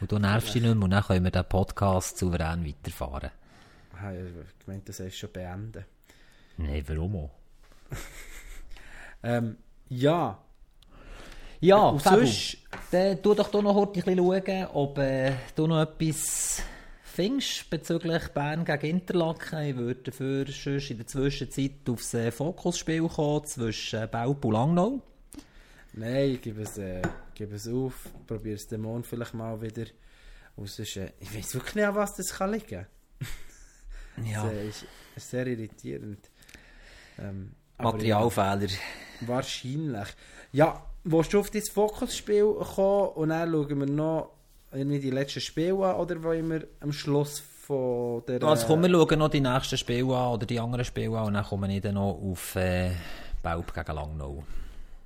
Und 0.00 0.12
du 0.12 0.18
nervst 0.18 0.54
dich 0.54 0.62
nicht 0.62 0.74
mehr 0.74 0.84
und 0.84 0.90
dann 0.90 1.02
können 1.02 1.24
wir 1.24 1.30
den 1.30 1.44
Podcast 1.48 2.18
souverän 2.18 2.66
weiterfahren. 2.66 3.30
Ah, 3.94 4.12
Ich 4.12 4.64
gemeint, 4.64 4.88
das 4.88 5.00
ist 5.00 5.16
schon 5.16 5.32
beenden. 5.32 5.84
Nein, 6.58 6.84
warum 6.86 7.16
auch? 7.16 7.30
Ähm, 9.22 9.58
ja, 9.90 10.38
Ja, 11.60 11.76
Und 11.88 12.00
sonst- 12.02 12.56
dann 12.90 13.22
tu 13.22 13.34
doch 13.34 13.50
da 13.50 13.60
noch 13.60 13.74
heute 13.74 14.00
ein 14.00 14.04
bisschen 14.04 14.16
schauen, 14.16 14.66
ob 14.72 14.96
äh, 14.96 15.34
du 15.54 15.66
noch 15.66 15.82
etwas 15.82 16.62
findest 17.20 17.68
bezüglich 17.68 18.28
Bern 18.28 18.64
gegen 18.64 18.86
Interlaken. 18.86 19.62
Ich 19.62 19.76
würde 19.76 20.10
dafür 20.10 20.46
in 20.48 20.96
der 20.96 21.06
Zwischenzeit 21.06 21.86
aufs 21.90 22.14
äh, 22.14 22.30
Fokusspiel 22.30 23.06
kommen 23.08 23.44
zwischen 23.44 24.10
Belp 24.10 24.42
und 24.42 24.52
Langnau. 24.52 25.02
nein, 25.92 26.30
ich 26.30 26.40
gebe 26.40 26.62
es, 26.62 26.78
äh, 26.78 27.02
gebe 27.34 27.56
es 27.56 27.68
auf. 27.68 28.08
Probiere 28.26 28.54
es 28.54 28.68
den 28.68 28.80
Mond 28.80 29.06
vielleicht 29.06 29.34
mal 29.34 29.60
wieder. 29.60 29.84
Und 30.56 30.70
sonst, 30.70 30.96
äh, 30.96 31.12
ich 31.20 31.36
weiß 31.36 31.54
wirklich 31.56 31.74
nicht, 31.74 31.84
an 31.84 31.94
was 31.94 32.16
das 32.16 32.32
kann 32.32 32.52
liegen. 32.52 32.86
Ja, 34.24 34.44
Das 34.44 34.52
äh, 34.52 34.68
ist, 34.68 34.86
sehr 35.16 35.46
irritierend. 35.46 36.30
Ähm, 37.18 37.52
Materialfehler. 37.78 38.66
ja, 38.66 38.78
wahrscheinlich. 39.20 40.08
Ja, 40.52 40.86
willst 41.04 41.34
du 41.34 41.40
auf 41.40 41.50
dein 41.50 41.62
Fokusspiel 41.62 42.54
kommen 42.74 43.08
und 43.10 43.28
dann 43.28 43.52
schauen 43.52 43.78
wir 43.78 43.86
noch 43.86 44.39
irgendwie 44.72 45.00
die 45.00 45.10
letzten 45.10 45.40
Spiele 45.40 45.84
an 45.84 45.96
oder 45.96 46.22
wollen 46.22 46.48
wir 46.50 46.66
am 46.80 46.92
Schluss 46.92 47.40
von 47.40 48.22
der... 48.26 48.42
Also 48.42 48.66
komm, 48.66 48.82
wir 48.82 48.90
schauen 48.90 49.18
noch 49.18 49.28
die 49.28 49.40
nächsten 49.40 49.76
Spiele 49.76 50.16
an 50.16 50.34
oder 50.34 50.46
die 50.46 50.60
anderen 50.60 50.84
Spiele 50.84 51.18
an 51.18 51.26
und 51.28 51.34
dann 51.34 51.44
kommen 51.44 51.70
wir 51.70 51.80
dann 51.80 51.94
noch 51.94 52.18
auf 52.22 52.56
äh, 52.56 52.92
Belp 53.42 53.74
gegen 53.74 53.92
Langnau. 53.94 54.44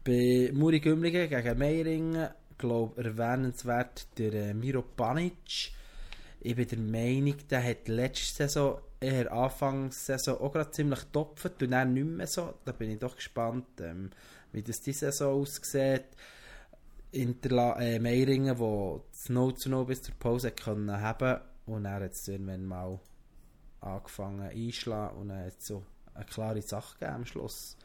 Bei 0.04 0.50
Muri 0.52 0.80
Gümligen 0.80 1.28
gegen 1.28 1.58
Meiringen, 1.58 2.28
glaube 2.58 3.02
erwähnenswert 3.02 4.06
der 4.18 4.32
äh, 4.34 4.54
Miro 4.54 4.82
Panic. 4.82 5.72
Ich 6.40 6.54
bin 6.54 6.68
der 6.68 6.78
Meinung, 6.78 7.36
der 7.50 7.64
hat 7.64 7.88
letzte 7.88 8.48
Saison, 8.48 8.78
eher 9.00 9.32
Anfangssaison, 9.32 10.38
auch 10.38 10.52
gerade 10.52 10.70
ziemlich 10.72 11.00
getopft 11.00 11.62
und 11.62 11.70
dann 11.70 11.94
nicht 11.94 12.06
mehr 12.06 12.26
so. 12.26 12.54
Da 12.66 12.72
bin 12.72 12.90
ich 12.90 12.98
doch 12.98 13.16
gespannt, 13.16 13.66
ähm, 13.80 14.10
wie 14.52 14.62
das 14.62 14.82
diese 14.82 15.10
Saison 15.10 15.40
aussieht. 15.40 16.04
Interla 17.14 17.78
äh, 17.80 17.98
Meiringen, 17.98 18.58
wo 18.58 19.04
das 19.10 19.28
0 19.28 19.54
zu 19.54 19.70
0 19.70 19.86
bis 19.86 20.02
zur 20.02 20.14
Pause 20.16 20.50
können 20.50 21.00
haben 21.00 21.40
und 21.66 21.84
dann 21.84 22.02
hat 22.02 22.12
es 22.12 22.28
irgendwann 22.28 22.66
mal 22.66 22.98
angefangen 23.80 24.48
einschlagen 24.48 25.16
und 25.18 25.28
dann 25.28 25.46
hat 25.46 25.62
so 25.62 25.84
eine 26.14 26.24
klare 26.24 26.62
Sache 26.62 26.98
gegeben 26.98 27.16
am 27.16 27.26
Schluss. 27.26 27.76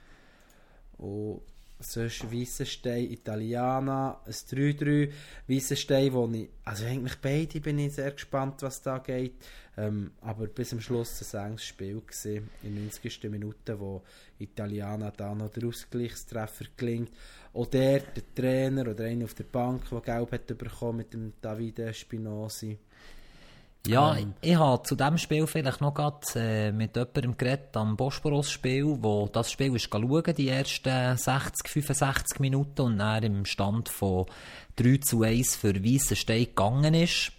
Und 0.98 1.42
sonst 1.80 2.32
Weissenstein, 2.32 3.12
Italiana, 3.12 4.20
ein 4.26 4.32
3-3. 4.32 5.12
Weissenstein, 5.48 6.14
wo 6.14 6.30
ich, 6.32 6.50
also 6.66 6.86
eigentlich 6.86 7.16
beide 7.22 7.60
bin 7.62 7.80
ich 7.80 7.94
sehr 7.94 8.12
gespannt, 8.12 8.62
was 8.62 8.82
da 8.82 8.98
geht. 8.98 9.34
Ähm, 9.78 10.12
aber 10.22 10.48
bis 10.48 10.70
zum 10.70 10.82
Schluss 10.82 11.34
ein 11.34 11.52
enges 11.52 11.64
Spiel 11.64 12.02
gewesen, 12.02 12.50
in 12.64 12.76
90. 12.76 13.24
Minute, 13.30 13.80
wo 13.80 14.04
Italiana 14.38 15.12
da 15.12 15.34
noch 15.34 15.52
der 15.52 15.68
Ausgleichstreffer 15.70 16.66
gelingt. 16.76 17.12
Auch 17.54 17.68
der, 17.68 18.00
der 18.00 18.24
Trainer 18.36 18.90
oder 18.90 19.06
einer 19.06 19.26
auf 19.26 19.34
der 19.34 19.46
Bank, 19.46 19.90
der 19.90 20.02
Gelb 20.02 20.32
hat 20.34 20.58
bekommen 20.58 20.98
mit 20.98 21.14
dem 21.14 21.34
Davide 21.42 21.94
Spinosi. 21.94 22.78
Ja, 23.88 24.16
Ähm. 24.16 24.34
ich, 24.42 24.52
ich 24.52 24.58
habe 24.58 24.84
zu 24.84 24.96
diesem 24.96 25.18
Spiel 25.18 25.48
vielleicht 25.48 25.82
noch 25.82 25.94
grad, 25.94 26.26
äh, 26.36 26.72
mit 26.72 26.96
jemandem 26.96 27.38
geredet 27.38 27.76
am 27.78 27.96
Bosporus-Spiel, 27.96 28.98
wo 29.02 29.28
das 29.32 29.52
Spiel 29.52 29.76
ist 29.76 29.90
schauen, 29.92 30.36
die 30.36 30.50
ersten 30.50 31.18
60, 31.18 31.68
65 31.68 32.40
Minuten 32.40 32.82
und 32.82 32.98
dann 32.98 33.24
im 33.24 33.46
Stand 33.46 33.90
von 33.90 34.26
3 34.76 34.98
zu 34.98 35.24
1 35.24 35.56
für 35.56 35.84
Weissenstein 35.84 36.46
gegangen 36.46 36.94
ist. 36.94 37.32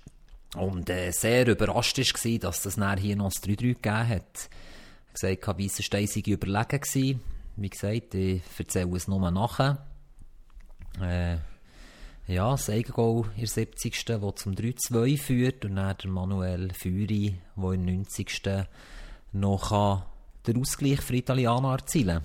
Und 0.57 0.91
äh, 0.91 1.13
sehr 1.13 1.47
überrascht 1.47 1.99
war, 1.99 2.39
dass 2.39 2.63
das 2.63 2.75
dann 2.77 2.99
hier 2.99 3.17
noch 3.17 3.31
das 3.33 3.43
3-3 3.43 3.57
gegeben 3.57 4.09
hat. 4.09 4.49
Ich 5.15 5.23
habe 5.23 5.37
gesagt, 5.37 5.61
Weissenstein 5.61 6.07
sei 6.07 6.23
überlegen 6.27 6.81
gewesen. 6.81 7.21
Wie 7.57 7.69
gesagt, 7.69 8.15
ich 8.15 8.43
erzähle 8.59 8.97
es 8.97 9.07
nur 9.07 9.31
nachher. 9.31 9.87
Äh, 11.01 11.37
ja, 12.27 12.51
das 12.53 12.71
Eigengoal 12.71 13.31
in 13.35 13.41
der 13.41 13.49
70. 13.49 14.05
der 14.05 14.37
zum 14.37 14.53
3-2 14.53 15.19
führt 15.19 15.65
und 15.65 15.77
dann 15.77 15.97
der 15.97 16.11
Manuel 16.11 16.73
Füri, 16.73 17.37
der 17.57 17.71
im 17.73 17.85
90. 17.85 18.43
noch 19.33 20.05
den 20.47 20.61
Ausgleich 20.61 21.01
für 21.01 21.17
Italianer 21.17 21.73
erzielen 21.73 22.23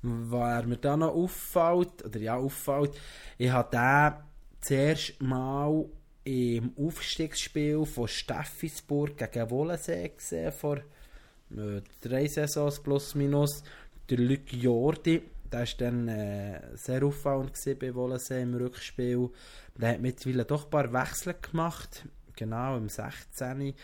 Wer 0.00 0.64
mir 0.64 0.76
da 0.76 0.96
noch 0.96 1.12
auffällt, 1.12 2.04
oder 2.04 2.20
ja, 2.20 2.36
auffällt, 2.36 2.92
ich 3.36 3.50
habe 3.50 3.68
den 3.70 4.24
zuerst 4.60 5.20
mal 5.20 5.86
im 6.22 6.72
Aufstiegsspiel 6.76 7.84
von 7.84 8.06
Steffisburg 8.06 9.16
gegen 9.16 9.50
Wollensee 9.50 10.10
gesehen, 10.10 10.52
vor 10.52 10.76
äh, 10.76 11.80
drei 12.00 12.26
Saisons 12.28 12.80
plus 12.80 13.14
minus. 13.14 13.62
Der 14.08 14.18
Luc 14.18 14.52
Jordi, 14.52 15.22
der 15.52 15.60
war 15.60 15.66
dann 15.78 16.08
äh, 16.08 16.60
sehr 16.76 17.04
auffallend 17.04 17.52
bei 17.78 17.94
Wollensee 17.94 18.42
im 18.42 18.54
Rückspiel. 18.54 19.30
Der 19.76 19.90
hat 19.90 20.00
mittlerweile 20.00 20.44
doch 20.44 20.64
ein 20.64 20.70
paar 20.70 20.92
Wechsel 20.92 21.34
gemacht, 21.40 22.06
genau 22.34 22.76
im 22.76 22.88
16 22.88 23.74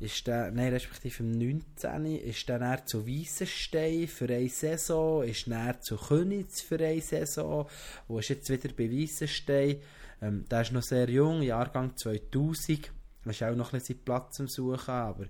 ist 0.00 0.26
der, 0.28 0.52
nein, 0.52 0.72
respektive 0.72 1.24
im 1.24 1.32
19. 1.32 2.06
ist 2.06 2.48
dann 2.48 2.62
er 2.62 2.86
zu 2.86 3.06
Weissenstein 3.06 4.06
für 4.06 4.26
eine 4.26 4.48
Saison, 4.48 5.24
ist 5.24 5.48
dann 5.48 5.80
zu 5.82 5.96
Königs 5.96 6.60
für 6.60 6.78
eine 6.78 7.00
Saison, 7.00 7.68
wo 8.06 8.20
ist 8.20 8.28
jetzt 8.28 8.48
wieder 8.48 8.72
bei 8.74 8.90
Weissenstein. 8.90 9.80
Ähm, 10.22 10.44
der 10.48 10.62
ist 10.62 10.72
noch 10.72 10.82
sehr 10.82 11.10
jung, 11.10 11.42
Jahrgang 11.42 11.96
2000, 11.96 12.92
ist 13.24 13.42
auch 13.42 13.56
noch 13.56 13.72
ein 13.72 13.80
bisschen 13.80 14.04
Platz 14.04 14.38
am 14.40 14.46
Suchen, 14.46 14.90
aber 14.90 15.26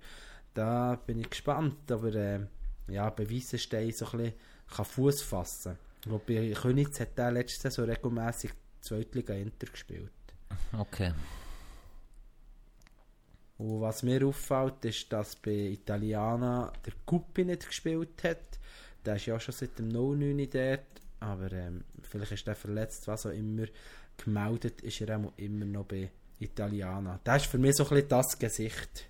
da 0.52 0.96
bin 0.96 1.20
ich 1.20 1.30
gespannt, 1.30 1.90
ob 1.90 2.04
er 2.04 2.14
äh, 2.14 2.40
ja, 2.88 3.10
bei 3.10 3.28
Weissenstein 3.30 3.92
so 3.92 4.06
ein 4.06 4.32
bisschen 4.66 4.84
Fuß 4.84 5.22
fassen 5.22 5.76
kann. 6.04 6.20
Bei 6.26 6.52
Königs 6.52 7.00
hat 7.00 7.18
er 7.18 7.32
letzte 7.32 7.70
Saison 7.70 7.86
regelmäßig 7.86 8.52
Zweitliga 8.80 9.34
Inter 9.34 9.66
gespielt. 9.66 10.12
Okay. 10.72 11.12
Und 13.58 13.80
was 13.80 14.02
mir 14.02 14.24
auffällt, 14.24 14.84
ist, 14.84 15.12
dass 15.12 15.34
bei 15.36 15.50
Italiana 15.50 16.72
der 16.86 16.92
Guppi 17.04 17.44
nicht 17.44 17.66
gespielt 17.66 18.22
hat. 18.22 18.58
Der 19.04 19.16
ist 19.16 19.26
ja 19.26 19.38
schon 19.40 19.54
seit 19.54 19.78
dem 19.78 19.88
09 19.88 20.48
dort, 20.50 20.80
aber 21.20 21.52
ähm, 21.52 21.84
vielleicht 22.02 22.32
ist 22.32 22.46
er 22.46 22.54
verletzt, 22.54 23.08
was 23.08 23.26
auch 23.26 23.30
immer. 23.30 23.66
Gemeldet 24.16 24.80
ist 24.82 25.00
er 25.00 25.18
auch 25.18 25.32
immer 25.36 25.64
noch 25.64 25.86
bei 25.86 26.10
Italiana. 26.38 27.20
Das 27.24 27.42
ist 27.42 27.50
für 27.50 27.58
mich 27.58 27.76
so 27.76 27.84
ein 27.84 27.90
bisschen 27.90 28.08
das 28.08 28.38
Gesicht 28.38 29.08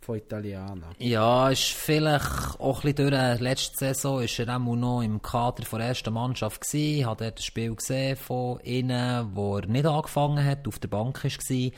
von 0.00 0.16
Italiana. 0.16 0.90
Ja, 0.98 1.50
ist 1.50 1.72
vielleicht 1.72 2.58
auch 2.60 2.84
ein 2.84 2.92
bisschen 2.94 3.10
durch. 3.10 3.40
Letzte 3.40 3.76
Saison 3.76 4.22
ist 4.22 4.38
er 4.38 4.54
auch 4.54 4.58
noch 4.58 5.02
im 5.02 5.20
Kader 5.20 5.64
der 5.70 5.80
ersten 5.80 6.14
Mannschaft 6.14 6.60
gewesen. 6.60 7.06
Hat 7.06 7.20
er 7.20 7.32
das 7.32 7.44
Spiel 7.44 7.74
gesehen 7.74 8.16
von 8.16 8.60
innen, 8.60 9.30
wo 9.34 9.58
er 9.58 9.66
nicht 9.66 9.86
angefangen 9.86 10.44
hat, 10.44 10.66
auf 10.66 10.78
der 10.78 10.88
Bank 10.88 11.24
war. 11.24 11.72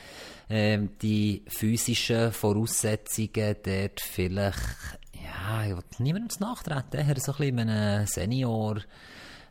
Ähm, 0.48 0.90
die 1.00 1.44
physischen 1.48 2.32
Voraussetzungen 2.32 3.56
dort 3.62 4.00
vielleicht, 4.00 4.58
ja, 5.14 5.64
ich 5.64 5.76
will 5.76 5.84
niemandem 5.98 6.36
nachtreten. 6.40 7.08
Er 7.08 7.20
so 7.20 7.32
ein 7.32 7.38
bisschen 7.38 7.58
einem 7.60 8.06
Senior 8.06 8.80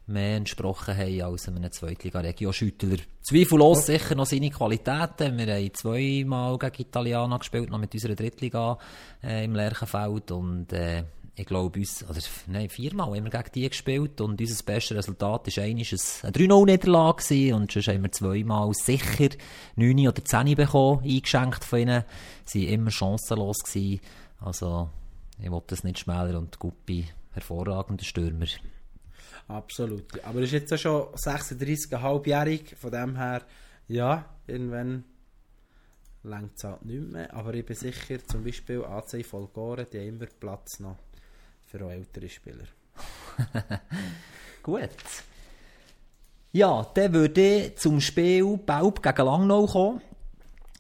mehr 0.09 0.37
entsprochen 0.37 0.97
haben 0.97 1.21
als 1.21 1.47
einem 1.47 1.71
Zweitliga-Regio-Schüttler. 1.71 2.97
Zweifellos 3.21 3.85
sicher 3.85 4.15
noch 4.15 4.25
seine 4.25 4.49
Qualitäten. 4.49 5.37
Wir 5.37 5.55
haben 5.55 5.73
zweimal 5.73 6.57
gegen 6.57 6.81
Italiana 6.81 7.37
gespielt, 7.37 7.69
noch 7.69 7.79
mit 7.79 7.93
unserer 7.93 8.15
Drittliga 8.15 8.77
äh, 9.23 9.45
im 9.45 9.55
Lerchenfeld 9.55 10.31
und 10.31 10.73
äh, 10.73 11.03
ich 11.39 11.45
glaube 11.45 11.79
uns, 11.79 12.03
oder 12.03 12.19
nein, 12.47 12.69
viermal 12.69 13.15
haben 13.15 13.23
wir 13.23 13.31
gegen 13.31 13.51
die 13.55 13.69
gespielt 13.69 14.19
und 14.19 14.41
unser 14.41 14.63
bestes 14.65 14.97
Resultat 14.97 15.47
war 15.47 15.63
eigentlich 15.63 15.95
eine 16.23 16.33
3-0-Niederlage 16.33 17.55
und 17.55 17.71
sonst 17.71 17.87
haben 17.87 18.03
wir 18.03 18.11
zweimal 18.11 18.73
sicher 18.73 19.29
9 19.77 20.07
oder 20.09 20.25
10 20.25 20.55
bekommen, 20.55 21.01
eingeschenkt 21.05 21.63
von 21.63 21.79
ihnen. 21.79 22.03
Sie 22.43 22.65
waren 22.65 22.73
immer 22.73 22.91
chancenlos 22.91 23.59
gewesen. 23.59 24.01
Also, 24.41 24.89
ich 25.41 25.49
wollte 25.49 25.67
das 25.69 25.85
nicht 25.85 25.99
schmäler 25.99 26.37
und 26.37 26.59
Guppi, 26.59 27.07
hervorragender 27.31 28.03
Stürmer. 28.03 28.47
Absolut. 29.49 30.23
Aber 30.23 30.39
er 30.39 30.45
ist 30.45 30.51
jetzt 30.51 30.71
auch 30.73 30.77
schon 30.77 31.01
36,5-jährig, 31.15 32.75
von 32.77 32.91
dem 32.91 33.17
her, 33.17 33.41
ja, 33.87 34.25
irgendwann 34.45 35.03
längt 36.23 36.55
es 36.55 36.63
halt 36.63 36.85
nicht 36.85 37.11
mehr. 37.11 37.33
Aber 37.33 37.53
ich 37.55 37.65
bin 37.65 37.75
sicher, 37.75 38.23
zum 38.25 38.43
Beispiel 38.43 38.83
AC 38.85 39.25
Folgore, 39.25 39.85
die 39.85 39.97
haben 39.97 40.07
immer 40.09 40.27
Platz 40.27 40.79
noch 40.79 40.97
für 41.65 41.79
ältere 41.89 42.29
Spieler. 42.29 42.65
Gut. 44.63 44.89
Ja, 46.51 46.85
dann 46.93 47.13
würde 47.13 47.41
ich 47.41 47.77
zum 47.77 47.99
Spiel 48.01 48.55
Baub 48.57 49.01
gegen 49.01 49.25
Langnau 49.25 49.65
kommen. 49.65 50.01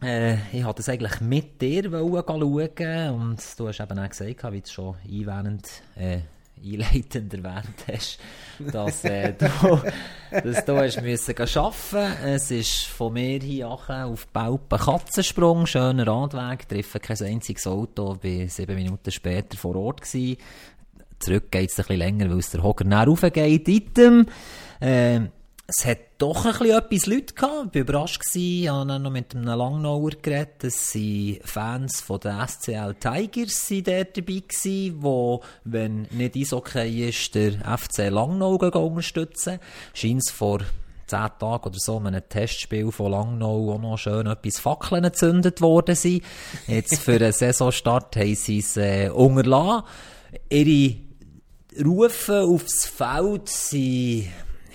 Äh, 0.01 0.35
ich 0.55 0.63
wollte 0.63 0.77
das 0.77 0.89
eigentlich 0.89 1.21
mit 1.21 1.59
dir 1.59 1.89
schauen 1.89 2.01
und 2.03 3.59
du 3.59 3.67
hast 3.67 3.79
eben 3.79 3.99
auch 3.99 4.09
gesagt, 4.09 4.51
wie 4.51 4.61
du 4.61 4.69
schon 4.69 4.95
einwährend 5.03 5.67
äh, 5.95 6.19
einleitend 6.63 7.33
erwähnt 7.33 7.85
hast, 7.91 8.19
dass 8.59 9.03
äh, 9.05 9.33
du, 9.37 9.81
dass 10.31 10.65
du 10.65 10.77
hast 10.77 11.01
müssen 11.01 11.35
arbeiten 11.37 12.23
Es 12.25 12.51
ist 12.51 12.85
von 12.85 13.13
mir 13.13 13.39
hier 13.39 13.69
auf 13.69 14.27
Baupen 14.27 14.79
Katzensprung, 14.79 15.65
schöner 15.65 16.07
Radweg, 16.07 16.67
treffe 16.67 16.99
kein 16.99 17.21
einziges 17.21 17.67
Auto, 17.67 18.15
bin 18.15 18.49
sieben 18.49 18.75
Minuten 18.75 19.11
später 19.11 19.57
vor 19.57 19.75
Ort 19.75 20.01
gewesen. 20.01 20.37
Zurück 21.19 21.51
geht 21.51 21.69
es 21.69 21.77
ein 21.79 21.83
bisschen 21.83 21.97
länger, 21.97 22.29
weil 22.29 22.39
es 22.39 22.51
der 22.51 22.63
Hocker 22.63 22.85
näher 22.85 23.05
raufgeht. 23.05 23.67
Item. 23.67 24.25
Äh, 24.79 25.19
es 25.67 25.85
hat 25.85 26.08
doch 26.19 26.45
ein 26.45 26.51
bisschen 26.51 26.77
etwas 26.77 27.05
Leute 27.05 27.33
gehabt. 27.33 27.75
Ich 27.75 27.75
war 27.75 27.81
überrascht. 27.81 28.21
Ich 28.35 28.67
habe 28.67 28.99
noch 28.99 29.09
mit 29.09 29.33
einem 29.33 29.57
Langnauer 29.57 30.11
geredet. 30.21 30.63
Es 30.65 30.93
waren 30.93 31.39
Fans 31.43 32.01
von 32.01 32.19
den 32.19 32.35
SCL 32.45 32.95
Tigers 32.95 33.67
dort 33.69 34.17
dabei 34.17 34.43
gewesen, 34.47 35.01
die, 35.01 35.37
wenn 35.63 36.01
nicht 36.11 36.35
Eishockey 36.35 37.07
ist, 37.07 37.33
der 37.35 37.53
FC 37.77 38.09
Langnau 38.09 38.55
unterstützen. 38.55 39.59
Scheint 39.93 40.23
es 40.23 40.29
vor 40.29 40.59
zehn 41.07 41.29
Tagen 41.39 41.65
oder 41.65 41.79
so 41.79 41.97
einem 41.97 42.21
Testspiel 42.27 42.91
von 42.91 43.11
Langnau 43.11 43.73
auch 43.73 43.79
noch 43.79 43.97
schön 43.97 44.27
etwas 44.27 44.59
Fackeln 44.59 45.03
gezündet 45.03 45.61
worden 45.61 45.95
sind. 45.95 46.23
Jetzt 46.67 46.99
für 46.99 47.17
den 47.17 47.31
Saisonstart 47.31 48.17
haben 48.17 48.35
sie 48.35 48.59
es 48.59 48.75
äh, 48.75 49.09
unterlassen. 49.09 49.87
Ihre 50.49 50.97
Rufe 51.83 52.41
aufs 52.41 52.85
Feld 52.85 53.47
sind 53.47 54.27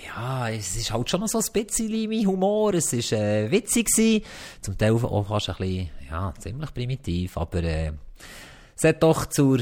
ja, 0.07 0.48
es 0.50 0.76
ist 0.76 0.92
halt 0.92 1.09
schon 1.09 1.20
noch 1.20 1.28
so 1.28 1.38
ein 1.38 1.64
bisschen 1.64 2.09
mein 2.09 2.26
Humor. 2.26 2.74
Es 2.74 2.92
war 2.92 3.18
äh, 3.18 3.50
witzig 3.50 3.88
gewesen. 3.88 4.24
Zum 4.61 4.76
Teil 4.76 4.92
auch 4.92 5.26
fast 5.26 5.50
ein 5.50 5.57
bisschen, 5.57 5.90
ja, 6.11 6.34
ziemlich 6.38 6.74
primitiv, 6.74 7.36
aber 7.36 7.62
äh, 7.62 7.92
es 8.76 8.84
hat 8.84 9.02
doch 9.02 9.26
zur 9.26 9.61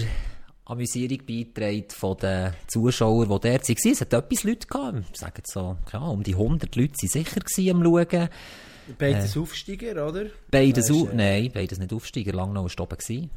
Amüsierung 0.64 1.18
beigetragen 1.26 1.90
von 1.90 2.16
den 2.16 2.55
Zuschauern, 2.66 3.28
die 3.28 3.28
dort 3.28 3.45
waren. 3.68 3.93
Es 3.93 4.01
hat 4.01 4.12
etwas 4.12 4.45
Leute 4.45 4.66
gehabt, 4.66 5.05
ich 5.12 5.18
sage 5.18 5.43
so, 5.45 5.76
ja, 5.93 6.01
um 6.01 6.22
die 6.22 6.34
100 6.34 6.74
Leute 6.76 6.95
waren 6.95 7.09
sicher 7.09 7.74
am 7.74 7.82
Schauen. 7.82 8.28
Beides 8.99 9.36
äh, 9.36 9.38
Aufsteiger, 9.38 10.09
oder? 10.09 10.26
Beides, 10.51 10.90
weißt, 10.90 11.12
äh, 11.12 11.14
nein, 11.14 11.51
beides 11.53 11.78
nicht 11.78 11.93
Aufsteiger, 11.93 12.32
lange 12.32 12.55
noch 12.55 12.64
oben 12.64 12.99
gewesen. 12.99 13.30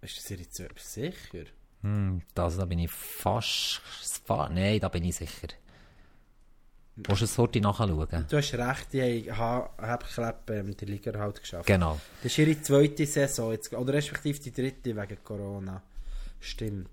Ist 0.00 0.18
das 0.18 0.38
jetzt 0.38 0.92
sicher? 0.92 1.44
Hm, 1.82 2.22
das, 2.34 2.56
da 2.56 2.64
bin 2.64 2.78
ich 2.78 2.90
fast, 2.90 3.82
nein, 4.28 4.80
da 4.80 4.88
bin 4.88 5.04
ich 5.04 5.16
sicher. 5.16 5.48
Willst 6.96 7.22
du 7.22 7.24
es 7.24 7.38
heute 7.38 7.60
nachschauen? 7.60 8.26
Du 8.28 8.36
hast 8.36 8.54
recht, 8.54 8.94
ich 8.94 9.30
habe 9.30 9.70
hab 9.78 10.50
ähm, 10.50 10.76
die 10.76 10.84
Liga 10.84 11.18
halt 11.18 11.40
geschafft. 11.40 11.66
Genau. 11.66 11.98
Das 12.22 12.30
ist 12.30 12.38
ihre 12.38 12.60
zweite 12.62 13.04
Saison, 13.04 13.50
jetzt, 13.50 13.72
oder 13.72 13.94
respektive 13.94 14.38
die 14.38 14.52
dritte 14.52 14.94
wegen 14.94 15.18
Corona. 15.24 15.82
Stimmt. 16.38 16.88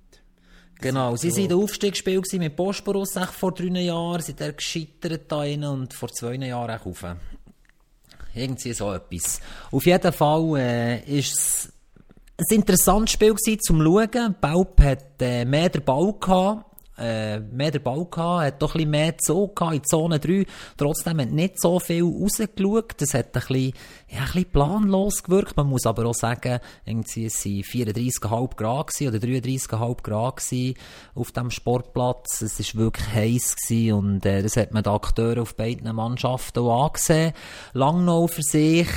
Genau, 0.80 1.16
sie 1.16 1.32
waren 1.32 1.42
in 1.42 1.50
der 1.50 1.58
Aufstiegsspiel 1.58 2.22
mit 2.34 2.56
Bosporus 2.56 3.14
vor 3.32 3.54
drei 3.54 3.82
Jahren, 3.82 4.22
sind 4.22 4.42
er 4.42 4.54
gescheitert 4.54 5.32
da 5.32 5.38
rein 5.38 5.64
und 5.64 5.94
vor 5.94 6.10
zwei 6.10 6.34
Jahren 6.34 6.72
auch 6.72 6.86
rauf. 6.86 7.06
Irgendwie 8.34 8.74
so 8.74 8.92
etwas. 8.92 9.40
Auf 9.72 9.86
jeden 9.86 10.12
Fall 10.12 10.58
äh, 10.58 11.20
ist 11.20 11.34
es 11.34 11.74
ein 12.38 12.56
interessantes 12.56 13.14
Spiel 13.14 13.36
gewesen, 13.36 13.60
zum 13.60 13.84
Schauen. 13.84 14.36
Baub 14.42 14.82
hat 14.82 15.22
äh, 15.22 15.46
mehr 15.46 15.70
den 15.70 15.84
Ball 15.84 16.14
gehabt. 16.20 16.71
Äh, 17.02 17.40
mehr 17.40 17.72
den 17.72 17.82
Ball 17.82 18.06
gehabt, 18.06 18.46
hat 18.46 18.62
doch 18.62 18.76
ein 18.76 18.78
bisschen 18.78 18.92
mehr 18.92 19.18
Zug 19.18 19.56
gehabt 19.56 19.76
in 19.76 19.84
Zone 19.84 20.20
3. 20.20 20.46
Trotzdem 20.78 21.20
hat 21.20 21.32
nicht 21.32 21.60
so 21.60 21.80
viel 21.80 22.04
rausgeschaut. 22.04 22.94
Das 22.98 23.16
hat 23.16 23.36
ein 23.36 23.42
bisschen, 23.42 23.74
ja, 24.08 24.20
ein 24.20 24.26
bisschen 24.26 24.52
planlos 24.52 25.24
gewirkt. 25.24 25.58
Man 25.58 25.68
muss 25.68 25.88
aber 25.88 26.06
auch 26.06 26.14
sagen, 26.14 26.60
irgendwie 26.86 27.26
es 27.26 27.44
waren 27.44 27.64
34,5 27.64 28.56
Grad 28.56 28.92
oder 29.02 29.18
33,5 29.18 30.04
Grad 30.04 30.44
auf 31.16 31.32
dem 31.32 31.50
Sportplatz. 31.50 32.42
Es 32.44 32.76
war 32.76 32.84
wirklich 32.84 33.08
heiß 33.08 33.56
und 33.94 34.24
äh, 34.28 34.44
das 34.44 34.56
hat 34.56 34.72
man 34.72 34.84
den 34.84 34.94
Akteuren 34.94 35.40
auf 35.40 35.56
beiden 35.56 35.94
Mannschaften 35.96 36.60
auch 36.60 36.86
angesehen. 36.86 37.34
Langnau 37.74 38.28
für 38.28 38.44
sich 38.44 38.90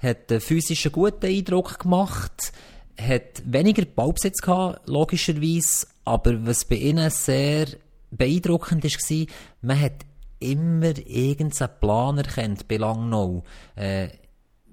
hat 0.00 0.32
einen 0.32 0.40
physischen 0.40 0.90
guten 0.90 1.26
Eindruck 1.26 1.78
gemacht 1.78 2.52
hat 3.00 3.42
weniger 3.44 3.84
Ballbesitz 3.84 4.40
gehabt, 4.40 4.88
logischerweise, 4.88 5.86
aber 6.04 6.46
was 6.46 6.64
bei 6.64 6.76
ihnen 6.76 7.10
sehr 7.10 7.66
beeindruckend 8.10 8.84
war, 8.84 9.26
man 9.62 9.80
hat 9.80 10.04
immer 10.38 10.96
irgendeinen 11.06 11.80
Plan 11.80 12.18
erkannt 12.18 12.66
bei 12.68 12.76
Langnau. 12.76 13.42
Äh, 13.76 14.08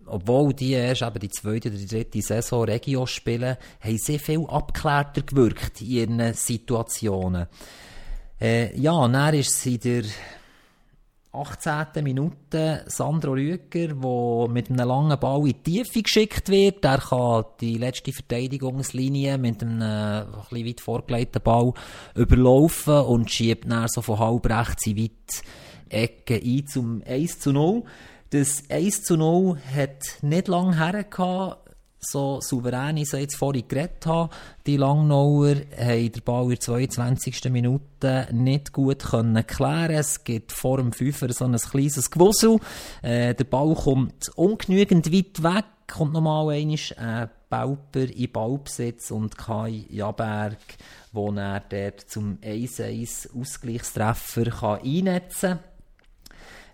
obwohl 0.08 0.54
die 0.54 0.72
erst 0.72 1.04
eben 1.04 1.20
die 1.20 1.30
zweite 1.30 1.70
oder 1.70 1.78
die 1.78 1.86
dritte 1.86 2.22
Saison 2.22 2.64
Regio 2.64 3.06
spielen, 3.06 3.58
haben 3.80 3.98
sehr 3.98 4.20
viel 4.20 4.44
abgeklärter 4.48 5.22
gewirkt 5.22 5.82
in 5.82 5.88
ihren 5.88 6.34
Situationen. 6.34 7.48
Äh, 8.42 8.76
ja, 8.80 9.08
dann 9.08 9.34
ist 9.36 9.62
sie 9.62 9.78
der 9.78 10.04
18. 11.32 12.04
Minute 12.04 12.84
Sandro 12.88 13.34
Rüger, 13.34 13.94
der 13.94 14.50
mit 14.50 14.70
einem 14.70 14.88
langen 14.88 15.20
Ball 15.20 15.42
in 15.42 15.56
die 15.64 15.84
Tiefe 15.84 16.02
geschickt 16.02 16.50
wird. 16.50 16.84
Er 16.84 16.98
kann 16.98 17.46
die 17.62 17.78
letzte 17.78 18.12
Verteidigungslinie 18.12 19.38
mit 19.38 19.62
einem 19.62 19.82
äh, 19.82 20.22
ein 20.26 20.66
weit 20.66 20.82
vorgelegten 20.82 21.42
Ball 21.44 21.74
überlaufen 22.16 23.02
und 23.02 23.30
schiebt 23.30 23.70
dann 23.70 23.88
so 23.88 24.02
von 24.02 24.18
halb 24.18 24.50
rechts 24.50 24.88
in 24.88 24.98
weit 24.98 25.44
Ecke 25.90 26.42
ein 26.44 26.66
zum 26.66 27.04
1 27.06 27.40
zu 27.40 27.54
0. 27.54 27.84
Das 28.32 28.64
1 28.70 29.04
zu 29.04 29.16
0 29.16 29.60
hat 29.76 30.24
nicht 30.24 30.48
lange 30.48 30.78
hergehabt 30.78 31.69
so 32.00 32.40
souverän 32.42 32.98
ich 32.98 33.12
jetzt 33.12 33.36
vorhin 33.36 33.68
geredet 33.68 34.06
habe. 34.06 34.30
Die 34.66 34.78
Langnauer 34.78 35.56
haben 35.78 36.12
den 36.12 36.24
Ball 36.24 36.44
in 36.44 36.50
der 36.50 36.60
22. 36.60 37.50
Minute 37.50 38.28
nicht 38.32 38.72
gut 38.74 39.04
können 39.04 39.46
klären 39.46 39.92
Es 39.92 40.24
gibt 40.24 40.52
vor 40.52 40.78
dem 40.78 40.94
Fünfer 40.94 41.32
so 41.34 41.46
ein 41.46 41.58
kleines 41.58 42.10
Gewussel. 42.10 42.60
Äh, 43.02 43.36
der 43.36 43.44
Ball 43.44 43.76
kommt 43.76 44.30
ungenügend 44.36 45.12
weit 45.12 45.44
weg, 45.44 45.66
kommt 45.88 46.14
nochmal 46.14 46.50
einmal 46.56 46.78
ein 46.98 47.30
Bauper 47.50 48.02
in 48.02 48.32
Ballbesitz 48.32 49.12
und 49.12 49.38
Kai 49.38 49.86
Jaberg, 49.90 50.60
wo 51.12 51.32
er 51.32 51.62
dort 51.62 52.02
zum 52.02 52.38
1-1 52.38 53.36
Ausgleichstreffer 53.36 54.82
einnetzen 54.84 55.58
kann. 55.58 55.60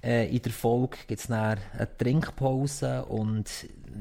Äh, 0.03 0.35
in 0.35 0.41
der 0.41 0.51
Folge 0.51 0.97
gibt 1.07 1.21
es 1.21 1.31
eine 1.31 1.57
Trinkpause 1.97 3.05
und 3.05 3.49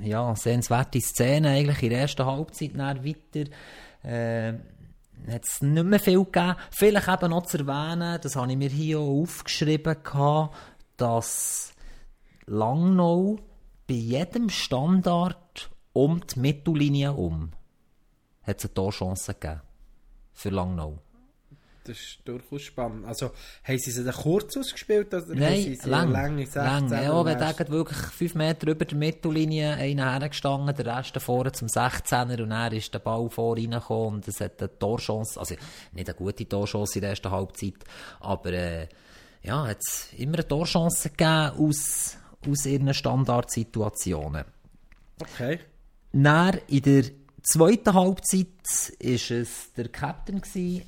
ja, 0.03 0.35
sehenswerte 0.37 1.01
Szene 1.01 1.51
eigentlich 1.51 1.83
in 1.83 1.91
der 1.91 2.01
ersten 2.01 2.27
Halbzeit 2.27 2.73
dann 2.75 3.05
weiter. 3.05 3.51
Äh, 4.03 4.55
hat 5.31 5.45
es 5.45 5.63
nicht 5.63 5.85
mehr 5.85 6.01
viel 6.01 6.25
gegeben. 6.25 6.57
Vielleicht 6.71 7.09
eben 7.09 7.31
noch 7.31 7.47
zu 7.47 7.59
erwähnen, 7.59 8.19
das 8.21 8.37
habe 8.37 8.51
ich 8.51 8.59
mir 8.59 8.69
hier 8.69 8.99
auch 8.99 9.23
aufgeschrieben, 9.23 9.97
gehabt, 10.03 10.57
dass 10.97 11.73
Langnau 12.47 13.39
bei 13.87 13.95
jedem 13.95 14.51
Standard 14.51 15.71
um 15.93 16.21
die 16.27 16.41
Mittellinie 16.41 17.13
um 17.13 17.53
hat 18.45 18.59
es 18.59 18.65
eine 18.67 18.75
Torchance 18.75 19.35
gegeben. 19.35 19.61
Für 20.33 20.51
Langnau. 20.51 20.99
Das 21.87 21.99
ist 21.99 22.19
durchaus 22.25 22.63
spannend. 22.63 23.05
Also, 23.05 23.31
haben 23.63 23.79
sie 23.79 23.91
sie 23.91 24.05
dann 24.05 24.15
kurz 24.15 24.57
ausgespielt? 24.57 25.13
Oder 25.13 25.35
Nein, 25.35 25.57
sie 25.63 25.75
sie 25.77 25.89
lang. 25.89 26.11
lange 26.13 26.47
16 26.47 26.63
lang. 26.63 26.91
Ja, 26.91 27.29
erst- 27.29 27.61
der 27.61 27.69
wirklich 27.69 27.99
5 27.99 28.35
Meter 28.35 28.69
über 28.71 28.85
der 28.87 28.97
Mittellinie 28.97 29.75
einer 29.75 30.13
hergestanden, 30.19 30.75
der 30.75 30.97
Rest 30.97 31.17
vorne 31.21 31.53
zum 31.53 31.69
16er 31.69 32.43
und 32.43 32.51
dann 32.51 32.73
ist 32.73 32.93
der 32.95 33.01
Ball 33.01 33.29
vor 33.29 33.57
reingekommen 33.57 34.15
und 34.15 34.29
es 34.29 34.41
hat 34.41 34.61
eine 34.63 34.79
Torchance, 34.79 35.39
also 35.39 35.55
nicht 35.93 36.09
eine 36.09 36.17
gute 36.17 36.49
Torchance 36.49 36.95
in 36.97 37.01
der 37.03 37.11
ersten 37.11 37.31
Halbzeit, 37.31 37.75
aber 38.21 38.53
äh, 38.55 38.89
ja, 39.43 39.67
hat 39.67 39.79
es 39.87 40.09
immer 40.17 40.35
eine 40.39 40.49
Torchance 40.49 41.11
gegeben 41.11 41.53
aus, 41.59 42.17
aus 42.49 42.65
ihren 42.65 42.95
Standardsituationen. 42.95 44.45
Okay. 45.21 45.61
Dann 46.13 46.59
in 46.69 46.83
der 46.83 47.05
zweiten 47.43 47.93
Halbzeit 47.93 48.47
ist 48.99 49.31
es 49.31 49.73
der 49.77 49.89
Captain 49.89 50.41
gsi, 50.41 50.83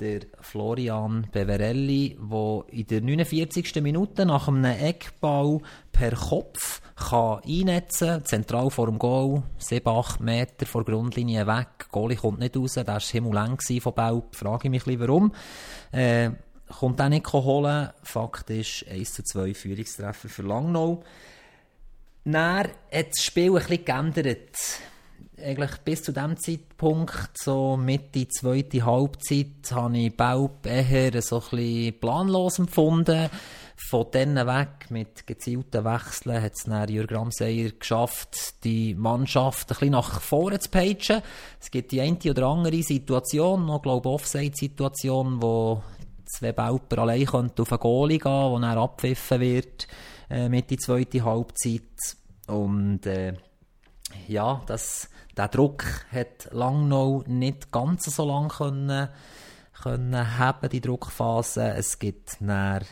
der 0.00 0.20
Florian 0.40 1.26
Beverelli, 1.32 2.18
der 2.20 2.64
in 2.68 2.86
der 2.86 3.00
49. 3.00 3.82
Minute 3.82 4.26
nach 4.26 4.48
einem 4.48 4.64
Eckball 4.64 5.60
per 5.92 6.12
Kopf 6.12 6.80
kann 6.96 7.40
einnetzen 7.46 8.08
kann, 8.08 8.24
zentral 8.24 8.70
vor 8.70 8.86
dem 8.86 8.98
Goal, 8.98 9.42
7-8 9.60 10.22
Meter 10.22 10.66
vor 10.66 10.84
der 10.84 10.94
Grundlinie 10.94 11.46
weg. 11.46 11.88
Goalie 11.90 12.16
kommt 12.16 12.38
nicht 12.38 12.56
raus, 12.56 12.74
der 12.74 12.86
war 12.86 13.00
himmeleng 13.00 13.58
von 13.80 13.94
Belp. 13.94 14.34
Frage 14.34 14.64
ich 14.64 14.70
mich 14.70 14.86
ein 14.86 15.00
warum. 15.00 15.32
Äh, 15.92 16.30
kommt 16.78 17.00
auch 17.00 17.08
nicht 17.08 17.32
holen. 17.32 17.90
Fakt 18.02 18.50
ist, 18.50 18.86
1 18.90 19.12
zu 19.12 19.22
2 19.22 19.54
Führungstreffer 19.54 20.28
für 20.28 20.42
Langnau. 20.42 21.02
Dann 22.24 22.58
hat 22.58 22.72
das 22.92 23.24
Spiel 23.24 23.50
ein 23.50 23.66
bisschen 23.66 23.84
geändert. 23.84 24.56
Eigentlich 25.38 25.72
bis 25.84 26.02
zu 26.02 26.12
dem 26.12 26.36
Zeitpunkt, 26.38 27.30
so 27.36 27.76
Mitte 27.76 28.26
zweite 28.28 28.86
Halbzeit, 28.86 29.70
habe 29.70 29.98
ich 29.98 30.16
Baub 30.16 30.64
eher 30.64 31.20
so 31.20 31.36
ein 31.36 31.50
bisschen 31.50 32.00
planlos 32.00 32.58
empfunden. 32.58 33.28
Von 33.76 34.06
dann 34.10 34.34
weg, 34.46 34.90
mit 34.90 35.26
gezielten 35.26 35.84
Wechseln, 35.84 36.42
hat 36.42 36.54
es 36.56 36.64
dann 36.64 36.88
Jürgen 36.88 37.14
Ramseyer 37.14 37.70
geschafft, 37.78 38.64
die 38.64 38.94
Mannschaft 38.94 39.70
ein 39.70 39.74
bisschen 39.74 39.90
nach 39.90 40.20
vorne 40.22 40.58
zu 40.58 40.70
pagen. 40.70 41.22
Es 41.60 41.70
gibt 41.70 41.92
die 41.92 42.00
eine 42.00 42.16
oder 42.30 42.46
andere 42.46 42.82
Situation, 42.82 43.66
noch, 43.66 43.82
glaube 43.82 44.08
Offside-Situation, 44.08 45.42
wo 45.42 45.82
zwei 46.24 46.52
Bauper 46.52 46.98
allein 47.02 47.28
auf 47.28 47.34
einen 47.34 47.80
Goalie 47.80 48.18
gehen, 48.18 48.50
wo 48.50 48.58
dann 48.58 48.78
abpfiffen 48.78 49.40
wird, 49.40 49.86
äh, 50.30 50.48
mit 50.48 50.70
die 50.70 50.78
zweite 50.78 51.24
Halbzeit. 51.24 51.82
Und, 52.46 53.06
äh, 53.06 53.34
ja, 54.28 54.62
das, 54.66 55.08
der 55.36 55.48
Druck 55.48 55.84
hat 56.12 56.48
Langnau 56.52 57.22
nicht 57.26 57.70
ganz 57.72 58.04
so 58.04 58.26
lange 58.26 58.48
können, 58.48 59.08
können 59.82 60.38
haben, 60.38 60.68
die 60.70 60.80
Druckphase. 60.80 61.74
Es 61.76 61.98
gibt 61.98 62.36
dann 62.40 62.84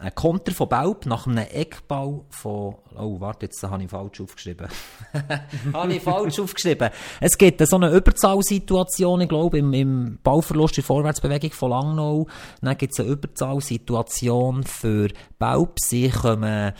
ein 0.00 0.14
Konter 0.14 0.52
von 0.52 0.68
Baub 0.68 1.06
nach 1.06 1.26
einem 1.26 1.38
Eckball 1.38 2.20
von, 2.30 2.76
oh, 2.96 3.20
warte, 3.20 3.46
jetzt 3.46 3.60
habe 3.64 3.82
ich 3.82 3.90
falsch 3.90 4.20
aufgeschrieben. 4.20 4.68
habe 5.72 5.92
ich 5.92 6.02
falsch 6.02 6.38
aufgeschrieben. 6.38 6.90
Es 7.20 7.36
gibt 7.36 7.66
so 7.66 7.76
eine 7.76 7.90
Überzahlsituation, 7.90 9.22
ich 9.22 9.28
glaube, 9.28 9.58
im, 9.58 9.72
im 9.72 10.18
Ballverlust 10.22 10.78
in 10.78 10.84
Vorwärtsbewegung 10.84 11.50
von 11.50 11.70
Langnau. 11.70 12.28
Dann 12.60 12.78
gibt 12.78 12.92
es 12.92 13.00
eine 13.00 13.08
Überzahlsituation 13.08 14.62
für 14.62 15.08
Baub. 15.40 15.74
Sie 15.80 16.10
kommen 16.10 16.74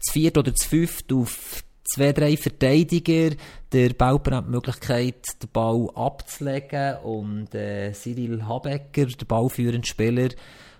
zu 0.00 0.12
viert 0.12 0.38
oder 0.38 0.54
zu 0.54 0.66
fünft 0.66 1.12
auf 1.12 1.62
zwei, 1.84 2.12
drei 2.12 2.36
Verteidiger. 2.36 3.36
Der 3.72 3.90
Bauper 3.90 4.36
hat 4.36 4.46
die 4.46 4.50
Möglichkeit, 4.50 5.24
den 5.42 5.50
Ball 5.52 5.88
abzulegen 5.94 6.96
und 6.98 7.54
äh, 7.54 7.92
Cyril 7.92 8.46
Habecker, 8.46 9.06
der 9.06 9.26
ballführende 9.26 9.86
Spieler, 9.86 10.28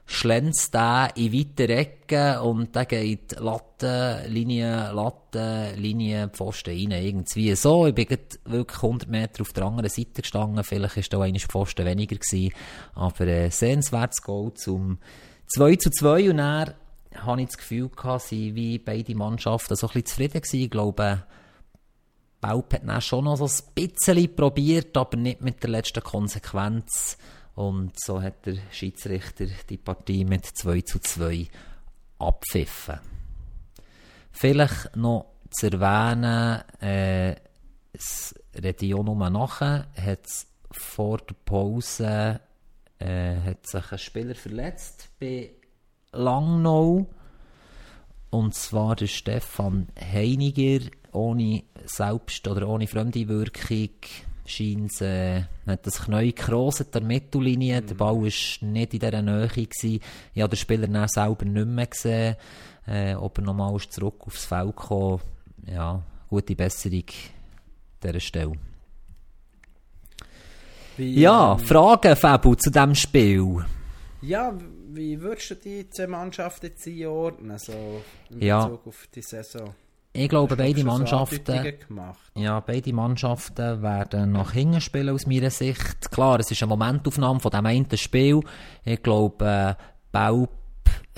schlänzt 0.07 0.75
den 0.75 1.09
in 1.15 1.33
weite 1.33 1.69
Ecken 1.69 2.39
und 2.41 2.75
der 2.75 2.85
geht 2.85 3.39
Latte, 3.39 4.25
Linie, 4.29 4.93
Latte, 4.93 5.75
Linie, 5.77 6.29
Pfosten 6.29 6.75
rein, 6.75 7.03
irgendwie 7.03 7.55
so. 7.55 7.87
Ich 7.87 7.95
bin 7.95 8.07
wirklich 8.45 8.83
100 8.83 9.09
Meter 9.09 9.43
auf 9.43 9.53
der 9.53 9.65
anderen 9.65 9.89
Seite 9.89 10.23
gestanden, 10.23 10.63
vielleicht 10.63 10.99
ist 10.99 11.13
da 11.13 11.21
einmal 11.21 11.41
Pfosten 11.41 11.87
weniger 11.87 12.17
gewesen, 12.17 12.53
aber 12.95 13.27
äh, 13.27 13.51
sehenswertes 13.51 14.23
Goal 14.23 14.53
zum 14.55 14.99
2 15.55 15.77
zu 15.77 15.91
2 15.91 16.31
und 16.31 16.37
dann 16.37 16.75
habe 17.15 17.41
ich 17.41 17.49
das 17.49 17.59
Gefühl 17.59 17.89
gehabt, 17.89 18.23
sie 18.23 18.55
wie 18.55 18.79
beide 18.79 19.15
Mannschaften 19.15 19.77
so 19.77 19.87
ein 19.87 19.93
bisschen 19.93 20.07
zufrieden 20.07 20.41
gewesen. 20.41 20.61
Ich 20.61 20.71
glaube, 20.71 21.25
Baub 22.41 22.73
hat 22.75 22.87
dann 22.87 23.01
schon 23.01 23.25
noch 23.25 23.37
so 23.37 23.47
ein 23.47 23.75
bisschen 23.75 24.35
probiert, 24.35 24.97
aber 24.97 25.17
nicht 25.17 25.41
mit 25.41 25.63
der 25.63 25.71
letzten 25.71 26.03
Konsequenz. 26.03 27.17
Und 27.55 27.93
so 27.99 28.21
hat 28.21 28.47
der 28.47 28.57
Schiedsrichter 28.71 29.47
die 29.69 29.79
Partie 29.79 30.25
mit 30.25 30.45
2 30.45 30.81
zu 30.83 30.99
2 30.99 31.49
abpfiffen. 32.19 32.99
Vielleicht 34.33 34.97
noch 34.97 35.27
zu 35.51 35.71
erwähnen, 35.71 36.63
äh, 36.81 37.37
es 37.93 38.35
rede 38.55 38.87
ich 38.87 38.95
nachher, 38.95 39.87
hat 39.97 40.27
vor 40.73 41.19
der 41.19 41.37
Pause 41.45 42.41
äh, 42.99 43.37
hat 43.41 43.67
sich 43.67 43.93
ein 43.93 43.99
Spieler 43.99 44.35
verletzt 44.35 45.09
bei 45.21 45.53
Langnau. 46.15 47.07
Und 48.31 48.55
zwar 48.55 48.97
der 48.97 49.07
Stefan 49.07 49.89
Heiniger, 50.01 50.85
ohne 51.13 51.63
Selbst- 51.85 52.49
oder 52.49 52.69
ohne 52.69 52.87
Fremdeinwirkung, 52.87 53.91
scheint 54.47 54.91
es, 54.93 55.01
äh, 55.01 55.43
hat 55.67 55.87
das 55.87 56.03
Knie 56.03 56.33
gekroset 56.33 56.95
der 56.95 57.03
Mittellinie. 57.03 57.81
Der 57.83 57.95
Ball 57.95 58.17
war 58.17 58.23
nicht 58.25 58.63
in 58.63 58.89
dieser 58.99 59.23
Nähe. 59.23 59.49
Gewesen. 59.49 60.01
Ich 60.35 60.43
habe 60.43 60.51
den 60.51 60.57
Spieler 60.57 60.87
dann 60.89 61.09
selber 61.09 61.45
nicht 61.45 61.67
mehr 61.67 61.87
gesehen. 61.87 62.37
Äh, 62.87 63.15
ob 63.15 63.39
er 63.39 63.45
nochmal 63.45 63.75
ist 63.77 63.93
zurück 63.93 64.17
aufs 64.27 64.45
Feld 64.45 64.77
kam. 64.77 65.21
Ja, 65.67 66.03
gute 66.29 66.55
Besserung 66.57 67.05
an 67.05 68.03
dieser 68.03 68.21
Stelle. 68.21 68.53
Wie, 70.97 71.21
Ja, 71.21 71.53
ähm, 71.53 71.59
Fragen, 71.61 72.17
Fabu, 72.17 72.55
zu 72.55 72.71
diesem 72.71 72.95
Spiel. 72.95 73.65
ja, 74.23 74.53
wie 74.95 75.21
würdest 75.21 75.51
du 75.51 75.55
die 75.57 75.89
zwei 75.91 76.07
Mannschaften 76.07 76.67
jetzt 76.67 76.87
einordnen, 76.87 77.59
so 77.59 78.03
in 78.31 78.43
Ja. 78.43 78.67
Bezug 78.67 78.87
auf 78.87 79.09
die 79.15 79.23
Saison? 79.23 79.75
Ich 80.17 80.29
glaube, 80.29 80.55
beide 80.55 80.81
so 80.81 80.87
Mannschaften... 80.87 81.75
Ja, 82.37 82.61
beide 82.61 82.93
Mannschaften 82.93 83.83
werden 83.83 84.33
nach 84.33 84.53
hinten 84.53 84.81
spielen 84.81 85.09
aus 85.09 85.27
meiner 85.27 85.51
Sicht. 85.51 86.11
Klar, 86.13 86.39
es 86.39 86.51
ist 86.53 86.63
eine 86.63 86.69
Momentaufnahme 86.69 87.41
von 87.41 87.51
dem 87.51 87.67
einen 87.67 87.97
Spiel. 87.97 88.41
Ich 88.85 89.03
glaube, 89.03 89.45
äh, 89.45 89.75
Baub 90.13 90.51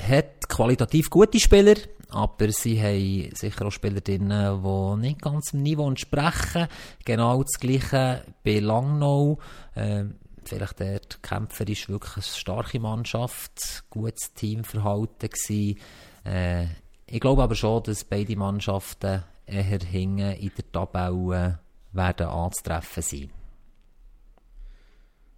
hat 0.03 0.49
qualitativ 0.49 1.11
gute 1.11 1.39
Spieler, 1.39 1.75
aber 2.09 2.51
sie 2.53 2.81
haben 2.81 3.35
sicher 3.35 3.67
auch 3.67 3.71
Spieler 3.71 4.01
drin, 4.01 4.31
die 4.31 5.07
nicht 5.07 5.21
ganz 5.21 5.51
dem 5.51 5.63
Niveau 5.63 5.89
entsprechen. 5.89 6.67
Genau 7.05 7.43
das 7.43 7.61
Gleiche 7.61 8.23
bei 8.43 8.61
Langnau. 8.61 9.39
Ähm, 9.75 10.15
vielleicht 10.49 10.81
dort 10.81 11.23
kämpferisch 11.23 11.89
wirklich 11.89 12.17
eine 12.17 12.23
starke 12.23 12.81
Mannschaft, 12.81 13.85
gutes 13.91 14.33
Teamverhalten 14.35 15.31
gewesen. 15.31 15.79
Äh, 16.25 16.67
ich 17.07 17.21
glaube 17.21 17.43
aber 17.43 17.55
schon, 17.55 17.83
dass 17.85 18.05
beide 18.05 18.37
Mannschaften 18.37 19.23
eher 19.47 19.79
hinten 19.81 20.19
in 20.19 20.53
der 20.57 20.73
Tabelle 20.73 21.59
werden 21.93 22.27
anzutreffen 22.27 23.03
sein. 23.03 23.31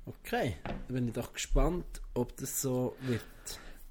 Okay, 0.07 0.57
dann 0.65 0.77
bin 0.89 1.09
ich 1.09 1.15
doch 1.15 1.33
gespannt, 1.33 2.01
ob 2.15 2.35
das 2.39 2.63
so 2.63 2.97
wird. 3.03 3.23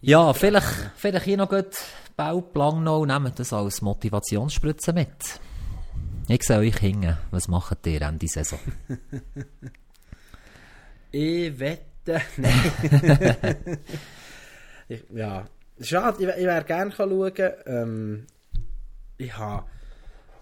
Ja, 0.02 0.34
vielleicht, 0.34 0.92
vielleicht 0.96 1.26
hier 1.26 1.38
noch 1.38 1.50
gut 1.50 1.76
bald 2.16 2.56
Langnau, 2.56 3.06
nehmt 3.06 3.40
das 3.40 3.54
als 3.54 3.82
Motivationsspritze 3.82 4.94
mit. 4.94 5.40
Ich 6.28 6.44
sehe 6.44 6.58
euch 6.58 6.78
hingen. 6.78 7.18
Was 7.32 7.48
macht 7.48 7.86
ihr 7.88 8.02
Ende 8.02 8.28
Saison? 8.28 8.60
Ich 11.12 11.60
wette. 11.60 12.22
Nein. 12.38 13.78
ich, 14.88 15.04
ja. 15.14 15.48
Schade, 15.80 16.24
ich, 16.24 16.30
ich 16.30 16.46
wäre 16.46 16.64
gerne 16.64 16.92
schauen. 16.92 17.34
Ähm, 17.66 18.28
ich 19.18 19.38
habe 19.38 19.66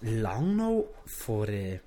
lange 0.02 0.54
noch 0.56 0.88
vor 1.06 1.48
äh, 1.48 1.76
ein 1.76 1.82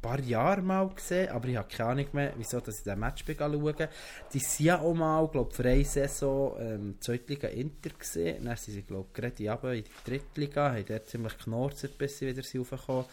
paar 0.00 0.20
Jahren 0.20 0.66
mal 0.66 0.88
gesehen, 0.88 1.30
aber 1.30 1.48
ich 1.48 1.56
habe 1.56 1.68
keine 1.68 1.90
Ahnung 1.90 2.06
mehr, 2.12 2.32
wieso 2.36 2.60
dass 2.60 2.78
ich 2.78 2.84
den 2.84 2.98
Match 2.98 3.24
schauen 3.24 3.88
Die 4.32 4.38
sind 4.38 4.66
ja 4.66 4.80
auch 4.80 4.94
mal, 4.94 5.26
glaube 5.28 5.54
für 5.54 5.64
eine 5.64 5.84
Saison 5.84 6.56
ähm, 6.58 6.96
Zweitliga 7.00 7.48
Inter 7.48 7.90
gesehen. 7.90 8.44
Dann 8.44 8.56
sind 8.56 8.74
sie, 8.74 8.82
glaube 8.82 9.08
ich, 9.08 9.14
gerade 9.14 9.76
in 9.78 9.84
die 9.84 10.10
Drittliga, 10.10 10.72
haben 10.72 10.84
dort 10.86 11.08
ziemlich 11.08 11.36
geknorzert, 11.38 11.96
bis 11.98 12.18
sie 12.18 12.26
wieder 12.26 12.42
raufgekommen 12.42 13.04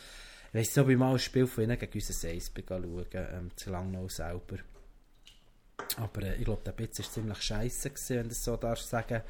ich 0.50 0.56
weiss 0.56 0.78
ob 0.78 0.90
ich 0.90 0.98
mal 0.98 1.14
ein 1.14 1.20
Spiel 1.20 1.48
von 1.48 1.64
ihnen 1.64 1.78
gegen 1.78 1.94
unser 1.94 2.14
Seis 2.14 2.52
schauen 2.56 3.06
ähm, 3.14 3.52
zu 3.56 3.70
Langnau 3.70 4.08
selber. 4.08 4.58
Aber 5.98 6.24
äh, 6.24 6.36
ich 6.36 6.46
glaube, 6.46 6.62
der 6.66 6.72
Bitz 6.72 7.00
war 7.00 7.12
ziemlich 7.12 7.42
scheiße, 7.42 7.90
gewesen, 7.90 8.16
wenn 8.16 8.24
du 8.24 8.30
das 8.30 8.44
so 8.44 8.56
darfst 8.56 8.90
sagen. 8.90 9.22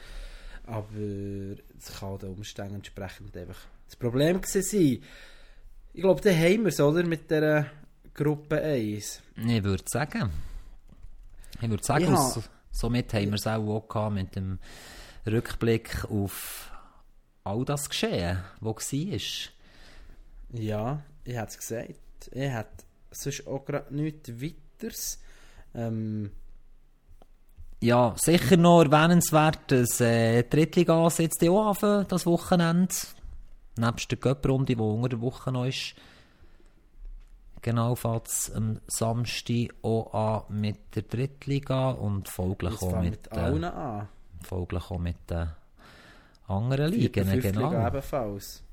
Aber 0.65 0.88
es 1.78 1.99
kann 1.99 2.20
den 2.20 2.30
Umständen 2.30 2.76
entsprechend 2.76 3.36
einfach 3.36 3.59
das 3.86 3.95
Problem 3.95 4.41
sein. 4.43 5.01
Ich 5.93 6.01
glaube, 6.01 6.22
dann 6.22 6.36
haben 6.36 6.61
wir 6.61 6.67
es, 6.67 6.80
oder? 6.80 7.03
Mit 7.03 7.32
der 7.32 7.65
Gruppe 8.13 8.61
1. 8.61 9.22
Ich 9.36 9.63
würde 9.63 9.84
sagen. 9.88 10.30
Ich 11.61 11.70
würde 11.70 11.84
sagen, 11.84 12.13
ja. 12.13 12.34
somit 12.72 13.13
haben 13.13 13.28
wir 13.28 13.34
es 13.34 13.47
auch, 13.47 13.67
auch 13.67 13.88
gehabt 13.88 14.13
mit 14.13 14.36
dem 14.36 14.59
Rückblick 15.26 16.05
auf 16.05 16.72
all 17.43 17.65
das 17.65 17.89
Geschehen, 17.89 18.39
was 18.61 18.93
war. 18.93 19.59
Ja, 20.54 21.04
ich 21.24 21.36
hätte 21.36 21.47
es 21.50 21.58
gesagt. 21.58 22.30
Ich 22.32 22.50
hätte 22.50 22.84
sonst 23.12 23.47
auch 23.47 23.66
gerade 23.66 23.93
nichts 23.95 24.30
weiteres. 24.41 25.20
Ähm, 25.74 26.32
ja, 27.82 28.14
sicher 28.18 28.58
noch 28.58 28.84
erwähnenswert, 28.84 29.60
dass 29.72 30.02
äh, 30.02 30.43
die 30.43 30.50
Drittliga 30.50 31.08
jetzt 31.18 31.43
auch 31.47 31.68
anfangen, 31.68 32.06
das 32.10 32.26
Wochenende. 32.26 32.93
Nebst 33.78 34.12
der 34.12 34.18
Göpprunde, 34.18 34.76
die 34.76 34.82
unter 34.82 35.10
der 35.10 35.22
Woche 35.22 35.52
noch 35.52 35.66
ist. 35.66 35.95
Genau, 37.62 37.95
fängt 37.95 38.28
es 38.28 38.52
am 38.54 38.80
Samstag 38.88 39.74
auch 39.82 40.14
an 40.14 40.60
mit 40.60 40.95
der 40.95 41.04
Drittliga 41.04 41.91
und 41.91 42.28
folglich 42.28 42.82
auch 42.82 43.02
mit, 43.02 43.12
mit 43.12 43.32
allen 43.32 43.64
an. 43.64 44.10
Folglich 44.43 44.91
auch 44.91 45.00
mit 45.00 45.18
den 45.30 45.50
anderen 46.47 46.91
Ligen. 46.91 47.41
Genau. 47.41 47.88
ebenfalls. 47.88 48.64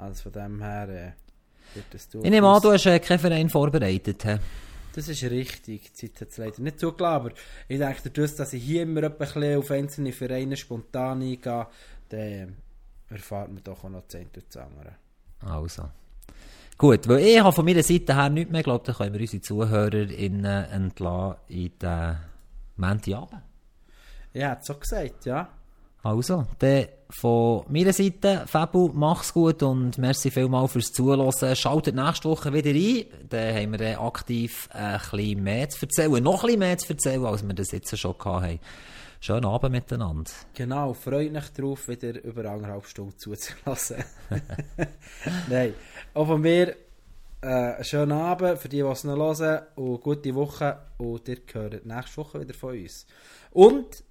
Also 0.00 0.22
von 0.22 0.32
dem 0.32 0.62
her 0.62 0.88
äh, 0.88 1.74
wird 1.74 1.86
das 1.92 2.08
durch. 2.08 2.24
Ich 2.24 2.30
nehme 2.30 2.48
an, 2.48 2.62
du 2.62 2.72
hast 2.72 2.86
äh, 2.86 2.98
keinen 2.98 3.18
Verein 3.18 3.50
vorbereitet. 3.50 4.24
He? 4.24 4.36
Das 4.94 5.08
ist 5.08 5.22
richtig. 5.24 5.92
Die 5.92 5.92
Zeit 5.92 6.20
hat 6.20 6.28
es 6.30 6.38
leider 6.38 6.62
nicht 6.62 6.80
zugelassen. 6.80 7.14
Aber 7.14 7.30
ich 7.68 7.78
denke, 7.78 8.00
dadurch, 8.04 8.34
dass 8.34 8.52
ich 8.52 8.62
hier 8.64 8.82
immer 8.82 9.04
ein 9.04 9.16
bisschen 9.16 9.58
auf 9.58 9.70
einzelne 9.70 10.12
Vereine 10.12 10.56
spontan 10.56 11.22
eingehe, 11.22 11.66
dann 12.08 12.56
erfahrt 13.08 13.52
man 13.52 13.62
doch 13.62 13.84
auch 13.84 13.90
noch 13.90 14.08
10 14.08 14.30
zusammen. 14.48 14.88
Also. 15.40 15.90
Gut, 16.78 17.06
weil 17.08 17.18
ich 17.18 17.38
habe 17.38 17.52
von 17.52 17.64
meiner 17.64 17.82
Seite 17.82 18.14
her 18.14 18.30
nichts 18.30 18.50
mehr. 18.50 18.62
Glaube, 18.62 18.84
da 18.86 18.94
können 18.94 19.12
wir 19.12 19.20
unsere 19.20 19.42
ZuhörerInnen 19.42 20.64
entlassen 20.64 21.36
in 21.48 21.78
den 21.78 22.16
Montagabend. 22.76 23.42
Ja, 24.32 24.50
hat 24.50 24.60
es 24.62 24.66
so 24.66 24.74
gesagt, 24.74 25.26
ja. 25.26 25.59
Also, 26.02 26.46
dann 26.58 26.86
von 27.10 27.64
meiner 27.68 27.92
Seite, 27.92 28.44
Fabu, 28.46 28.90
mach's 28.94 29.34
gut 29.34 29.62
und 29.62 29.98
merci 29.98 30.30
vielmals 30.30 30.72
fürs 30.72 30.92
Zuhören. 30.92 31.56
Schaltet 31.56 31.94
nächste 31.94 32.28
Woche 32.28 32.52
wieder 32.52 32.70
ein, 32.70 33.28
dann 33.28 33.54
haben 33.54 33.78
wir 33.78 34.00
aktiv 34.00 34.68
ein 34.72 34.98
bisschen 34.98 35.42
mehr 35.42 35.68
zu 35.68 35.84
erzählen, 35.84 36.22
noch 36.22 36.42
ein 36.42 36.46
bisschen 36.46 36.58
mehr 36.58 36.78
zu 36.78 36.92
erzählen, 36.92 37.26
als 37.26 37.46
wir 37.46 37.54
das 37.54 37.72
jetzt 37.72 37.98
schon 37.98 38.14
hatten. 38.24 38.60
Schönen 39.20 39.44
Abend 39.44 39.72
miteinander. 39.72 40.30
Genau, 40.54 40.94
freut 40.94 41.30
mich 41.30 41.50
darauf, 41.50 41.88
wieder 41.88 42.24
über 42.24 42.50
eineinhalb 42.50 42.86
Stunden 42.86 43.18
zuzulassen. 43.18 44.02
Nein, 45.50 45.74
auch 46.14 46.26
von 46.26 46.40
mir 46.40 46.74
äh, 47.42 47.46
einen 47.46 47.84
schönen 47.84 48.12
Abend 48.12 48.58
für 48.58 48.70
die, 48.70 48.78
die 48.78 48.88
es 48.88 49.04
noch 49.04 49.16
hören 49.16 49.66
und 49.74 50.00
gute 50.00 50.34
Woche 50.34 50.78
und 50.96 51.28
ihr 51.28 51.38
hört 51.52 51.84
nächste 51.84 52.16
Woche 52.16 52.40
wieder 52.40 52.54
von 52.54 52.78
uns. 52.78 53.06
Und 53.50 54.02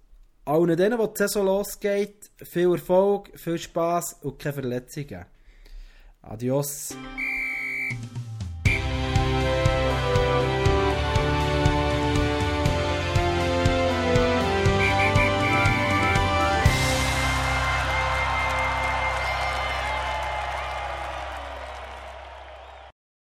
allen 0.49 0.75
denen, 0.75 0.99
die 0.99 1.07
die 1.07 1.17
Saison 1.17 1.45
losgeht, 1.45 2.31
viel 2.37 2.71
Erfolg, 2.71 3.29
viel 3.35 3.57
Spaß 3.57 4.17
und 4.23 4.39
keine 4.39 4.53
Verletzungen. 4.53 5.25
Adios. 6.21 6.95